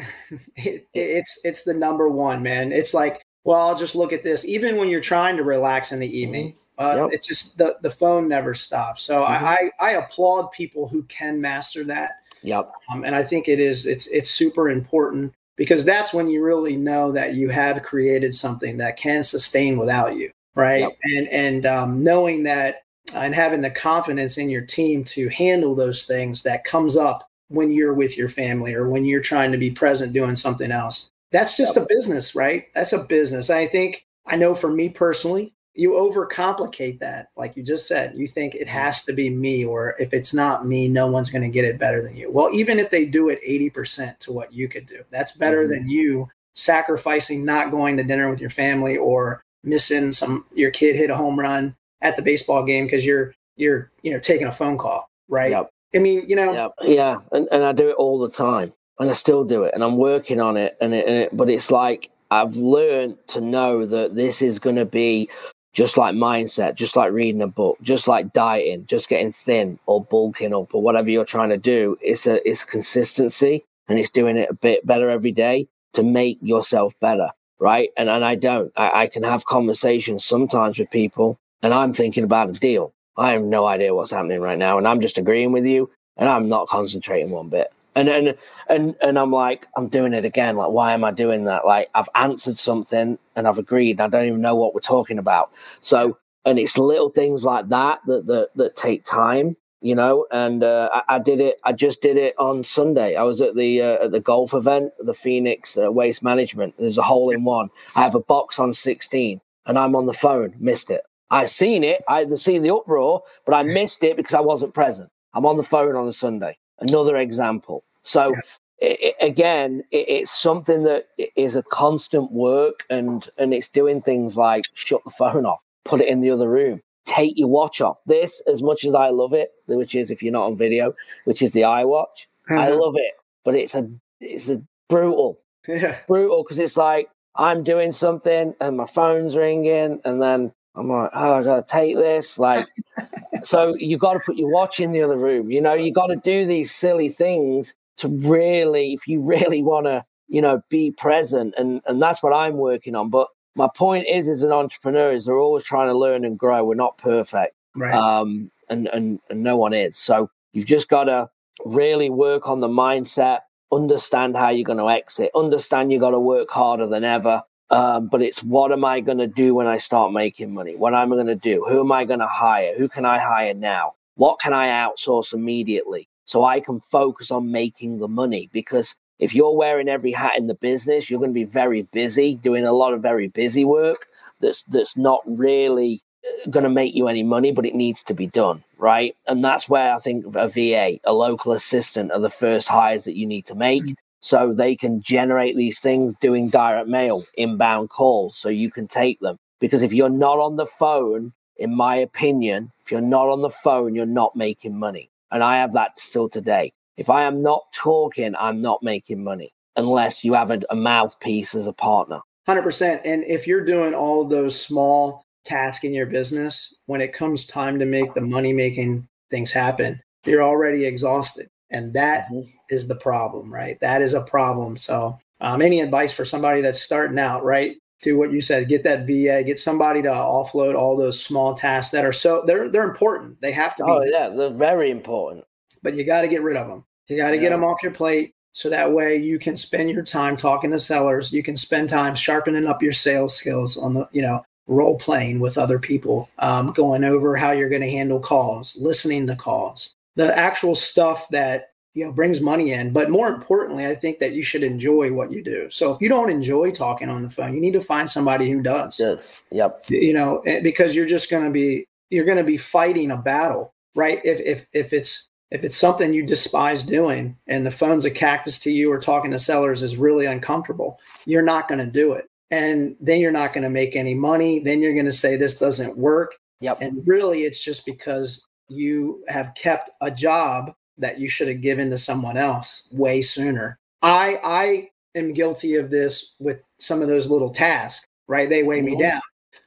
it, 0.57 0.87
it's 0.95 1.41
it's 1.45 1.65
the 1.65 1.75
number 1.75 2.09
one, 2.09 2.43
man. 2.43 2.73
It's 2.73 2.95
like, 2.95 3.23
well, 3.45 3.61
I'll 3.61 3.77
just 3.77 3.95
look 3.95 4.13
at 4.13 4.23
this. 4.23 4.45
Even 4.45 4.77
when 4.77 4.89
you're 4.89 5.01
trying 5.01 5.37
to 5.37 5.43
relax 5.43 5.93
in 5.93 6.01
the 6.01 6.19
evening, 6.19 6.53
mm-hmm. 6.53 6.59
Uh, 6.79 6.97
yep. 6.97 7.11
It's 7.13 7.27
just 7.27 7.59
the, 7.59 7.77
the 7.83 7.91
phone 7.91 8.29
never 8.29 8.55
stops. 8.55 9.03
So 9.03 9.23
mm-hmm. 9.23 9.45
I, 9.45 9.71
I 9.81 9.91
applaud 9.93 10.53
people 10.53 10.89
who 10.89 11.03
can 11.05 11.41
master 11.41 11.85
that. 11.85 12.13
Yep. 12.43 12.73
Um, 12.91 13.05
and 13.05 13.15
I 13.15 13.23
think 13.23 13.49
it 13.49 13.61
is 13.61 13.87
it's 13.87 14.09
it's 14.09 14.31
super 14.31 14.69
important 14.69 15.33
because 15.57 15.85
that's 15.85 16.13
when 16.13 16.29
you 16.29 16.43
really 16.43 16.77
know 16.77 17.13
that 17.13 17.35
you 17.35 17.51
have 17.51 17.83
created 17.83 18.35
something 18.35 18.79
that 18.79 18.97
can 18.97 19.23
sustain 19.23 19.79
without 19.79 20.17
you, 20.17 20.31
right? 20.57 20.81
Yep. 20.81 20.99
And 21.05 21.29
and 21.29 21.67
um, 21.67 22.03
knowing 22.03 22.43
that 22.45 22.82
and 23.15 23.35
having 23.35 23.61
the 23.61 23.71
confidence 23.71 24.39
in 24.39 24.51
your 24.51 24.63
team 24.63 25.05
to 25.05 25.29
handle 25.29 25.75
those 25.75 26.05
things 26.05 26.43
that 26.43 26.65
comes 26.65 26.97
up 26.97 27.29
when 27.49 27.71
you're 27.71 27.95
with 27.95 28.17
your 28.17 28.29
family 28.29 28.75
or 28.75 28.89
when 28.89 29.05
you're 29.05 29.21
trying 29.21 29.53
to 29.53 29.59
be 29.59 29.71
present 29.71 30.13
doing 30.13 30.37
something 30.37 30.71
else. 30.71 31.11
That's 31.31 31.57
just 31.57 31.77
a 31.77 31.87
business, 31.89 32.35
right? 32.35 32.65
That's 32.75 32.93
a 32.93 33.05
business. 33.05 33.51
I 33.51 33.67
think 33.67 34.07
I 34.27 34.37
know 34.37 34.55
for 34.55 34.71
me 34.71 34.89
personally, 34.89 35.53
you 35.75 35.93
overcomplicate 35.93 36.99
that 36.99 37.29
like 37.37 37.57
you 37.57 37.63
just 37.63 37.89
said 37.89 38.13
you 38.15 38.27
think 38.27 38.55
it 38.55 38.69
has 38.69 39.05
to 39.05 39.13
be 39.13 39.31
me 39.31 39.65
or 39.65 39.97
if 39.99 40.13
it's 40.13 40.35
not 40.35 40.67
me 40.67 40.89
no 40.89 41.11
one's 41.11 41.31
going 41.31 41.43
to 41.43 41.49
get 41.49 41.65
it 41.65 41.79
better 41.79 42.03
than 42.03 42.15
you 42.15 42.31
well 42.31 42.51
even 42.53 42.79
if 42.79 42.91
they 42.91 43.07
do 43.07 43.31
it 43.31 43.43
80% 43.43 44.19
to 44.19 44.33
what 44.33 44.53
you 44.53 44.69
could 44.69 44.87
do 44.87 45.03
that's 45.11 45.37
better 45.37 45.63
mm-hmm. 45.63 45.73
than 45.73 45.89
you 45.89 46.29
sacrificing 46.55 47.45
not 47.45 47.71
going 47.71 47.97
to 47.97 48.05
dinner 48.05 48.29
with 48.29 48.41
your 48.41 48.51
family 48.51 48.99
or 48.99 49.43
missing 49.65 50.13
some 50.13 50.45
your 50.53 50.71
kid 50.71 50.97
hit 50.97 51.11
a 51.11 51.17
home 51.17 51.41
run 51.41 51.75
at 52.03 52.17
the 52.17 52.23
baseball 52.23 52.63
game 52.63 52.85
because 52.85 53.05
you're 53.07 53.35
you're 53.57 53.91
you 54.03 54.13
know 54.13 54.19
taking 54.19 54.47
a 54.47 54.53
phone 54.53 54.77
call 54.77 55.09
right 55.29 55.51
yep. 55.51 55.71
i 55.95 55.99
mean 55.99 56.29
you 56.29 56.37
know 56.37 56.53
yep. 56.53 56.73
yeah 56.83 57.17
and, 57.33 57.49
and 57.51 57.65
i 57.65 57.73
do 57.73 57.89
it 57.89 57.97
all 57.97 58.19
the 58.19 58.31
time 58.31 58.73
and 58.99 59.09
i 59.09 59.13
still 59.13 59.45
do 59.45 59.65
it 59.65 59.73
and 59.75 59.83
i'm 59.83 59.97
working 59.97 60.41
on 60.41 60.57
it 60.57 60.77
and, 60.81 60.93
it, 60.95 61.07
and 61.07 61.17
it, 61.17 61.37
but 61.37 61.49
it's 61.49 61.71
like 61.71 62.11
I've 62.33 62.57
learned 62.57 63.19
to 63.29 63.43
know 63.43 63.85
that 63.85 64.15
this 64.15 64.41
is 64.41 64.59
going 64.59 64.77
to 64.77 64.87
be 64.87 65.29
just 65.75 65.99
like 65.99 66.15
mindset, 66.15 66.77
just 66.77 66.97
like 66.97 67.13
reading 67.13 67.43
a 67.43 67.47
book, 67.47 67.77
just 67.83 68.09
like 68.09 68.33
dieting, 68.33 68.87
just 68.87 69.11
getting 69.11 69.33
thin 69.33 69.79
or 69.85 70.03
bulking 70.03 70.55
up 70.55 70.75
or 70.75 70.81
whatever 70.81 71.11
you're 71.11 71.27
trying 71.27 71.51
to 71.51 71.59
do. 71.59 71.99
It's 72.01 72.27
a 72.27 72.47
it's 72.49 72.65
consistency 72.65 73.65
and 73.87 73.99
it's 73.99 74.09
doing 74.09 74.39
it 74.39 74.49
a 74.49 74.55
bit 74.55 74.87
better 74.87 75.11
every 75.11 75.33
day 75.33 75.69
to 75.93 76.03
make 76.03 76.39
yourself 76.41 76.99
better, 77.01 77.29
right? 77.59 77.91
And 77.99 78.09
and 78.09 78.25
I 78.25 78.35
don't. 78.35 78.73
I, 78.77 79.03
I 79.03 79.07
can 79.09 79.25
have 79.25 79.45
conversations 79.45 80.25
sometimes 80.25 80.79
with 80.79 80.91
people 80.91 81.39
and 81.63 81.73
I'm 81.73 81.93
thinking 81.93 82.25
about 82.25 82.51
a 82.51 82.53
deal. 82.53 82.93
I 83.17 83.33
have 83.33 83.43
no 83.43 83.67
idea 83.67 83.95
what's 83.95 84.11
happening 84.11 84.41
right 84.41 84.59
now, 84.59 84.79
and 84.79 84.87
I'm 84.87 85.01
just 85.01 85.19
agreeing 85.19 85.53
with 85.53 85.67
you, 85.67 85.91
and 86.17 86.29
I'm 86.29 86.49
not 86.49 86.69
concentrating 86.69 87.31
one 87.31 87.49
bit 87.49 87.73
and 87.95 88.09
and 88.09 88.37
and 88.69 88.97
and 89.03 89.19
I'm 89.19 89.31
like, 89.31 89.67
I'm 89.77 89.89
doing 89.89 90.15
it 90.15 90.25
again. 90.25 90.57
Like, 90.57 90.71
why 90.71 90.93
am 90.93 91.05
I 91.05 91.11
doing 91.11 91.45
that? 91.45 91.67
Like, 91.67 91.91
I've 91.95 92.09
answered 92.15 92.59
something 92.59 93.19
and 93.37 93.49
I've 93.49 93.59
agreed. 93.59 94.01
I 94.01 94.09
don't 94.09 94.27
even 94.27 94.41
know 94.41 94.55
what 94.55 94.75
we're 94.75 94.81
talking 94.81 95.19
about. 95.19 95.53
So, 95.81 96.19
and 96.45 96.59
it's 96.59 96.79
little 96.79 97.11
things 97.11 97.45
like 97.45 97.69
that 97.69 98.01
that 98.07 98.27
that, 98.27 98.49
that 98.57 98.77
take 98.77 99.05
time, 99.05 99.57
you 99.81 99.95
know. 99.95 100.27
And 100.31 100.65
uh, 100.65 100.89
I, 100.93 101.17
I, 101.17 101.19
did 101.19 101.41
it. 101.41 101.57
I 101.65 101.73
just 101.73 102.01
did 102.01 102.17
it 102.17 102.35
on 102.39 102.65
Sunday. 102.65 103.15
I 103.17 103.25
was 103.25 103.41
at 103.43 103.57
the 103.57 103.83
uh, 103.83 104.05
at 104.05 104.13
the 104.13 104.21
golf 104.21 104.55
event, 104.55 104.93
the 104.99 105.15
Phoenix 105.15 105.77
uh, 105.77 105.93
Waste 105.93 106.23
Management. 106.23 106.75
There's 106.79 106.99
a 106.99 107.03
hole 107.03 107.31
in 107.31 107.45
one. 107.45 107.69
I 107.95 108.03
have 108.03 108.15
a 108.15 108.21
box 108.21 108.59
on 108.59 108.73
16, 108.73 109.41
and 109.67 109.79
I'm 109.79 109.95
on 109.95 110.07
the 110.07 110.13
phone. 110.15 110.55
Missed 110.59 110.91
it. 110.91 111.03
I 111.33 111.47
seen 111.47 111.83
it. 111.83 112.05
I 112.09 112.25
seen 112.27 112.63
the 112.63 112.75
uproar, 112.75 113.23
but 113.45 113.55
I 113.55 113.63
missed 113.65 114.05
it 114.05 114.17
because 114.17 114.35
I 114.35 114.41
wasn't 114.41 114.75
present. 114.75 115.11
I'm 115.35 115.47
on 115.47 115.57
the 115.57 115.63
phone 115.63 115.97
on 115.97 116.07
a 116.07 116.13
Sunday 116.13 116.59
another 116.83 117.17
example. 117.17 117.85
So 118.03 118.35
it, 118.79 118.99
it, 119.01 119.15
again, 119.21 119.85
it, 119.91 120.09
it's 120.09 120.31
something 120.31 120.83
that 120.85 121.07
is 121.37 121.57
a 121.57 121.63
constant 121.63 122.33
work, 122.33 122.85
and 122.91 123.29
and 123.39 123.55
it's 123.55 123.69
doing 123.69 124.03
things 124.03 124.37
like 124.37 124.65
shut 124.75 125.03
the 125.05 125.11
phone 125.11 125.47
off, 125.47 125.63
put 125.85 126.01
it 126.01 126.09
in 126.09 126.21
the 126.21 126.31
other 126.31 126.49
room, 126.49 126.83
take 127.07 127.39
your 127.39 127.49
watch 127.49 127.81
off. 127.81 128.01
This, 128.07 128.43
as 128.47 128.63
much 128.63 128.85
as 128.85 128.95
I 128.95 129.09
love 129.09 129.33
it, 129.33 129.53
which 129.67 129.95
is 129.95 130.11
if 130.11 130.23
you're 130.23 130.33
not 130.33 130.47
on 130.47 130.57
video, 130.57 130.95
which 131.25 131.43
is 131.43 131.53
the 131.53 131.63
iWatch, 131.63 132.27
mm-hmm. 132.51 132.59
I 132.59 132.69
love 132.69 132.95
it, 132.97 133.15
but 133.45 133.55
it's 133.55 133.75
a 133.75 133.89
it's 134.21 134.49
a 134.49 134.63
brutal, 134.89 135.41
yeah. 135.67 135.99
brutal 136.07 136.43
because 136.43 136.59
it's 136.59 136.77
like 136.77 137.09
I'm 137.37 137.63
doing 137.63 137.93
something 137.93 138.55
and 138.61 138.77
my 138.77 138.87
phone's 138.87 139.37
ringing, 139.37 140.01
and 140.05 140.21
then 140.21 140.53
I'm 140.75 140.89
like, 140.89 141.11
oh, 141.13 141.35
I 141.35 141.43
gotta 141.43 141.65
take 141.67 141.97
this. 141.97 142.39
Like, 142.39 142.67
so 143.43 143.75
you 143.77 143.99
got 143.99 144.15
to 144.15 144.21
put 144.21 144.37
your 144.37 144.51
watch 144.51 144.81
in 144.81 144.93
the 144.93 145.03
other 145.03 145.19
room. 145.19 145.51
You 145.51 145.61
know, 145.61 145.75
you 145.75 145.93
got 145.93 146.07
to 146.07 146.17
do 146.17 146.47
these 146.47 146.75
silly 146.75 147.09
things 147.09 147.75
to 147.99 148.09
really, 148.09 148.93
if 148.95 149.07
you 149.07 149.21
really 149.21 149.63
want 149.63 149.87
to, 149.87 150.05
you 150.29 150.41
know, 150.41 150.63
be 150.71 150.91
present. 150.91 151.55
And 151.59 151.83
and 151.87 152.01
that's 152.01 152.23
what 152.23 152.33
I'm 152.33 152.57
working 152.57 152.95
on. 152.95 153.11
But 153.11 153.29
my 153.55 153.69
point 153.75 154.07
is, 154.09 154.29
as 154.29 154.43
an 154.43 154.53
entrepreneur, 154.53 155.13
is 155.13 155.27
they're 155.27 155.37
always 155.37 155.65
trying 155.65 155.89
to 155.89 155.99
learn 155.99 156.25
and 156.25 156.39
grow. 156.39 156.65
We're 156.65 156.75
not 156.75 156.99
perfect. 156.99 157.55
Right. 157.75 157.95
Um, 157.95 158.51
and, 158.69 158.89
and, 158.89 159.21
and 159.29 159.43
no 159.43 159.57
one 159.57 159.75
is. 159.75 159.97
So 159.97 160.31
you've 160.53 160.67
just 160.67 160.89
got 160.89 161.05
to 161.05 161.29
really 161.65 162.11
work 162.11 162.49
on 162.49 162.61
the 162.61 162.69
mindset, 162.69 163.41
understand 163.71 164.37
how 164.37 164.49
you're 164.49 164.65
going 164.65 164.79
to 164.79 164.91
exit, 164.91 165.31
understand 165.35 165.93
you 165.93 166.01
got 166.01 166.11
to 166.11 166.21
work 166.21 166.51
harder 166.51 166.87
than 166.87 167.05
ever. 167.05 167.43
Um, 167.73 168.09
but 168.09 168.21
it's 168.21 168.43
what 168.43 168.71
am 168.71 168.85
I 168.85 169.01
going 169.01 169.19
to 169.19 169.27
do 169.27 169.55
when 169.55 169.67
I 169.67 169.79
start 169.79 170.13
making 170.13 170.53
money? 170.53 170.77
What 170.77 170.95
am 170.95 171.11
I 171.11 171.17
going 171.17 171.27
to 171.27 171.35
do? 171.35 171.65
Who 171.67 171.81
am 171.81 171.91
I 171.91 172.05
going 172.05 172.21
to 172.21 172.27
hire? 172.27 172.77
Who 172.77 172.87
can 172.87 173.07
I 173.07 173.19
hire 173.19 173.55
now? 173.55 173.95
What 174.15 174.41
can 174.41 174.53
I 174.53 174.69
outsource 174.69 175.33
immediately 175.33 176.07
so 176.27 176.45
I 176.45 176.61
can 176.61 176.81
focus 176.81 177.31
on 177.31 177.51
making 177.51 177.99
the 177.99 178.09
money? 178.09 178.51
Because 178.53 178.95
if 179.19 179.35
you're 179.35 179.57
wearing 179.57 179.89
every 179.89 180.13
hat 180.13 180.37
in 180.37 180.49
the 180.49 180.55
business, 180.55 181.09
you're 181.09 181.19
going 181.19 181.31
to 181.31 181.35
be 181.35 181.45
very 181.45 181.83
busy 181.83 182.35
doing 182.35 182.67
a 182.67 182.73
lot 182.73 182.93
of 182.93 183.01
very 183.01 183.29
busy 183.29 183.65
work 183.65 184.07
that's 184.41 184.65
that's 184.65 184.97
not 184.97 185.23
really 185.25 186.03
going 186.51 186.65
to 186.65 186.71
make 186.71 186.95
you 186.95 187.09
any 187.09 187.23
money, 187.23 187.53
but 187.53 187.65
it 187.65 187.75
needs 187.75 188.03
to 188.05 188.15
be 188.15 188.27
done, 188.27 188.65
right? 188.77 189.17
And 189.27 189.43
that's 189.43 189.69
where 189.69 189.95
I 189.95 189.99
think 189.99 190.27
a 190.35 190.49
VA, 190.49 190.99
a 191.05 191.13
local 191.13 191.53
assistant, 191.53 192.13
are 192.13 192.21
the 192.21 192.31
first 192.31 192.69
hires 192.69 193.05
that 193.05 193.17
you 193.17 193.27
need 193.27 193.47
to 193.47 193.55
make. 193.55 193.85
Mm-hmm. 193.85 194.02
So 194.23 194.53
they 194.53 194.77
can 194.77 195.03
generate 195.03 195.57
these 195.57 195.81
things 195.81 196.15
doing 196.21 196.49
direct 196.49 196.89
mail, 196.89 197.23
inbound 197.35 197.91
calls, 197.91 198.37
so 198.37 198.49
you 198.49 198.71
can 198.71 198.87
take 198.87 199.21
them. 199.21 199.37
Because 199.61 199.83
if 199.83 199.93
you're 199.93 200.09
not 200.09 200.39
on 200.39 200.57
the 200.57 200.67
phone, 200.67 201.33
in 201.57 201.75
my 201.75 201.97
opinion, 201.97 202.73
if 202.85 202.91
you're 202.91 203.01
not 203.01 203.29
on 203.29 203.43
the 203.43 203.51
phone, 203.51 203.95
you're 203.95 204.07
not 204.07 204.35
making 204.37 204.79
money. 204.79 205.11
And 205.31 205.43
I 205.43 205.57
have 205.57 205.73
that 205.75 205.99
still 205.99 206.29
today. 206.29 206.73
If 206.97 207.11
I 207.11 207.25
am 207.25 207.43
not 207.43 207.63
talking, 207.73 208.35
I'm 208.39 208.61
not 208.61 208.83
making 208.83 209.23
money 209.25 209.53
unless 209.77 210.25
you 210.25 210.35
have 210.35 210.51
a, 210.51 210.61
a 210.71 210.77
mouthpiece 210.77 211.55
as 211.55 211.67
a 211.67 211.73
partner. 211.73 212.21
100%. 212.49 213.01
And 213.05 213.25
if 213.25 213.47
you're 213.47 213.65
doing 213.65 213.95
all 213.95 214.25
those 214.25 214.61
small 214.61 215.25
tasks 215.45 215.85
in 215.85 215.95
your 215.95 216.07
business, 216.07 216.75
when 216.87 217.01
it 217.01 217.13
comes 217.13 217.47
time 217.47 217.79
to 217.79 217.87
make 217.87 218.15
the 218.15 218.21
money 218.21 218.53
making 218.53 219.09
things 219.31 219.53
happen, 219.53 220.01
you're 220.27 220.43
already 220.43 220.85
exhausted. 220.85 221.49
And 221.73 221.93
that 221.95 222.27
mm-hmm. 222.31 222.49
is 222.71 222.87
the 222.87 222.95
problem, 222.95 223.53
right? 223.53 223.79
That 223.81 224.03
is 224.03 224.15
a 224.15 224.23
problem. 224.23 224.77
So, 224.77 225.19
um, 225.41 225.61
any 225.61 225.81
advice 225.81 226.13
for 226.13 226.25
somebody 226.25 226.61
that's 226.61 226.81
starting 226.81 227.19
out, 227.19 227.45
right? 227.45 227.77
Do 228.03 228.19
what 228.19 228.33
you 228.33 228.41
said, 228.41 228.69
get 228.69 228.85
that 228.85 229.07
VA, 229.07 229.43
get 229.45 229.59
somebody 229.59 230.03
to 230.03 230.09
offload 230.09 230.77
all 230.77 230.97
those 230.97 231.25
small 231.25 231.55
tasks 231.55 231.91
that 231.93 232.05
are 232.05 232.13
so 232.13 232.43
they're 232.47 232.69
they're 232.69 232.89
important. 232.89 233.41
They 233.41 233.53
have 233.53 233.75
to 233.77 233.85
be. 233.85 233.91
Oh 233.91 234.03
yeah, 234.03 234.29
they're 234.29 234.51
very 234.51 234.91
important. 234.91 235.45
But 235.83 235.95
you 235.95 236.05
got 236.05 236.21
to 236.21 236.29
get 236.29 236.43
rid 236.43 236.57
of 236.57 236.69
them. 236.69 236.85
You 237.09 237.17
got 237.17 237.31
to 237.31 237.37
yeah. 237.37 237.43
get 237.43 237.51
them 237.51 237.65
off 237.65 237.83
your 237.83 237.93
plate 237.93 238.35
so 238.53 238.69
that 238.69 238.93
way 238.93 239.17
you 239.17 239.39
can 239.39 239.57
spend 239.57 239.91
your 239.91 240.05
time 240.05 240.37
talking 240.37 240.71
to 240.71 240.79
sellers. 240.79 241.33
You 241.33 241.43
can 241.43 241.57
spend 241.57 241.91
time 241.91 242.15
sharpening 242.15 242.67
up 242.67 242.83
your 242.83 242.93
sales 242.93 243.37
skills 243.37 243.77
on 243.77 243.95
the, 243.95 244.09
you 244.13 244.23
know, 244.23 244.45
role 244.67 244.99
playing 244.99 245.41
with 245.41 245.59
other 245.59 245.79
people, 245.79 246.29
um, 246.39 246.73
going 246.73 247.05
over 247.05 247.37
how 247.37 247.51
you're 247.51 247.69
going 247.69 247.83
to 247.83 247.91
handle 247.91 248.21
calls, 248.21 248.77
listening 248.81 249.27
to 249.27 249.37
calls, 249.37 249.97
the 250.17 250.37
actual 250.37 250.75
stuff 250.75 251.29
that 251.31 251.71
you 251.95 252.05
know 252.05 252.13
brings 252.13 252.41
money 252.41 252.73
in. 252.73 252.93
But 252.93 253.11
more 253.11 253.29
importantly, 253.29 253.87
I 253.87 253.95
think 253.95 254.19
that 254.19 254.33
you 254.33 254.43
should 254.43 254.63
enjoy 254.63 255.13
what 255.13 255.33
you 255.33 255.43
do. 255.43 255.69
So 255.71 255.93
if 255.93 256.01
you 256.01 256.09
don't 256.09 256.31
enjoy 256.31 256.71
talking 256.71 257.09
on 257.09 257.23
the 257.23 257.31
phone, 257.31 257.55
you 257.55 257.61
need 257.61 257.75
to 257.75 257.81
find 257.81 258.09
somebody 258.09 258.51
who 258.51 258.63
does. 258.63 258.99
Yes. 258.99 259.43
Yep. 259.51 259.85
You 259.89 260.15
know, 260.15 260.39
eh, 260.47 260.61
because 260.61 260.97
you're 260.97 261.07
just 261.07 261.31
going 261.31 261.45
to 261.45 261.51
be 261.51 261.87
you're 262.11 262.25
going 262.25 262.39
to 262.39 262.45
be 262.45 262.57
fighting 262.57 263.11
a 263.11 263.17
battle, 263.17 263.73
right? 263.95 264.21
If 264.25 264.41
if 264.41 264.67
if 264.73 264.93
it's 264.93 265.31
if 265.51 265.65
it's 265.65 265.77
something 265.77 266.15
you 266.15 266.25
despise 266.27 266.83
doing 266.83 267.37
and 267.47 267.67
the 267.67 267.71
phone's 267.71 268.07
a 268.07 268.11
cactus 268.11 268.59
to 268.61 268.71
you 268.71 268.91
or 268.91 268.99
talking 268.99 269.31
to 269.33 269.39
sellers 269.39 269.83
is 269.83 269.99
really 269.99 270.25
uncomfortable, 270.25 270.99
you're 271.27 271.43
not 271.43 271.69
going 271.69 271.85
to 271.85 271.91
do 271.91 272.15
it 272.15 272.27
and 272.53 272.95
then 273.01 273.19
you're 273.19 273.33
not 273.33 273.55
going 273.55 273.65
to 273.65 273.71
make 273.71 273.97
any 273.97 274.15
money. 274.15 274.59
Then 274.59 274.81
you're 274.81 274.93
going 274.93 275.07
to 275.07 275.13
say 275.13 275.37
this 275.37 275.59
doesn't 275.59 275.97
work. 275.97 276.37
Yep. 276.61 276.79
And 276.83 277.03
really, 277.07 277.43
it's 277.43 277.65
just 277.65 277.85
because 277.87 278.47
you 278.69 279.25
have 279.29 279.55
kept 279.55 279.91
a 280.01 280.11
job 280.11 280.75
that 280.99 281.19
you 281.19 281.29
should 281.29 281.49
have 281.49 281.61
given 281.61 281.91
to 281.91 281.99
someone 281.99 282.37
else 282.37 282.89
way 282.93 283.23
sooner. 283.23 283.79
I 284.03 284.39
I 284.45 284.91
am 285.15 285.33
guilty 285.33 285.77
of 285.77 285.91
this 285.91 286.35
with 286.39 286.61
some 286.79 287.03
of 287.03 287.09
those 287.09 287.29
little 287.29 287.51
tasks. 287.51 288.07
Right, 288.29 288.49
they 288.49 288.63
weigh 288.63 288.83
me 288.83 288.93
mm-hmm. 288.93 289.03
down. 289.03 289.21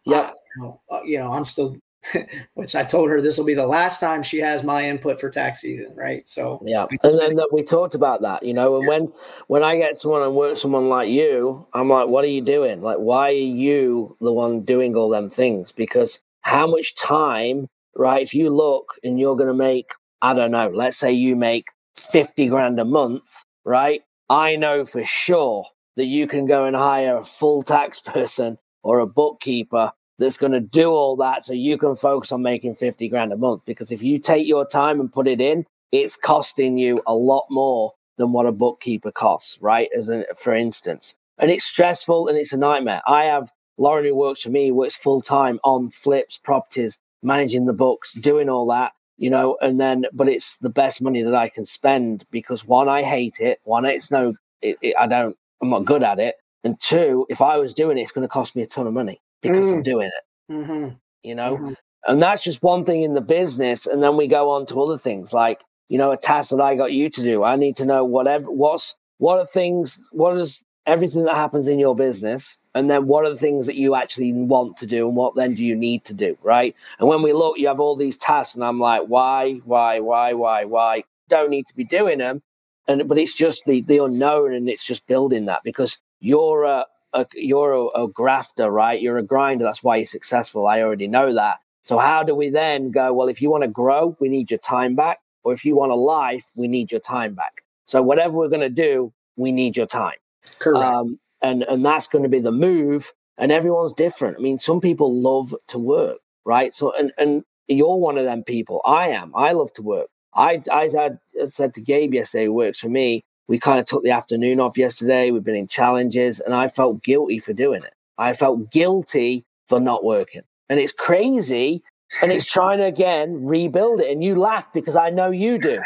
Yeah. 0.05 0.31
You, 0.55 0.63
know, 0.63 0.81
uh, 0.89 1.01
you 1.03 1.19
know, 1.19 1.31
I'm 1.31 1.45
still 1.45 1.77
which 2.53 2.75
I 2.75 2.83
told 2.83 3.09
her 3.09 3.21
this 3.21 3.37
will 3.37 3.45
be 3.45 3.53
the 3.53 3.67
last 3.67 3.99
time 3.99 4.23
she 4.23 4.37
has 4.39 4.63
my 4.63 4.87
input 4.87 5.19
for 5.19 5.29
tax 5.29 5.61
season, 5.61 5.93
right? 5.95 6.27
So 6.27 6.61
yeah, 6.65 6.85
and 7.03 7.19
then 7.19 7.35
that 7.35 7.49
we 7.51 7.63
talked 7.63 7.95
about 7.95 8.21
that, 8.21 8.43
you 8.43 8.53
know, 8.53 8.75
and 8.75 8.83
yeah. 8.83 8.89
when 8.89 9.13
when 9.47 9.63
I 9.63 9.77
get 9.77 9.97
someone 9.97 10.21
and 10.21 10.35
work 10.35 10.57
someone 10.57 10.89
like 10.89 11.09
you, 11.09 11.65
I'm 11.73 11.89
like, 11.89 12.07
what 12.07 12.23
are 12.23 12.29
you 12.29 12.41
doing? 12.41 12.81
Like, 12.81 12.97
why 12.97 13.29
are 13.29 13.33
you 13.33 14.15
the 14.21 14.33
one 14.33 14.61
doing 14.61 14.95
all 14.95 15.09
them 15.09 15.29
things? 15.29 15.71
Because 15.71 16.19
how 16.41 16.67
much 16.67 16.95
time, 16.95 17.67
right? 17.95 18.21
If 18.21 18.33
you 18.33 18.49
look 18.49 18.93
and 19.03 19.19
you're 19.19 19.35
going 19.35 19.47
to 19.47 19.53
make, 19.53 19.91
I 20.21 20.33
don't 20.33 20.51
know, 20.51 20.67
let's 20.67 20.97
say 20.97 21.11
you 21.11 21.35
make 21.35 21.67
fifty 21.95 22.47
grand 22.47 22.79
a 22.79 22.85
month, 22.85 23.43
right? 23.63 24.01
I 24.29 24.55
know 24.55 24.85
for 24.85 25.03
sure 25.03 25.65
that 25.95 26.05
you 26.05 26.27
can 26.27 26.45
go 26.45 26.65
and 26.65 26.75
hire 26.75 27.17
a 27.17 27.23
full 27.23 27.61
tax 27.61 27.99
person 28.05 28.57
or 28.83 28.99
a 28.99 29.07
bookkeeper 29.07 29.91
that's 30.17 30.37
going 30.37 30.51
to 30.51 30.59
do 30.59 30.89
all 30.91 31.15
that 31.17 31.43
so 31.43 31.53
you 31.53 31.77
can 31.77 31.95
focus 31.95 32.31
on 32.31 32.41
making 32.41 32.75
50 32.75 33.09
grand 33.09 33.33
a 33.33 33.37
month. 33.37 33.63
Because 33.65 33.91
if 33.91 34.01
you 34.01 34.19
take 34.19 34.47
your 34.47 34.65
time 34.65 34.99
and 34.99 35.11
put 35.11 35.27
it 35.27 35.41
in, 35.41 35.65
it's 35.91 36.15
costing 36.15 36.77
you 36.77 37.01
a 37.05 37.15
lot 37.15 37.45
more 37.49 37.93
than 38.17 38.31
what 38.31 38.45
a 38.45 38.51
bookkeeper 38.51 39.11
costs, 39.11 39.57
right? 39.61 39.89
As 39.95 40.07
an, 40.07 40.25
for 40.37 40.53
instance, 40.53 41.15
and 41.37 41.51
it's 41.51 41.65
stressful 41.65 42.27
and 42.27 42.37
it's 42.37 42.53
a 42.53 42.57
nightmare. 42.57 43.01
I 43.05 43.25
have 43.25 43.51
Lauren 43.77 44.05
who 44.05 44.15
works 44.15 44.41
for 44.41 44.49
me, 44.49 44.71
works 44.71 44.95
full 44.95 45.19
time 45.19 45.59
on 45.63 45.91
flips, 45.91 46.37
properties, 46.37 46.97
managing 47.25 47.65
the 47.65 47.73
books, 47.73 48.13
doing 48.13 48.49
all 48.49 48.67
that, 48.67 48.93
you 49.17 49.29
know, 49.29 49.57
and 49.61 49.79
then, 49.79 50.05
but 50.13 50.27
it's 50.27 50.57
the 50.57 50.69
best 50.69 51.01
money 51.01 51.23
that 51.23 51.35
I 51.35 51.49
can 51.49 51.65
spend 51.65 52.25
because 52.31 52.65
one, 52.65 52.87
I 52.87 53.03
hate 53.03 53.39
it. 53.39 53.59
One, 53.63 53.85
it's 53.85 54.11
no, 54.11 54.35
it, 54.61 54.77
it, 54.81 54.95
I 54.97 55.07
don't, 55.07 55.37
I'm 55.61 55.69
not 55.69 55.85
good 55.85 56.03
at 56.03 56.19
it. 56.19 56.35
And 56.63 56.79
two, 56.79 57.25
if 57.29 57.41
I 57.41 57.57
was 57.57 57.73
doing 57.73 57.97
it, 57.97 58.01
it's 58.01 58.11
going 58.11 58.27
to 58.27 58.31
cost 58.31 58.55
me 58.55 58.61
a 58.63 58.67
ton 58.67 58.87
of 58.87 58.93
money 58.93 59.21
because 59.41 59.67
mm. 59.67 59.73
I'm 59.73 59.83
doing 59.83 60.07
it. 60.07 60.53
Mm-hmm. 60.53 60.95
You 61.23 61.35
know, 61.35 61.55
mm-hmm. 61.55 61.73
and 62.07 62.21
that's 62.21 62.43
just 62.43 62.63
one 62.63 62.85
thing 62.85 63.01
in 63.01 63.13
the 63.13 63.21
business, 63.21 63.87
and 63.87 64.01
then 64.01 64.15
we 64.15 64.27
go 64.27 64.51
on 64.51 64.65
to 64.67 64.81
other 64.81 64.97
things 64.97 65.33
like 65.33 65.63
you 65.89 65.97
know 65.97 66.11
a 66.11 66.17
task 66.17 66.51
that 66.51 66.61
I 66.61 66.75
got 66.75 66.91
you 66.91 67.09
to 67.09 67.23
do. 67.23 67.43
I 67.43 67.55
need 67.55 67.75
to 67.77 67.85
know 67.85 68.05
whatever 68.05 68.51
what's 68.51 68.95
what 69.17 69.39
are 69.39 69.45
things 69.45 69.99
what 70.11 70.37
is 70.37 70.63
everything 70.85 71.23
that 71.23 71.35
happens 71.35 71.67
in 71.67 71.79
your 71.79 71.95
business 71.95 72.57
and 72.75 72.89
then 72.89 73.07
what 73.07 73.25
are 73.25 73.29
the 73.29 73.35
things 73.35 73.65
that 73.65 73.75
you 73.75 73.95
actually 73.95 74.31
want 74.31 74.77
to 74.77 74.85
do 74.85 75.07
and 75.07 75.15
what 75.15 75.33
then 75.35 75.55
do 75.55 75.65
you 75.65 75.75
need 75.75 76.03
to 76.05 76.13
do 76.13 76.37
right 76.43 76.75
and 76.99 77.09
when 77.09 77.23
we 77.23 77.33
look 77.33 77.57
you 77.57 77.67
have 77.67 77.79
all 77.79 77.95
these 77.95 78.17
tasks 78.17 78.55
and 78.55 78.63
i'm 78.63 78.79
like 78.79 79.01
why 79.07 79.53
why 79.65 79.99
why 79.99 80.33
why 80.33 80.63
why 80.65 81.03
don't 81.29 81.49
need 81.49 81.65
to 81.65 81.75
be 81.75 81.83
doing 81.83 82.19
them 82.19 82.43
and 82.87 83.07
but 83.07 83.17
it's 83.17 83.35
just 83.35 83.65
the 83.65 83.81
the 83.81 83.97
unknown 83.97 84.53
and 84.53 84.69
it's 84.69 84.83
just 84.83 85.07
building 85.07 85.45
that 85.45 85.61
because 85.63 85.99
you're 86.19 86.63
a, 86.63 86.85
a 87.13 87.25
you're 87.35 87.73
a, 87.73 88.03
a 88.03 88.07
grafter, 88.07 88.69
right? 88.69 89.01
You're 89.01 89.17
a 89.17 89.23
grinder. 89.23 89.63
That's 89.63 89.83
why 89.83 89.97
you're 89.97 90.05
successful. 90.05 90.67
I 90.67 90.81
already 90.81 91.07
know 91.07 91.33
that. 91.33 91.59
So 91.81 91.97
how 91.97 92.23
do 92.23 92.33
we 92.35 92.49
then 92.49 92.91
go? 92.91 93.13
Well, 93.13 93.27
if 93.27 93.41
you 93.41 93.51
want 93.51 93.63
to 93.63 93.67
grow, 93.67 94.17
we 94.19 94.27
need 94.27 94.49
your 94.49 94.59
time 94.59 94.95
back, 94.95 95.19
or 95.43 95.53
if 95.53 95.63
you 95.63 95.75
want 95.75 95.91
a 95.91 95.95
life, 95.95 96.47
we 96.57 96.67
need 96.67 96.91
your 96.91 97.01
time 97.01 97.35
back. 97.35 97.63
So 97.85 98.01
whatever 98.01 98.33
we're 98.33 98.49
going 98.49 98.61
to 98.61 98.69
do, 98.69 99.13
we 99.35 99.51
need 99.51 99.77
your 99.77 99.85
time. 99.85 100.17
Correct. 100.57 100.83
Um, 100.83 101.19
and 101.45 101.63
and 101.63 101.85
that's 101.85 102.07
going 102.07 102.23
to 102.23 102.29
be 102.29 102.39
the 102.39 102.51
move. 102.51 103.13
And 103.37 103.51
everyone's 103.51 103.93
different. 103.93 104.37
I 104.37 104.41
mean, 104.41 104.57
some 104.57 104.79
people 104.79 105.21
love 105.21 105.53
to 105.67 105.77
work, 105.79 106.19
right? 106.45 106.73
So 106.73 106.93
and 106.97 107.11
and 107.17 107.43
you're 107.67 107.97
one 107.97 108.17
of 108.17 108.25
them 108.25 108.43
people. 108.43 108.81
I 108.85 109.09
am. 109.09 109.33
I 109.35 109.51
love 109.51 109.73
to 109.73 109.81
work. 109.81 110.07
I 110.33 110.61
I 110.71 110.89
had 110.89 111.19
said 111.47 111.73
to 111.75 111.81
Gabe 111.81 112.13
yesterday, 112.13 112.45
who 112.45 112.53
works 112.53 112.79
for 112.79 112.89
me 112.89 113.23
we 113.47 113.59
kind 113.59 113.79
of 113.79 113.85
took 113.85 114.03
the 114.03 114.11
afternoon 114.11 114.59
off 114.59 114.77
yesterday. 114.77 115.31
We've 115.31 115.43
been 115.43 115.55
in 115.55 115.67
challenges, 115.67 116.39
and 116.39 116.53
I 116.53 116.67
felt 116.67 117.03
guilty 117.03 117.39
for 117.39 117.53
doing 117.53 117.83
it. 117.83 117.93
I 118.17 118.33
felt 118.33 118.71
guilty 118.71 119.45
for 119.67 119.79
not 119.79 120.03
working. 120.03 120.41
And 120.69 120.79
it's 120.79 120.93
crazy. 120.93 121.83
And 122.21 122.31
it's 122.31 122.45
trying 122.51 122.79
to 122.79 122.85
again 122.85 123.45
rebuild 123.45 123.99
it. 123.99 124.09
And 124.09 124.23
you 124.23 124.35
laugh 124.35 124.71
because 124.73 124.95
I 124.95 125.09
know 125.09 125.31
you 125.31 125.57
do. 125.57 125.81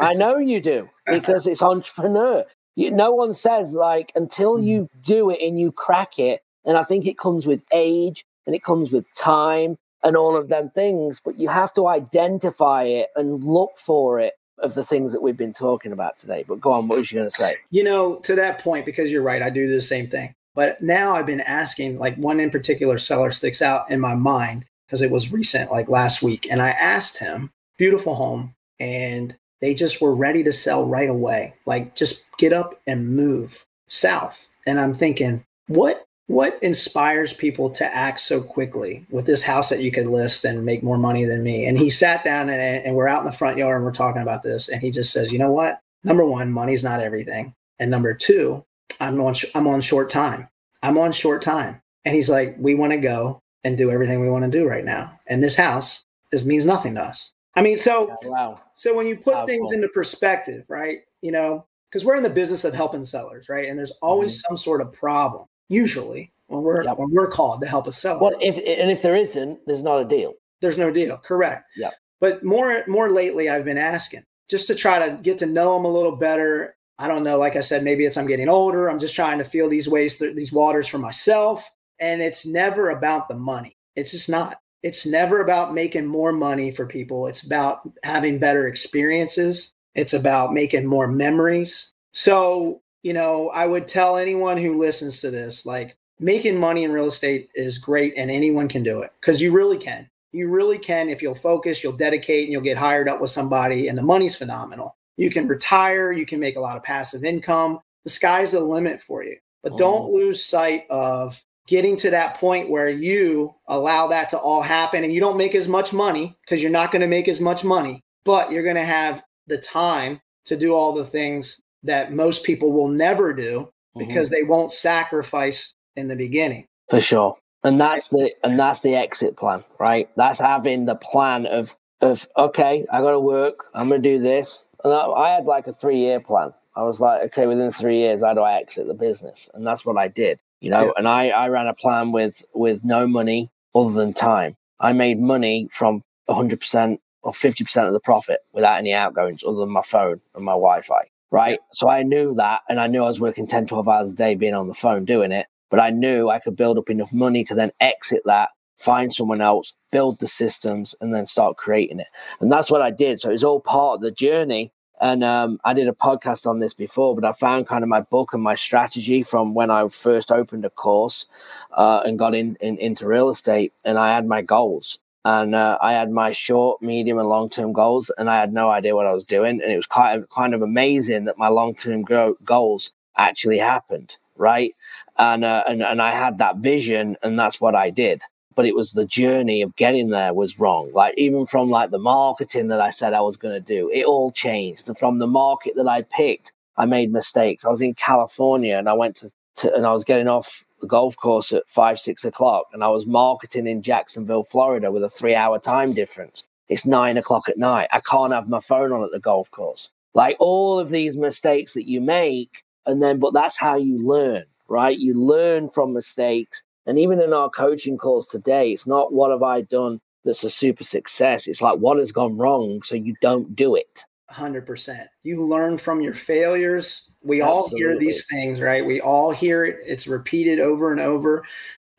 I 0.00 0.14
know 0.14 0.38
you 0.38 0.60
do 0.60 0.88
because 1.06 1.46
it's 1.46 1.62
entrepreneur. 1.62 2.44
You, 2.76 2.90
no 2.90 3.12
one 3.12 3.32
says, 3.34 3.74
like, 3.74 4.12
until 4.14 4.60
you 4.60 4.82
mm. 4.82 4.88
do 5.02 5.30
it 5.30 5.40
and 5.42 5.58
you 5.58 5.72
crack 5.72 6.18
it. 6.18 6.42
And 6.64 6.76
I 6.76 6.84
think 6.84 7.06
it 7.06 7.18
comes 7.18 7.46
with 7.46 7.62
age 7.74 8.24
and 8.46 8.54
it 8.54 8.62
comes 8.62 8.92
with 8.92 9.04
time 9.14 9.76
and 10.02 10.16
all 10.16 10.36
of 10.36 10.48
them 10.48 10.70
things. 10.70 11.20
But 11.24 11.38
you 11.38 11.48
have 11.48 11.74
to 11.74 11.88
identify 11.88 12.84
it 12.84 13.08
and 13.16 13.42
look 13.42 13.78
for 13.78 14.20
it 14.20 14.34
of 14.58 14.74
the 14.74 14.84
things 14.84 15.12
that 15.12 15.22
we've 15.22 15.36
been 15.36 15.52
talking 15.52 15.92
about 15.92 16.18
today. 16.18 16.44
But 16.46 16.60
go 16.60 16.72
on, 16.72 16.88
what 16.88 16.98
was 16.98 17.12
you 17.12 17.18
going 17.18 17.28
to 17.28 17.34
say? 17.34 17.56
You 17.70 17.84
know, 17.84 18.16
to 18.20 18.34
that 18.36 18.60
point, 18.60 18.86
because 18.86 19.12
you're 19.12 19.22
right, 19.22 19.42
I 19.42 19.50
do 19.50 19.68
the 19.68 19.80
same 19.80 20.06
thing. 20.06 20.34
But 20.54 20.80
now 20.80 21.14
I've 21.14 21.26
been 21.26 21.42
asking, 21.42 21.98
like 21.98 22.16
one 22.16 22.40
in 22.40 22.50
particular 22.50 22.96
seller 22.96 23.30
sticks 23.30 23.60
out 23.60 23.90
in 23.90 24.00
my 24.00 24.14
mind 24.14 24.64
because 24.86 25.02
it 25.02 25.10
was 25.10 25.32
recent, 25.32 25.70
like 25.70 25.90
last 25.90 26.22
week. 26.22 26.46
And 26.50 26.62
I 26.62 26.70
asked 26.70 27.18
him, 27.18 27.50
beautiful 27.76 28.14
home, 28.14 28.54
and 28.80 29.36
they 29.60 29.74
just 29.74 30.00
were 30.00 30.14
ready 30.14 30.42
to 30.44 30.52
sell 30.52 30.86
right 30.86 31.08
away. 31.08 31.54
Like 31.66 31.94
just 31.94 32.24
get 32.38 32.52
up 32.52 32.80
and 32.86 33.14
move 33.14 33.64
south. 33.88 34.48
And 34.66 34.80
I'm 34.80 34.94
thinking, 34.94 35.44
what 35.68 36.06
what 36.28 36.58
inspires 36.60 37.32
people 37.32 37.70
to 37.70 37.84
act 37.84 38.18
so 38.18 38.42
quickly 38.42 39.06
with 39.10 39.26
this 39.26 39.44
house 39.44 39.68
that 39.68 39.80
you 39.80 39.92
could 39.92 40.08
list 40.08 40.44
and 40.44 40.64
make 40.64 40.82
more 40.82 40.98
money 40.98 41.24
than 41.24 41.42
me? 41.42 41.66
And 41.66 41.78
he 41.78 41.88
sat 41.88 42.24
down 42.24 42.48
and, 42.48 42.60
and 42.60 42.96
we're 42.96 43.06
out 43.06 43.20
in 43.20 43.26
the 43.26 43.32
front 43.32 43.58
yard 43.58 43.76
and 43.76 43.84
we're 43.84 43.92
talking 43.92 44.22
about 44.22 44.42
this. 44.42 44.68
And 44.68 44.82
he 44.82 44.90
just 44.90 45.12
says, 45.12 45.32
you 45.32 45.38
know 45.38 45.52
what? 45.52 45.80
Number 46.02 46.24
one, 46.24 46.52
money's 46.52 46.82
not 46.82 47.00
everything. 47.00 47.54
And 47.78 47.90
number 47.90 48.12
two, 48.12 48.64
I'm 49.00 49.20
on, 49.20 49.34
I'm 49.54 49.68
on 49.68 49.80
short 49.80 50.10
time. 50.10 50.48
I'm 50.82 50.98
on 50.98 51.12
short 51.12 51.42
time. 51.42 51.80
And 52.04 52.14
he's 52.14 52.30
like, 52.30 52.56
we 52.58 52.74
want 52.74 52.92
to 52.92 52.98
go 52.98 53.40
and 53.62 53.76
do 53.76 53.90
everything 53.90 54.20
we 54.20 54.30
want 54.30 54.44
to 54.44 54.50
do 54.50 54.68
right 54.68 54.84
now. 54.84 55.18
And 55.28 55.42
this 55.42 55.56
house, 55.56 56.04
this 56.32 56.44
means 56.44 56.66
nothing 56.66 56.94
to 56.94 57.02
us. 57.02 57.34
I 57.56 57.62
mean, 57.62 57.76
so, 57.76 58.14
wow. 58.24 58.60
so 58.74 58.94
when 58.94 59.06
you 59.06 59.16
put 59.16 59.34
wow, 59.34 59.46
things 59.46 59.70
cool. 59.70 59.74
into 59.74 59.88
perspective, 59.88 60.64
right? 60.68 60.98
You 61.22 61.32
know, 61.32 61.66
because 61.90 62.04
we're 62.04 62.16
in 62.16 62.22
the 62.22 62.30
business 62.30 62.64
of 62.64 62.74
helping 62.74 63.04
sellers, 63.04 63.48
right? 63.48 63.68
And 63.68 63.78
there's 63.78 63.92
always 64.02 64.34
mm-hmm. 64.34 64.52
some 64.52 64.56
sort 64.56 64.80
of 64.80 64.92
problem 64.92 65.46
usually 65.68 66.32
when 66.48 66.62
we're 66.62 66.84
yep. 66.84 66.98
when 66.98 67.10
we're 67.10 67.30
called 67.30 67.60
to 67.62 67.66
help 67.66 67.86
a 67.86 67.92
seller. 67.92 68.20
Well, 68.20 68.34
if 68.40 68.56
and 68.56 68.90
if 68.90 69.02
there 69.02 69.16
isn't, 69.16 69.60
there's 69.66 69.82
not 69.82 69.98
a 69.98 70.04
deal. 70.04 70.34
There's 70.60 70.78
no 70.78 70.90
deal. 70.90 71.16
Correct. 71.18 71.64
Yeah. 71.76 71.90
But 72.20 72.44
more 72.44 72.84
more 72.86 73.10
lately, 73.10 73.48
I've 73.48 73.64
been 73.64 73.78
asking 73.78 74.24
just 74.48 74.66
to 74.68 74.74
try 74.74 75.08
to 75.08 75.16
get 75.22 75.38
to 75.38 75.46
know 75.46 75.74
them 75.74 75.84
a 75.84 75.92
little 75.92 76.16
better. 76.16 76.76
I 76.98 77.08
don't 77.08 77.24
know. 77.24 77.38
Like 77.38 77.56
I 77.56 77.60
said, 77.60 77.82
maybe 77.82 78.04
it's 78.04 78.16
I'm 78.16 78.26
getting 78.26 78.48
older. 78.48 78.88
I'm 78.88 78.98
just 78.98 79.14
trying 79.14 79.38
to 79.38 79.44
feel 79.44 79.68
these 79.68 79.88
ways, 79.88 80.18
th- 80.18 80.36
these 80.36 80.52
waters 80.52 80.88
for 80.88 80.98
myself. 80.98 81.70
And 81.98 82.22
it's 82.22 82.46
never 82.46 82.90
about 82.90 83.28
the 83.28 83.34
money. 83.34 83.76
It's 83.96 84.12
just 84.12 84.28
not. 84.28 84.58
It's 84.86 85.04
never 85.04 85.40
about 85.40 85.74
making 85.74 86.06
more 86.06 86.32
money 86.32 86.70
for 86.70 86.86
people. 86.86 87.26
It's 87.26 87.44
about 87.44 87.88
having 88.04 88.38
better 88.38 88.68
experiences. 88.68 89.74
It's 89.94 90.14
about 90.14 90.52
making 90.52 90.86
more 90.86 91.08
memories. 91.08 91.92
So 92.12 92.82
you 93.06 93.12
know, 93.12 93.50
I 93.50 93.66
would 93.66 93.86
tell 93.86 94.16
anyone 94.16 94.58
who 94.58 94.78
listens 94.78 95.20
to 95.20 95.30
this, 95.30 95.64
like 95.64 95.96
making 96.18 96.58
money 96.58 96.82
in 96.82 96.90
real 96.90 97.06
estate 97.06 97.48
is 97.54 97.78
great 97.78 98.14
and 98.16 98.32
anyone 98.32 98.66
can 98.66 98.82
do 98.82 99.00
it 99.02 99.12
because 99.20 99.40
you 99.40 99.52
really 99.52 99.78
can. 99.78 100.10
You 100.32 100.50
really 100.50 100.76
can 100.76 101.08
if 101.08 101.22
you'll 101.22 101.36
focus, 101.36 101.84
you'll 101.84 101.92
dedicate, 101.92 102.44
and 102.44 102.52
you'll 102.52 102.62
get 102.62 102.76
hired 102.76 103.08
up 103.08 103.20
with 103.20 103.30
somebody, 103.30 103.86
and 103.86 103.96
the 103.96 104.02
money's 104.02 104.34
phenomenal. 104.34 104.96
You 105.16 105.30
can 105.30 105.46
retire, 105.46 106.10
you 106.10 106.26
can 106.26 106.40
make 106.40 106.56
a 106.56 106.60
lot 106.60 106.76
of 106.76 106.82
passive 106.82 107.24
income. 107.24 107.78
The 108.04 108.10
sky's 108.10 108.50
the 108.52 108.60
limit 108.60 109.00
for 109.00 109.22
you. 109.22 109.36
But 109.62 109.74
oh. 109.74 109.78
don't 109.78 110.10
lose 110.10 110.44
sight 110.44 110.86
of 110.90 111.44
getting 111.66 111.96
to 111.96 112.10
that 112.10 112.36
point 112.36 112.70
where 112.70 112.88
you 112.88 113.54
allow 113.66 114.06
that 114.08 114.28
to 114.30 114.38
all 114.38 114.62
happen 114.62 115.04
and 115.04 115.12
you 115.12 115.20
don't 115.20 115.36
make 115.36 115.54
as 115.54 115.68
much 115.68 115.92
money 115.92 116.36
because 116.42 116.62
you're 116.62 116.70
not 116.70 116.92
going 116.92 117.02
to 117.02 117.08
make 117.08 117.28
as 117.28 117.40
much 117.40 117.64
money, 117.64 118.00
but 118.24 118.50
you're 118.50 118.62
going 118.62 118.76
to 118.76 118.84
have 118.84 119.22
the 119.46 119.58
time 119.58 120.20
to 120.46 120.56
do 120.56 120.74
all 120.74 120.92
the 120.92 121.04
things 121.04 121.60
that 121.82 122.12
most 122.12 122.44
people 122.44 122.72
will 122.72 122.88
never 122.88 123.32
do 123.32 123.60
mm-hmm. 123.60 124.06
because 124.06 124.30
mm-hmm. 124.30 124.44
they 124.44 124.48
won't 124.48 124.72
sacrifice 124.72 125.74
in 125.96 126.08
the 126.08 126.16
beginning. 126.16 126.66
For 126.88 127.00
sure. 127.00 127.36
And 127.64 127.80
that's 127.80 128.10
the 128.10 128.32
and 128.44 128.58
that's 128.58 128.80
the 128.80 128.94
exit 128.94 129.36
plan, 129.36 129.64
right? 129.80 130.08
That's 130.16 130.38
having 130.38 130.84
the 130.84 130.94
plan 130.94 131.46
of 131.46 131.74
of 132.00 132.28
okay, 132.36 132.86
I 132.92 133.00
got 133.00 133.10
to 133.10 133.20
work. 133.20 133.66
I'm 133.74 133.88
going 133.88 134.02
to 134.02 134.08
do 134.08 134.20
this. 134.20 134.64
And 134.84 134.92
I, 134.92 135.06
I 135.06 135.30
had 135.30 135.46
like 135.46 135.66
a 135.66 135.72
three 135.72 135.98
year 135.98 136.20
plan. 136.20 136.52
I 136.76 136.82
was 136.82 137.00
like, 137.00 137.22
okay, 137.22 137.46
within 137.46 137.72
three 137.72 137.98
years, 137.98 138.22
how 138.22 138.34
do 138.34 138.42
I 138.42 138.58
exit 138.58 138.86
the 138.86 138.94
business? 138.94 139.48
And 139.54 139.66
that's 139.66 139.84
what 139.84 139.96
I 139.96 140.08
did, 140.08 140.38
you 140.60 140.70
know. 140.70 140.86
Yeah. 140.86 140.92
And 140.96 141.08
I 141.08 141.28
I 141.30 141.48
ran 141.48 141.66
a 141.66 141.74
plan 141.74 142.12
with 142.12 142.44
with 142.54 142.84
no 142.84 143.06
money 143.06 143.50
other 143.74 143.92
than 143.92 144.12
time. 144.12 144.56
I 144.80 144.92
made 144.92 145.18
money 145.18 145.68
from 145.70 146.02
100 146.26 146.60
percent 146.60 147.00
or 147.22 147.32
50 147.32 147.64
percent 147.64 147.86
of 147.86 147.92
the 147.92 148.00
profit 148.00 148.40
without 148.52 148.78
any 148.78 148.92
outgoings 148.92 149.42
other 149.44 149.58
than 149.58 149.70
my 149.70 149.82
phone 149.82 150.20
and 150.34 150.44
my 150.44 150.52
Wi-Fi 150.52 151.06
right? 151.30 151.58
So 151.72 151.88
I 151.88 152.02
knew 152.02 152.34
that, 152.34 152.62
and 152.68 152.80
I 152.80 152.86
knew 152.86 153.02
I 153.02 153.08
was 153.08 153.20
working 153.20 153.46
10, 153.46 153.66
12 153.66 153.88
hours 153.88 154.12
a 154.12 154.16
day 154.16 154.34
being 154.34 154.54
on 154.54 154.68
the 154.68 154.74
phone 154.74 155.04
doing 155.04 155.32
it. 155.32 155.46
But 155.70 155.80
I 155.80 155.90
knew 155.90 156.30
I 156.30 156.38
could 156.38 156.56
build 156.56 156.78
up 156.78 156.90
enough 156.90 157.12
money 157.12 157.42
to 157.44 157.54
then 157.54 157.72
exit 157.80 158.22
that, 158.24 158.50
find 158.78 159.12
someone 159.12 159.40
else, 159.40 159.74
build 159.90 160.20
the 160.20 160.28
systems, 160.28 160.94
and 161.00 161.12
then 161.12 161.26
start 161.26 161.56
creating 161.56 162.00
it. 162.00 162.06
And 162.40 162.50
that's 162.50 162.70
what 162.70 162.82
I 162.82 162.90
did. 162.90 163.18
So 163.18 163.30
it 163.30 163.32
was 163.32 163.44
all 163.44 163.60
part 163.60 163.96
of 163.96 164.00
the 164.00 164.12
journey. 164.12 164.72
And 165.06 165.22
um, 165.22 165.60
I 165.64 165.72
did 165.72 165.86
a 165.86 165.92
podcast 165.92 166.48
on 166.48 166.58
this 166.58 166.74
before, 166.74 167.14
but 167.14 167.24
I 167.24 167.30
found 167.30 167.68
kind 167.68 167.84
of 167.84 167.88
my 167.88 168.00
book 168.00 168.34
and 168.34 168.42
my 168.42 168.56
strategy 168.56 169.22
from 169.22 169.54
when 169.54 169.70
I 169.70 169.86
first 169.88 170.32
opened 170.32 170.64
a 170.64 170.70
course 170.70 171.26
uh, 171.70 172.02
and 172.04 172.18
got 172.18 172.34
in, 172.34 172.56
in 172.60 172.76
into 172.78 173.06
real 173.06 173.28
estate. 173.28 173.72
And 173.84 173.98
I 173.98 174.12
had 174.12 174.26
my 174.26 174.42
goals 174.42 174.98
and 175.24 175.54
uh, 175.54 175.78
I 175.80 175.92
had 175.92 176.10
my 176.10 176.32
short, 176.32 176.82
medium, 176.82 177.18
and 177.18 177.28
long 177.28 177.48
term 177.50 177.72
goals, 177.72 178.10
and 178.18 178.28
I 178.28 178.40
had 178.40 178.52
no 178.52 178.68
idea 178.68 178.96
what 178.96 179.06
I 179.06 179.14
was 179.14 179.24
doing. 179.24 179.60
And 179.62 179.72
it 179.72 179.76
was 179.76 179.86
kind 179.86 180.22
of 180.22 180.28
kind 180.30 180.54
of 180.54 180.62
amazing 180.62 181.26
that 181.26 181.38
my 181.38 181.48
long 181.48 181.76
term 181.76 182.02
go- 182.02 182.36
goals 182.44 182.90
actually 183.16 183.58
happened, 183.58 184.16
right? 184.36 184.74
And, 185.16 185.44
uh, 185.44 185.62
and 185.68 185.82
and 185.82 186.02
I 186.02 186.12
had 186.12 186.38
that 186.38 186.56
vision, 186.58 187.16
and 187.22 187.38
that's 187.38 187.60
what 187.60 187.76
I 187.76 187.90
did. 187.90 188.22
But 188.56 188.66
it 188.66 188.74
was 188.74 188.92
the 188.92 189.04
journey 189.04 189.62
of 189.62 189.76
getting 189.76 190.08
there 190.08 190.34
was 190.34 190.58
wrong. 190.58 190.90
Like 190.92 191.14
even 191.16 191.46
from 191.46 191.70
like 191.70 191.90
the 191.90 191.98
marketing 191.98 192.68
that 192.68 192.80
I 192.80 192.90
said 192.90 193.12
I 193.12 193.20
was 193.20 193.36
going 193.36 193.54
to 193.54 193.60
do, 193.60 193.90
it 193.92 194.04
all 194.04 194.32
changed. 194.32 194.90
From 194.98 195.18
the 195.18 195.28
market 195.28 195.74
that 195.76 195.86
I 195.86 196.02
picked, 196.02 196.52
I 196.76 196.86
made 196.86 197.12
mistakes. 197.12 197.64
I 197.64 197.68
was 197.68 197.82
in 197.82 197.94
California, 197.94 198.76
and 198.76 198.88
I 198.88 198.94
went 198.94 199.16
to, 199.16 199.30
to 199.56 199.74
and 199.74 199.86
I 199.86 199.92
was 199.92 200.04
getting 200.04 200.28
off 200.28 200.64
the 200.80 200.86
golf 200.86 201.16
course 201.16 201.52
at 201.52 201.68
five, 201.68 201.98
six 201.98 202.24
o'clock, 202.24 202.66
and 202.72 202.82
I 202.82 202.88
was 202.88 203.06
marketing 203.06 203.66
in 203.66 203.82
Jacksonville, 203.82 204.44
Florida, 204.44 204.90
with 204.90 205.04
a 205.04 205.08
three 205.08 205.34
hour 205.34 205.58
time 205.58 205.92
difference. 205.92 206.44
It's 206.68 206.84
nine 206.84 207.16
o'clock 207.16 207.48
at 207.48 207.58
night. 207.58 207.88
I 207.92 208.00
can't 208.00 208.32
have 208.32 208.48
my 208.48 208.60
phone 208.60 208.92
on 208.92 209.04
at 209.04 209.12
the 209.12 209.20
golf 209.20 209.50
course. 209.50 209.90
Like 210.14 210.36
all 210.40 210.78
of 210.78 210.90
these 210.90 211.16
mistakes 211.16 211.74
that 211.74 211.88
you 211.88 212.00
make, 212.00 212.64
and 212.86 213.02
then, 213.02 213.18
but 213.18 213.34
that's 213.34 213.58
how 213.58 213.76
you 213.76 213.98
learn, 213.98 214.44
right? 214.68 214.98
You 214.98 215.14
learn 215.14 215.68
from 215.68 215.92
mistakes. 215.92 216.62
And 216.86 216.98
even 216.98 217.20
in 217.20 217.32
our 217.32 217.50
coaching 217.50 217.98
calls 217.98 218.26
today, 218.26 218.70
it's 218.70 218.86
not 218.86 219.12
what 219.12 219.30
have 219.30 219.42
I 219.42 219.62
done 219.62 220.00
that's 220.26 220.44
a 220.44 220.50
super 220.50 220.84
success. 220.84 221.46
It's 221.46 221.62
like 221.62 221.78
what 221.78 221.98
has 221.98 222.12
gone 222.12 222.36
wrong 222.36 222.82
so 222.82 222.96
you 222.96 223.14
don't 223.22 223.56
do 223.56 223.74
it. 223.74 224.04
100%. 224.30 225.06
You 225.22 225.42
learn 225.42 225.78
from 225.78 226.00
your 226.00 226.12
failures. 226.12 227.14
We 227.22 227.40
Absolutely. 227.40 227.62
all 227.62 227.68
hear 227.76 227.98
these 227.98 228.26
things, 228.26 228.60
right? 228.60 228.84
We 228.84 229.00
all 229.00 229.30
hear 229.30 229.64
it. 229.64 229.78
It's 229.86 230.06
repeated 230.06 230.60
over 230.60 230.90
and 230.90 231.00
over. 231.00 231.44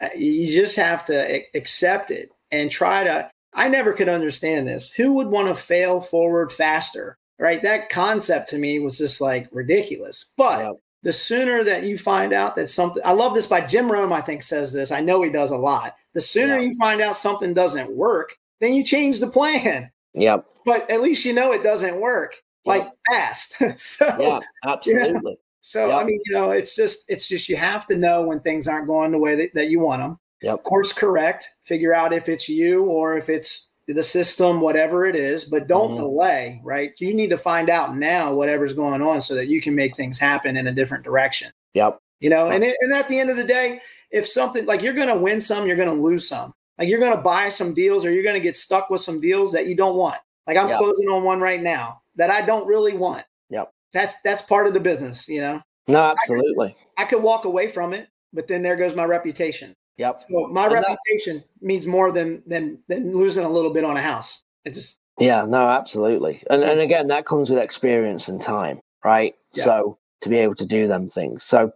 Uh, 0.02 0.10
you 0.16 0.54
just 0.54 0.76
have 0.76 1.06
to 1.06 1.42
accept 1.56 2.12
it 2.12 2.30
and 2.52 2.70
try 2.70 3.04
to. 3.06 3.32
I 3.54 3.70
never 3.70 3.94
could 3.94 4.10
understand 4.10 4.68
this. 4.68 4.92
Who 4.92 5.14
would 5.14 5.28
want 5.28 5.48
to 5.48 5.56
fail 5.56 6.02
forward 6.02 6.52
faster? 6.52 7.18
Right? 7.40 7.62
That 7.64 7.90
concept 7.90 8.50
to 8.50 8.58
me 8.58 8.80
was 8.80 8.98
just 8.98 9.22
like 9.22 9.48
ridiculous. 9.52 10.32
But 10.36 10.66
yep. 10.66 10.76
The 11.04 11.14
sooner 11.14 11.64
that 11.64 11.84
you 11.84 11.98
find 11.98 12.34
out 12.34 12.56
that 12.56 12.70
something, 12.70 13.02
I 13.06 13.14
love 13.14 13.34
this 13.34 13.46
by 13.46 13.62
Jim 13.62 13.92
Rome, 13.92 14.12
I 14.12 14.22
think 14.22 14.44
says 14.44 14.74
this. 14.74 14.92
I 14.92 15.02
know 15.02 15.22
he 15.22 15.30
does 15.30 15.52
a 15.52 15.58
lot. 15.58 15.96
The 16.14 16.22
sooner 16.22 16.58
yep. 16.58 16.64
you 16.72 16.78
find 16.78 17.02
out 17.02 17.16
something 17.16 17.54
doesn't 17.54 17.96
work, 17.96 18.36
then 18.60 18.74
you 18.74 18.84
change 18.84 19.20
the 19.20 19.28
plan. 19.28 19.92
Yep. 20.14 20.46
But 20.66 20.90
at 20.90 21.02
least 21.02 21.26
you 21.26 21.34
know 21.34 21.52
it 21.52 21.64
doesn't 21.64 22.02
work 22.02 22.36
like 22.66 22.92
fast. 23.10 23.56
so 23.80 24.18
yeah, 24.20 24.40
absolutely. 24.66 25.32
Yeah. 25.32 25.38
So 25.62 25.88
yep. 25.88 25.98
I 26.00 26.04
mean, 26.04 26.20
you 26.26 26.34
know, 26.34 26.52
it's 26.52 26.76
just 26.76 27.10
it's 27.10 27.28
just 27.28 27.50
you 27.50 27.56
have 27.56 27.86
to 27.88 27.98
know 27.98 28.24
when 28.24 28.40
things 28.40 28.68
aren't 28.68 28.88
going 28.88 29.12
the 29.12 29.18
way 29.18 29.36
that, 29.36 29.54
that 29.54 29.70
you 29.70 29.80
want 29.80 30.02
them. 30.02 30.20
Yep. 30.42 30.64
Course 30.64 30.94
correct. 30.94 31.48
Figure 31.64 31.94
out 31.94 32.14
if 32.14 32.30
it's 32.30 32.48
you 32.48 32.86
or 32.86 33.18
if 33.18 33.30
it's 33.30 33.67
the 33.88 34.04
system, 34.04 34.60
whatever 34.60 35.06
it 35.06 35.16
is, 35.16 35.46
but 35.46 35.68
don't 35.68 35.92
mm-hmm. 35.92 36.02
delay, 36.02 36.62
right? 36.64 36.92
You 37.00 37.14
need 37.14 37.30
to 37.30 37.38
find 37.38 37.70
out 37.70 37.96
now 37.96 38.34
whatever's 38.34 38.74
going 38.74 39.02
on 39.02 39.22
so 39.22 39.34
that 39.36 39.48
you 39.48 39.62
can 39.62 39.76
make 39.76 39.96
things 39.96 40.20
happen 40.20 40.58
in 40.58 40.68
a 40.68 40.74
different 40.74 41.04
direction. 41.04 41.52
Yep. 41.74 42.00
You 42.20 42.30
know, 42.30 42.50
and, 42.50 42.64
it, 42.64 42.76
and 42.82 42.94
at 42.94 43.08
the 43.08 43.20
end 43.20 43.30
of 43.30 43.38
the 43.38 43.44
day, 43.44 43.80
if 44.12 44.28
something 44.28 44.66
like 44.66 44.82
you're 44.82 44.94
going 44.94 45.08
to 45.08 45.18
win 45.18 45.40
some, 45.40 45.68
you're 45.68 45.78
going 45.78 45.96
to 45.96 46.04
lose 46.04 46.28
some. 46.28 46.54
Like 46.78 46.90
you're 46.90 47.00
going 47.00 47.16
to 47.16 47.22
buy 47.22 47.50
some 47.50 47.74
deals 47.74 48.06
or 48.06 48.12
you're 48.12 48.24
going 48.24 48.36
to 48.36 48.42
get 48.42 48.56
stuck 48.56 48.90
with 48.90 49.02
some 49.02 49.22
deals 49.22 49.52
that 49.54 49.68
you 49.68 49.76
don't 49.76 49.96
want. 49.96 50.18
Like 50.48 50.58
I'm 50.58 50.70
yep. 50.70 50.78
closing 50.78 51.08
on 51.08 51.24
one 51.24 51.40
right 51.40 51.62
now 51.62 52.02
that 52.16 52.30
I 52.30 52.42
don't 52.42 52.68
really 52.68 52.94
want. 52.94 53.26
Yep. 53.50 53.72
That's 53.94 54.22
that's 54.22 54.42
part 54.42 54.68
of 54.68 54.74
the 54.74 54.80
business, 54.80 55.28
you 55.30 55.42
know. 55.42 55.62
No, 55.88 56.00
absolutely. 56.00 56.70
I 56.70 56.72
could, 56.72 56.78
I 56.98 57.04
could 57.06 57.24
walk 57.24 57.46
away 57.46 57.68
from 57.68 57.94
it, 57.94 58.10
but 58.34 58.48
then 58.48 58.62
there 58.62 58.76
goes 58.76 58.96
my 58.96 59.06
reputation. 59.06 59.74
Yep. 59.98 60.20
So 60.20 60.48
my 60.48 60.66
and 60.66 60.74
reputation 60.74 61.38
that, 61.38 61.66
means 61.66 61.88
more 61.88 62.12
than 62.12 62.44
than 62.46 62.80
than 62.88 63.16
losing 63.16 63.46
a 63.46 63.50
little 63.50 63.74
bit 63.74 63.84
on 63.84 63.98
a 63.98 64.02
house. 64.02 64.44
It's 64.66 64.78
just 64.78 65.00
Yeah, 65.20 65.46
no, 65.46 65.70
absolutely. 65.70 66.44
And 66.50 66.64
and 66.64 66.80
again, 66.80 67.08
that 67.08 67.26
comes 67.26 67.50
with 67.50 67.60
experience 67.60 68.28
and 68.28 68.42
time, 68.42 68.80
right? 69.04 69.36
Yep. 69.54 69.66
So 69.66 69.98
to 70.22 70.30
be 70.30 70.38
able 70.38 70.56
to 70.56 70.66
do 70.66 70.88
them 70.88 71.08
things. 71.08 71.44
So 71.44 71.72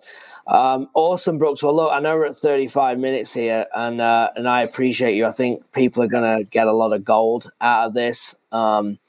um, 0.48 0.90
awesome, 0.94 1.38
Brooks. 1.38 1.62
Well, 1.62 1.76
look, 1.76 1.92
I 1.92 2.00
know 2.00 2.16
we're 2.16 2.26
at 2.26 2.38
35 2.38 3.00
minutes 3.00 3.34
here, 3.34 3.66
and 3.76 4.02
uh, 4.02 4.30
and 4.36 4.48
I 4.48 4.64
appreciate 4.64 5.16
you. 5.16 5.26
I 5.26 5.32
think 5.32 5.72
people 5.72 6.04
are 6.04 6.08
going 6.08 6.40
to 6.40 6.44
get 6.44 6.68
a 6.68 6.74
lot 6.74 6.94
of 6.94 7.04
gold 7.04 7.52
out 7.62 7.88
of 7.88 7.94
this. 7.94 8.36
Um, 8.52 9.00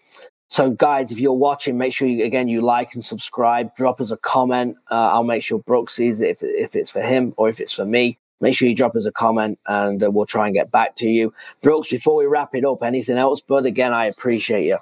so, 0.49 0.71
guys, 0.71 1.11
if 1.11 1.19
you're 1.19 1.33
watching, 1.33 1.79
make 1.79 1.95
sure 1.95 2.07
you 2.07 2.25
again 2.25 2.49
you 2.49 2.61
like 2.61 2.95
and 2.95 3.05
subscribe. 3.05 3.75
Drop 3.75 4.01
us 4.01 4.11
a 4.11 4.19
comment. 4.19 4.77
Uh, 4.91 5.11
I'll 5.13 5.25
make 5.25 5.43
sure 5.43 5.59
Brooks 5.59 5.95
sees 5.95 6.21
it 6.21 6.29
if, 6.29 6.43
if 6.43 6.77
it's 6.77 6.91
for 6.91 7.01
him 7.01 7.33
or 7.37 7.49
if 7.49 7.61
it's 7.61 7.73
for 7.73 7.87
me. 7.87 8.19
Make 8.43 8.55
sure 8.55 8.69
you 8.69 8.75
drop 8.75 8.95
us 8.97 9.07
a 9.07 9.13
comment, 9.13 9.59
and 9.67 10.03
uh, 10.03 10.11
we'll 10.11 10.27
try 10.27 10.47
and 10.47 10.55
get 10.55 10.71
back 10.71 10.97
to 10.97 11.09
you. 11.09 11.33
Brooks, 11.63 11.91
before 11.91 12.17
we 12.17 12.27
wrap 12.27 12.55
it 12.55 12.65
up, 12.65 12.83
anything 12.83 13.17
else? 13.17 13.41
But 13.41 13.65
again, 13.65 13.95
I 13.95 14.07
appreciate 14.07 14.67
you. 14.67 14.79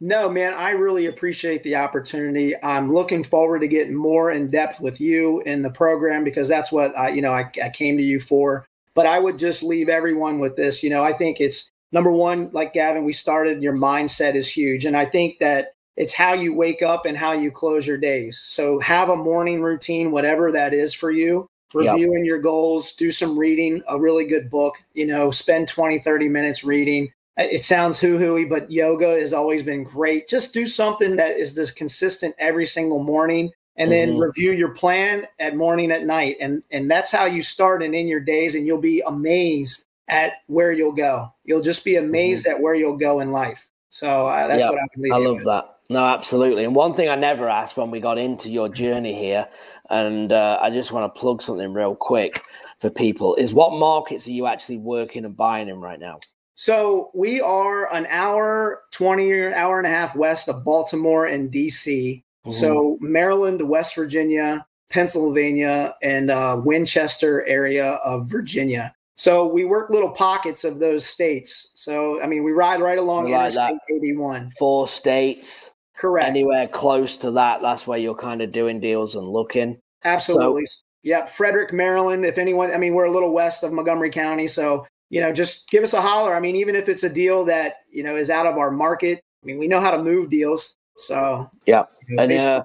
No, 0.00 0.28
man, 0.28 0.52
I 0.52 0.70
really 0.70 1.06
appreciate 1.06 1.62
the 1.62 1.76
opportunity. 1.76 2.54
I'm 2.62 2.92
looking 2.92 3.24
forward 3.24 3.60
to 3.60 3.68
getting 3.68 3.94
more 3.94 4.30
in 4.30 4.50
depth 4.50 4.80
with 4.80 5.00
you 5.00 5.40
in 5.42 5.62
the 5.62 5.70
program 5.70 6.22
because 6.22 6.48
that's 6.48 6.70
what 6.70 6.96
I, 6.96 7.08
you 7.08 7.22
know, 7.22 7.32
I, 7.32 7.50
I 7.62 7.70
came 7.70 7.96
to 7.96 8.02
you 8.02 8.20
for. 8.20 8.66
But 8.94 9.06
I 9.06 9.18
would 9.18 9.38
just 9.38 9.62
leave 9.62 9.88
everyone 9.88 10.38
with 10.38 10.56
this. 10.56 10.82
You 10.82 10.90
know, 10.90 11.02
I 11.02 11.12
think 11.12 11.40
it's 11.40 11.70
number 11.92 12.12
one, 12.12 12.50
like 12.50 12.74
Gavin, 12.74 13.04
we 13.04 13.12
started, 13.12 13.62
your 13.62 13.76
mindset 13.76 14.34
is 14.34 14.48
huge. 14.48 14.84
And 14.84 14.96
I 14.96 15.06
think 15.06 15.38
that 15.38 15.72
it's 15.96 16.14
how 16.14 16.34
you 16.34 16.54
wake 16.54 16.82
up 16.82 17.06
and 17.06 17.16
how 17.16 17.32
you 17.32 17.50
close 17.50 17.86
your 17.86 17.98
days. 17.98 18.38
So 18.38 18.78
have 18.80 19.08
a 19.08 19.16
morning 19.16 19.62
routine, 19.62 20.10
whatever 20.10 20.52
that 20.52 20.74
is 20.74 20.92
for 20.92 21.10
you, 21.10 21.48
reviewing 21.74 22.24
yep. 22.24 22.26
your 22.26 22.40
goals, 22.40 22.92
do 22.92 23.10
some 23.10 23.38
reading, 23.38 23.82
a 23.88 23.98
really 23.98 24.24
good 24.24 24.50
book, 24.50 24.76
you 24.94 25.06
know, 25.06 25.30
spend 25.30 25.68
20, 25.68 25.98
30 25.98 26.28
minutes 26.28 26.64
reading 26.64 27.10
it 27.38 27.66
sounds 27.66 27.98
hoo 27.98 28.16
hooey, 28.16 28.46
but 28.46 28.70
yoga 28.70 29.08
has 29.08 29.34
always 29.34 29.62
been 29.62 29.84
great. 29.84 30.26
Just 30.26 30.54
do 30.54 30.64
something 30.64 31.16
that 31.16 31.36
is 31.36 31.54
this 31.54 31.70
consistent 31.70 32.34
every 32.38 32.64
single 32.64 33.02
morning 33.02 33.52
and 33.76 33.92
then 33.92 34.12
mm-hmm. 34.12 34.22
review 34.22 34.52
your 34.52 34.70
plan 34.70 35.26
at 35.38 35.56
morning 35.56 35.90
at 35.90 36.04
night 36.04 36.36
and 36.40 36.62
and 36.70 36.90
that's 36.90 37.10
how 37.10 37.24
you 37.24 37.42
start 37.42 37.82
and 37.82 37.94
in 37.94 38.08
your 38.08 38.20
days 38.20 38.54
and 38.54 38.66
you'll 38.66 38.80
be 38.80 39.02
amazed 39.06 39.86
at 40.08 40.34
where 40.46 40.72
you'll 40.72 40.92
go 40.92 41.32
you'll 41.44 41.60
just 41.60 41.84
be 41.84 41.96
amazed 41.96 42.46
mm-hmm. 42.46 42.56
at 42.56 42.62
where 42.62 42.74
you'll 42.74 42.96
go 42.96 43.20
in 43.20 43.30
life 43.30 43.68
so 43.90 44.26
uh, 44.26 44.46
that's 44.46 44.64
what 44.64 44.78
i 44.78 44.86
believe 44.94 45.12
i 45.12 45.16
love 45.16 45.36
with. 45.36 45.44
that 45.44 45.78
no 45.90 46.04
absolutely 46.04 46.64
and 46.64 46.74
one 46.74 46.94
thing 46.94 47.08
i 47.08 47.14
never 47.14 47.48
asked 47.48 47.76
when 47.76 47.90
we 47.90 48.00
got 48.00 48.18
into 48.18 48.50
your 48.50 48.68
journey 48.68 49.14
here 49.14 49.46
and 49.90 50.32
uh, 50.32 50.58
i 50.62 50.70
just 50.70 50.92
want 50.92 51.12
to 51.12 51.20
plug 51.20 51.42
something 51.42 51.72
real 51.72 51.94
quick 51.94 52.42
for 52.78 52.90
people 52.90 53.34
is 53.36 53.54
what 53.54 53.72
markets 53.72 54.26
are 54.26 54.32
you 54.32 54.46
actually 54.46 54.78
working 54.78 55.24
and 55.24 55.36
buying 55.36 55.68
in 55.68 55.80
right 55.80 56.00
now 56.00 56.18
so 56.56 57.10
we 57.14 57.40
are 57.42 57.92
an 57.94 58.06
hour, 58.08 58.82
20 58.92 59.52
hour 59.52 59.78
and 59.78 59.86
a 59.86 59.90
half 59.90 60.16
west 60.16 60.48
of 60.48 60.64
Baltimore 60.64 61.26
and 61.26 61.52
DC. 61.52 61.84
Mm-hmm. 61.86 62.50
So 62.50 62.96
Maryland, 63.00 63.68
West 63.68 63.94
Virginia, 63.94 64.66
Pennsylvania, 64.88 65.94
and 66.02 66.30
uh, 66.30 66.60
Winchester 66.64 67.46
area 67.46 67.92
of 68.04 68.30
Virginia. 68.30 68.94
So 69.18 69.46
we 69.46 69.66
work 69.66 69.90
little 69.90 70.10
pockets 70.10 70.64
of 70.64 70.78
those 70.78 71.06
states. 71.06 71.72
So 71.74 72.22
I 72.22 72.26
mean, 72.26 72.42
we 72.42 72.52
ride 72.52 72.80
right 72.80 72.98
along 72.98 73.24
like 73.30 73.52
Interstate 73.52 73.78
that. 73.88 73.94
81. 73.94 74.50
Four 74.58 74.88
states. 74.88 75.70
Correct. 75.98 76.28
Anywhere 76.28 76.68
close 76.68 77.16
to 77.18 77.30
that, 77.32 77.62
that's 77.62 77.86
where 77.86 77.98
you're 77.98 78.14
kind 78.14 78.42
of 78.42 78.52
doing 78.52 78.80
deals 78.80 79.16
and 79.16 79.28
looking. 79.28 79.78
Absolutely. 80.04 80.66
So, 80.66 80.80
yeah, 81.02 81.24
Frederick, 81.24 81.72
Maryland. 81.72 82.24
If 82.26 82.38
anyone, 82.38 82.72
I 82.72 82.78
mean, 82.78 82.94
we're 82.94 83.04
a 83.04 83.10
little 83.10 83.32
west 83.32 83.62
of 83.62 83.72
Montgomery 83.72 84.10
County, 84.10 84.46
so 84.46 84.86
you 85.08 85.20
know, 85.20 85.32
just 85.32 85.70
give 85.70 85.84
us 85.84 85.94
a 85.94 86.00
holler. 86.00 86.34
I 86.34 86.40
mean, 86.40 86.56
even 86.56 86.74
if 86.74 86.88
it's 86.88 87.04
a 87.04 87.12
deal 87.12 87.44
that, 87.44 87.76
you 87.90 88.02
know, 88.02 88.16
is 88.16 88.30
out 88.30 88.46
of 88.46 88.56
our 88.56 88.70
market, 88.70 89.20
I 89.42 89.46
mean, 89.46 89.58
we 89.58 89.68
know 89.68 89.80
how 89.80 89.90
to 89.90 90.02
move 90.02 90.30
deals. 90.30 90.76
So, 90.96 91.48
yeah. 91.66 91.84
You 92.08 92.16
know, 92.16 92.22
and, 92.22 92.32
uh, 92.32 92.64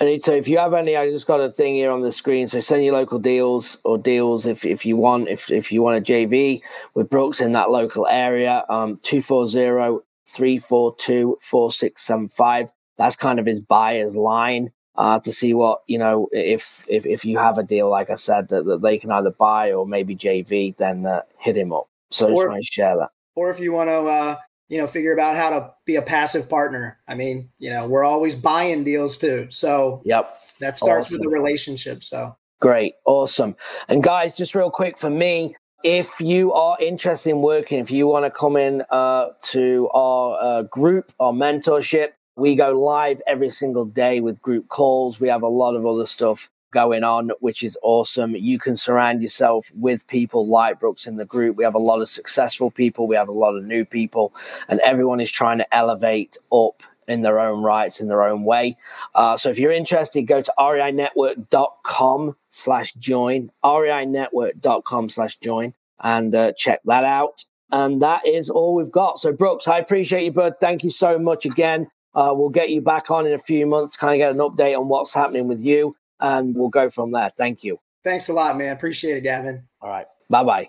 and 0.00 0.22
so 0.22 0.34
if 0.34 0.48
you 0.48 0.58
have 0.58 0.74
any, 0.74 0.96
I 0.96 1.10
just 1.10 1.26
got 1.26 1.40
a 1.40 1.50
thing 1.50 1.74
here 1.74 1.90
on 1.90 2.00
the 2.00 2.12
screen. 2.12 2.48
So 2.48 2.60
send 2.60 2.84
your 2.84 2.94
local 2.94 3.18
deals 3.18 3.78
or 3.84 3.98
deals 3.98 4.46
if, 4.46 4.64
if 4.64 4.84
you 4.84 4.96
want, 4.96 5.28
if, 5.28 5.50
if 5.50 5.70
you 5.70 5.82
want 5.82 5.98
a 5.98 6.12
JV 6.12 6.62
with 6.94 7.10
Brooks 7.10 7.40
in 7.40 7.52
that 7.52 7.70
local 7.70 8.06
area, 8.06 8.64
um, 8.68 8.98
240 9.02 10.00
342 10.28 11.38
4675. 11.40 12.72
That's 12.96 13.16
kind 13.16 13.38
of 13.38 13.46
his 13.46 13.60
buyer's 13.60 14.16
line 14.16 14.72
uh, 14.98 15.20
to 15.20 15.32
see 15.32 15.54
what 15.54 15.82
you 15.86 15.96
know 15.96 16.28
if 16.32 16.84
if 16.88 17.06
if 17.06 17.24
you 17.24 17.38
have 17.38 17.56
a 17.56 17.62
deal 17.62 17.88
like 17.88 18.10
I 18.10 18.16
said 18.16 18.48
that, 18.48 18.64
that 18.66 18.82
they 18.82 18.98
can 18.98 19.12
either 19.12 19.30
buy 19.30 19.72
or 19.72 19.86
maybe 19.86 20.16
JV, 20.16 20.76
then 20.76 21.06
uh, 21.06 21.22
hit 21.38 21.56
him 21.56 21.72
up. 21.72 21.88
So 22.10 22.26
or, 22.26 22.30
just 22.30 22.48
want 22.48 22.64
to 22.64 22.70
share 22.70 22.96
that. 22.98 23.10
Or 23.36 23.50
if 23.50 23.60
you 23.60 23.72
want 23.72 23.88
to, 23.88 24.00
uh, 24.00 24.36
you 24.68 24.78
know, 24.78 24.88
figure 24.88 25.18
out 25.18 25.36
how 25.36 25.50
to 25.50 25.70
be 25.86 25.96
a 25.96 26.02
passive 26.02 26.50
partner. 26.50 26.98
I 27.06 27.14
mean, 27.14 27.48
you 27.58 27.70
know, 27.70 27.86
we're 27.86 28.04
always 28.04 28.34
buying 28.34 28.82
deals 28.82 29.16
too. 29.16 29.46
So 29.50 30.02
yep, 30.04 30.40
that 30.58 30.76
starts 30.76 31.06
awesome. 31.06 31.20
with 31.20 31.22
the 31.22 31.28
relationship. 31.28 32.02
So 32.02 32.36
great, 32.60 32.94
awesome. 33.06 33.54
And 33.88 34.02
guys, 34.02 34.36
just 34.36 34.56
real 34.56 34.70
quick 34.70 34.98
for 34.98 35.10
me, 35.10 35.54
if 35.82 36.20
you 36.20 36.52
are 36.52 36.76
interested 36.80 37.30
in 37.30 37.40
working, 37.40 37.78
if 37.78 37.90
you 37.90 38.06
want 38.06 38.24
to 38.24 38.30
come 38.30 38.56
in 38.56 38.82
uh, 38.90 39.28
to 39.42 39.88
our 39.94 40.38
uh, 40.40 40.62
group, 40.64 41.12
our 41.20 41.32
mentorship, 41.32 42.10
we 42.36 42.54
go 42.54 42.70
live 42.70 43.20
every 43.26 43.50
single 43.50 43.84
day 43.84 44.20
with 44.20 44.40
group 44.42 44.68
calls. 44.68 45.20
We 45.20 45.28
have 45.28 45.42
a 45.42 45.48
lot 45.48 45.74
of 45.74 45.86
other 45.86 46.06
stuff 46.06 46.50
going 46.72 47.02
on, 47.02 47.30
which 47.40 47.62
is 47.62 47.78
awesome. 47.82 48.36
You 48.36 48.58
can 48.58 48.76
surround 48.76 49.22
yourself 49.22 49.70
with 49.74 50.06
people 50.06 50.46
like 50.46 50.78
Brooks 50.78 51.06
in 51.06 51.16
the 51.16 51.24
group. 51.24 51.56
We 51.56 51.64
have 51.64 51.74
a 51.74 51.78
lot 51.78 52.00
of 52.00 52.08
successful 52.08 52.70
people, 52.70 53.06
we 53.06 53.16
have 53.16 53.28
a 53.28 53.32
lot 53.32 53.56
of 53.56 53.64
new 53.64 53.84
people, 53.84 54.34
and 54.68 54.80
everyone 54.80 55.20
is 55.20 55.30
trying 55.30 55.58
to 55.58 55.74
elevate 55.74 56.36
up 56.52 56.82
in 57.08 57.22
their 57.22 57.40
own 57.40 57.62
rights, 57.62 58.00
in 58.00 58.08
their 58.08 58.22
own 58.22 58.44
way. 58.44 58.76
Uh, 59.14 59.36
so 59.36 59.50
if 59.50 59.58
you're 59.58 59.72
interested, 59.72 60.22
go 60.22 60.42
to 60.42 60.52
reinetwork.com 60.58 62.36
slash 62.50 62.92
join, 62.94 63.50
reinetwork.com 63.64 65.08
slash 65.08 65.36
join, 65.38 65.74
and 66.00 66.34
uh, 66.34 66.52
check 66.52 66.80
that 66.84 67.04
out. 67.04 67.44
And 67.70 68.00
that 68.02 68.26
is 68.26 68.48
all 68.48 68.74
we've 68.74 68.92
got. 68.92 69.18
So, 69.18 69.32
Brooks, 69.32 69.68
I 69.68 69.78
appreciate 69.78 70.24
you, 70.24 70.32
bud. 70.32 70.54
Thank 70.60 70.84
you 70.84 70.90
so 70.90 71.18
much 71.18 71.44
again. 71.44 71.90
Uh, 72.14 72.32
we'll 72.34 72.48
get 72.48 72.70
you 72.70 72.80
back 72.80 73.10
on 73.10 73.26
in 73.26 73.32
a 73.32 73.38
few 73.38 73.66
months, 73.66 73.96
kind 73.96 74.14
of 74.14 74.26
get 74.26 74.34
an 74.34 74.38
update 74.38 74.78
on 74.78 74.88
what's 74.88 75.12
happening 75.12 75.48
with 75.48 75.62
you, 75.62 75.94
and 76.20 76.54
we'll 76.54 76.70
go 76.70 76.88
from 76.88 77.12
there. 77.12 77.30
Thank 77.36 77.64
you. 77.64 77.78
Thanks 78.04 78.28
a 78.28 78.32
lot, 78.32 78.56
man. 78.56 78.72
Appreciate 78.72 79.18
it, 79.18 79.22
Gavin. 79.22 79.64
All 79.82 79.90
right. 79.90 80.06
Bye 80.30 80.44
bye. 80.44 80.68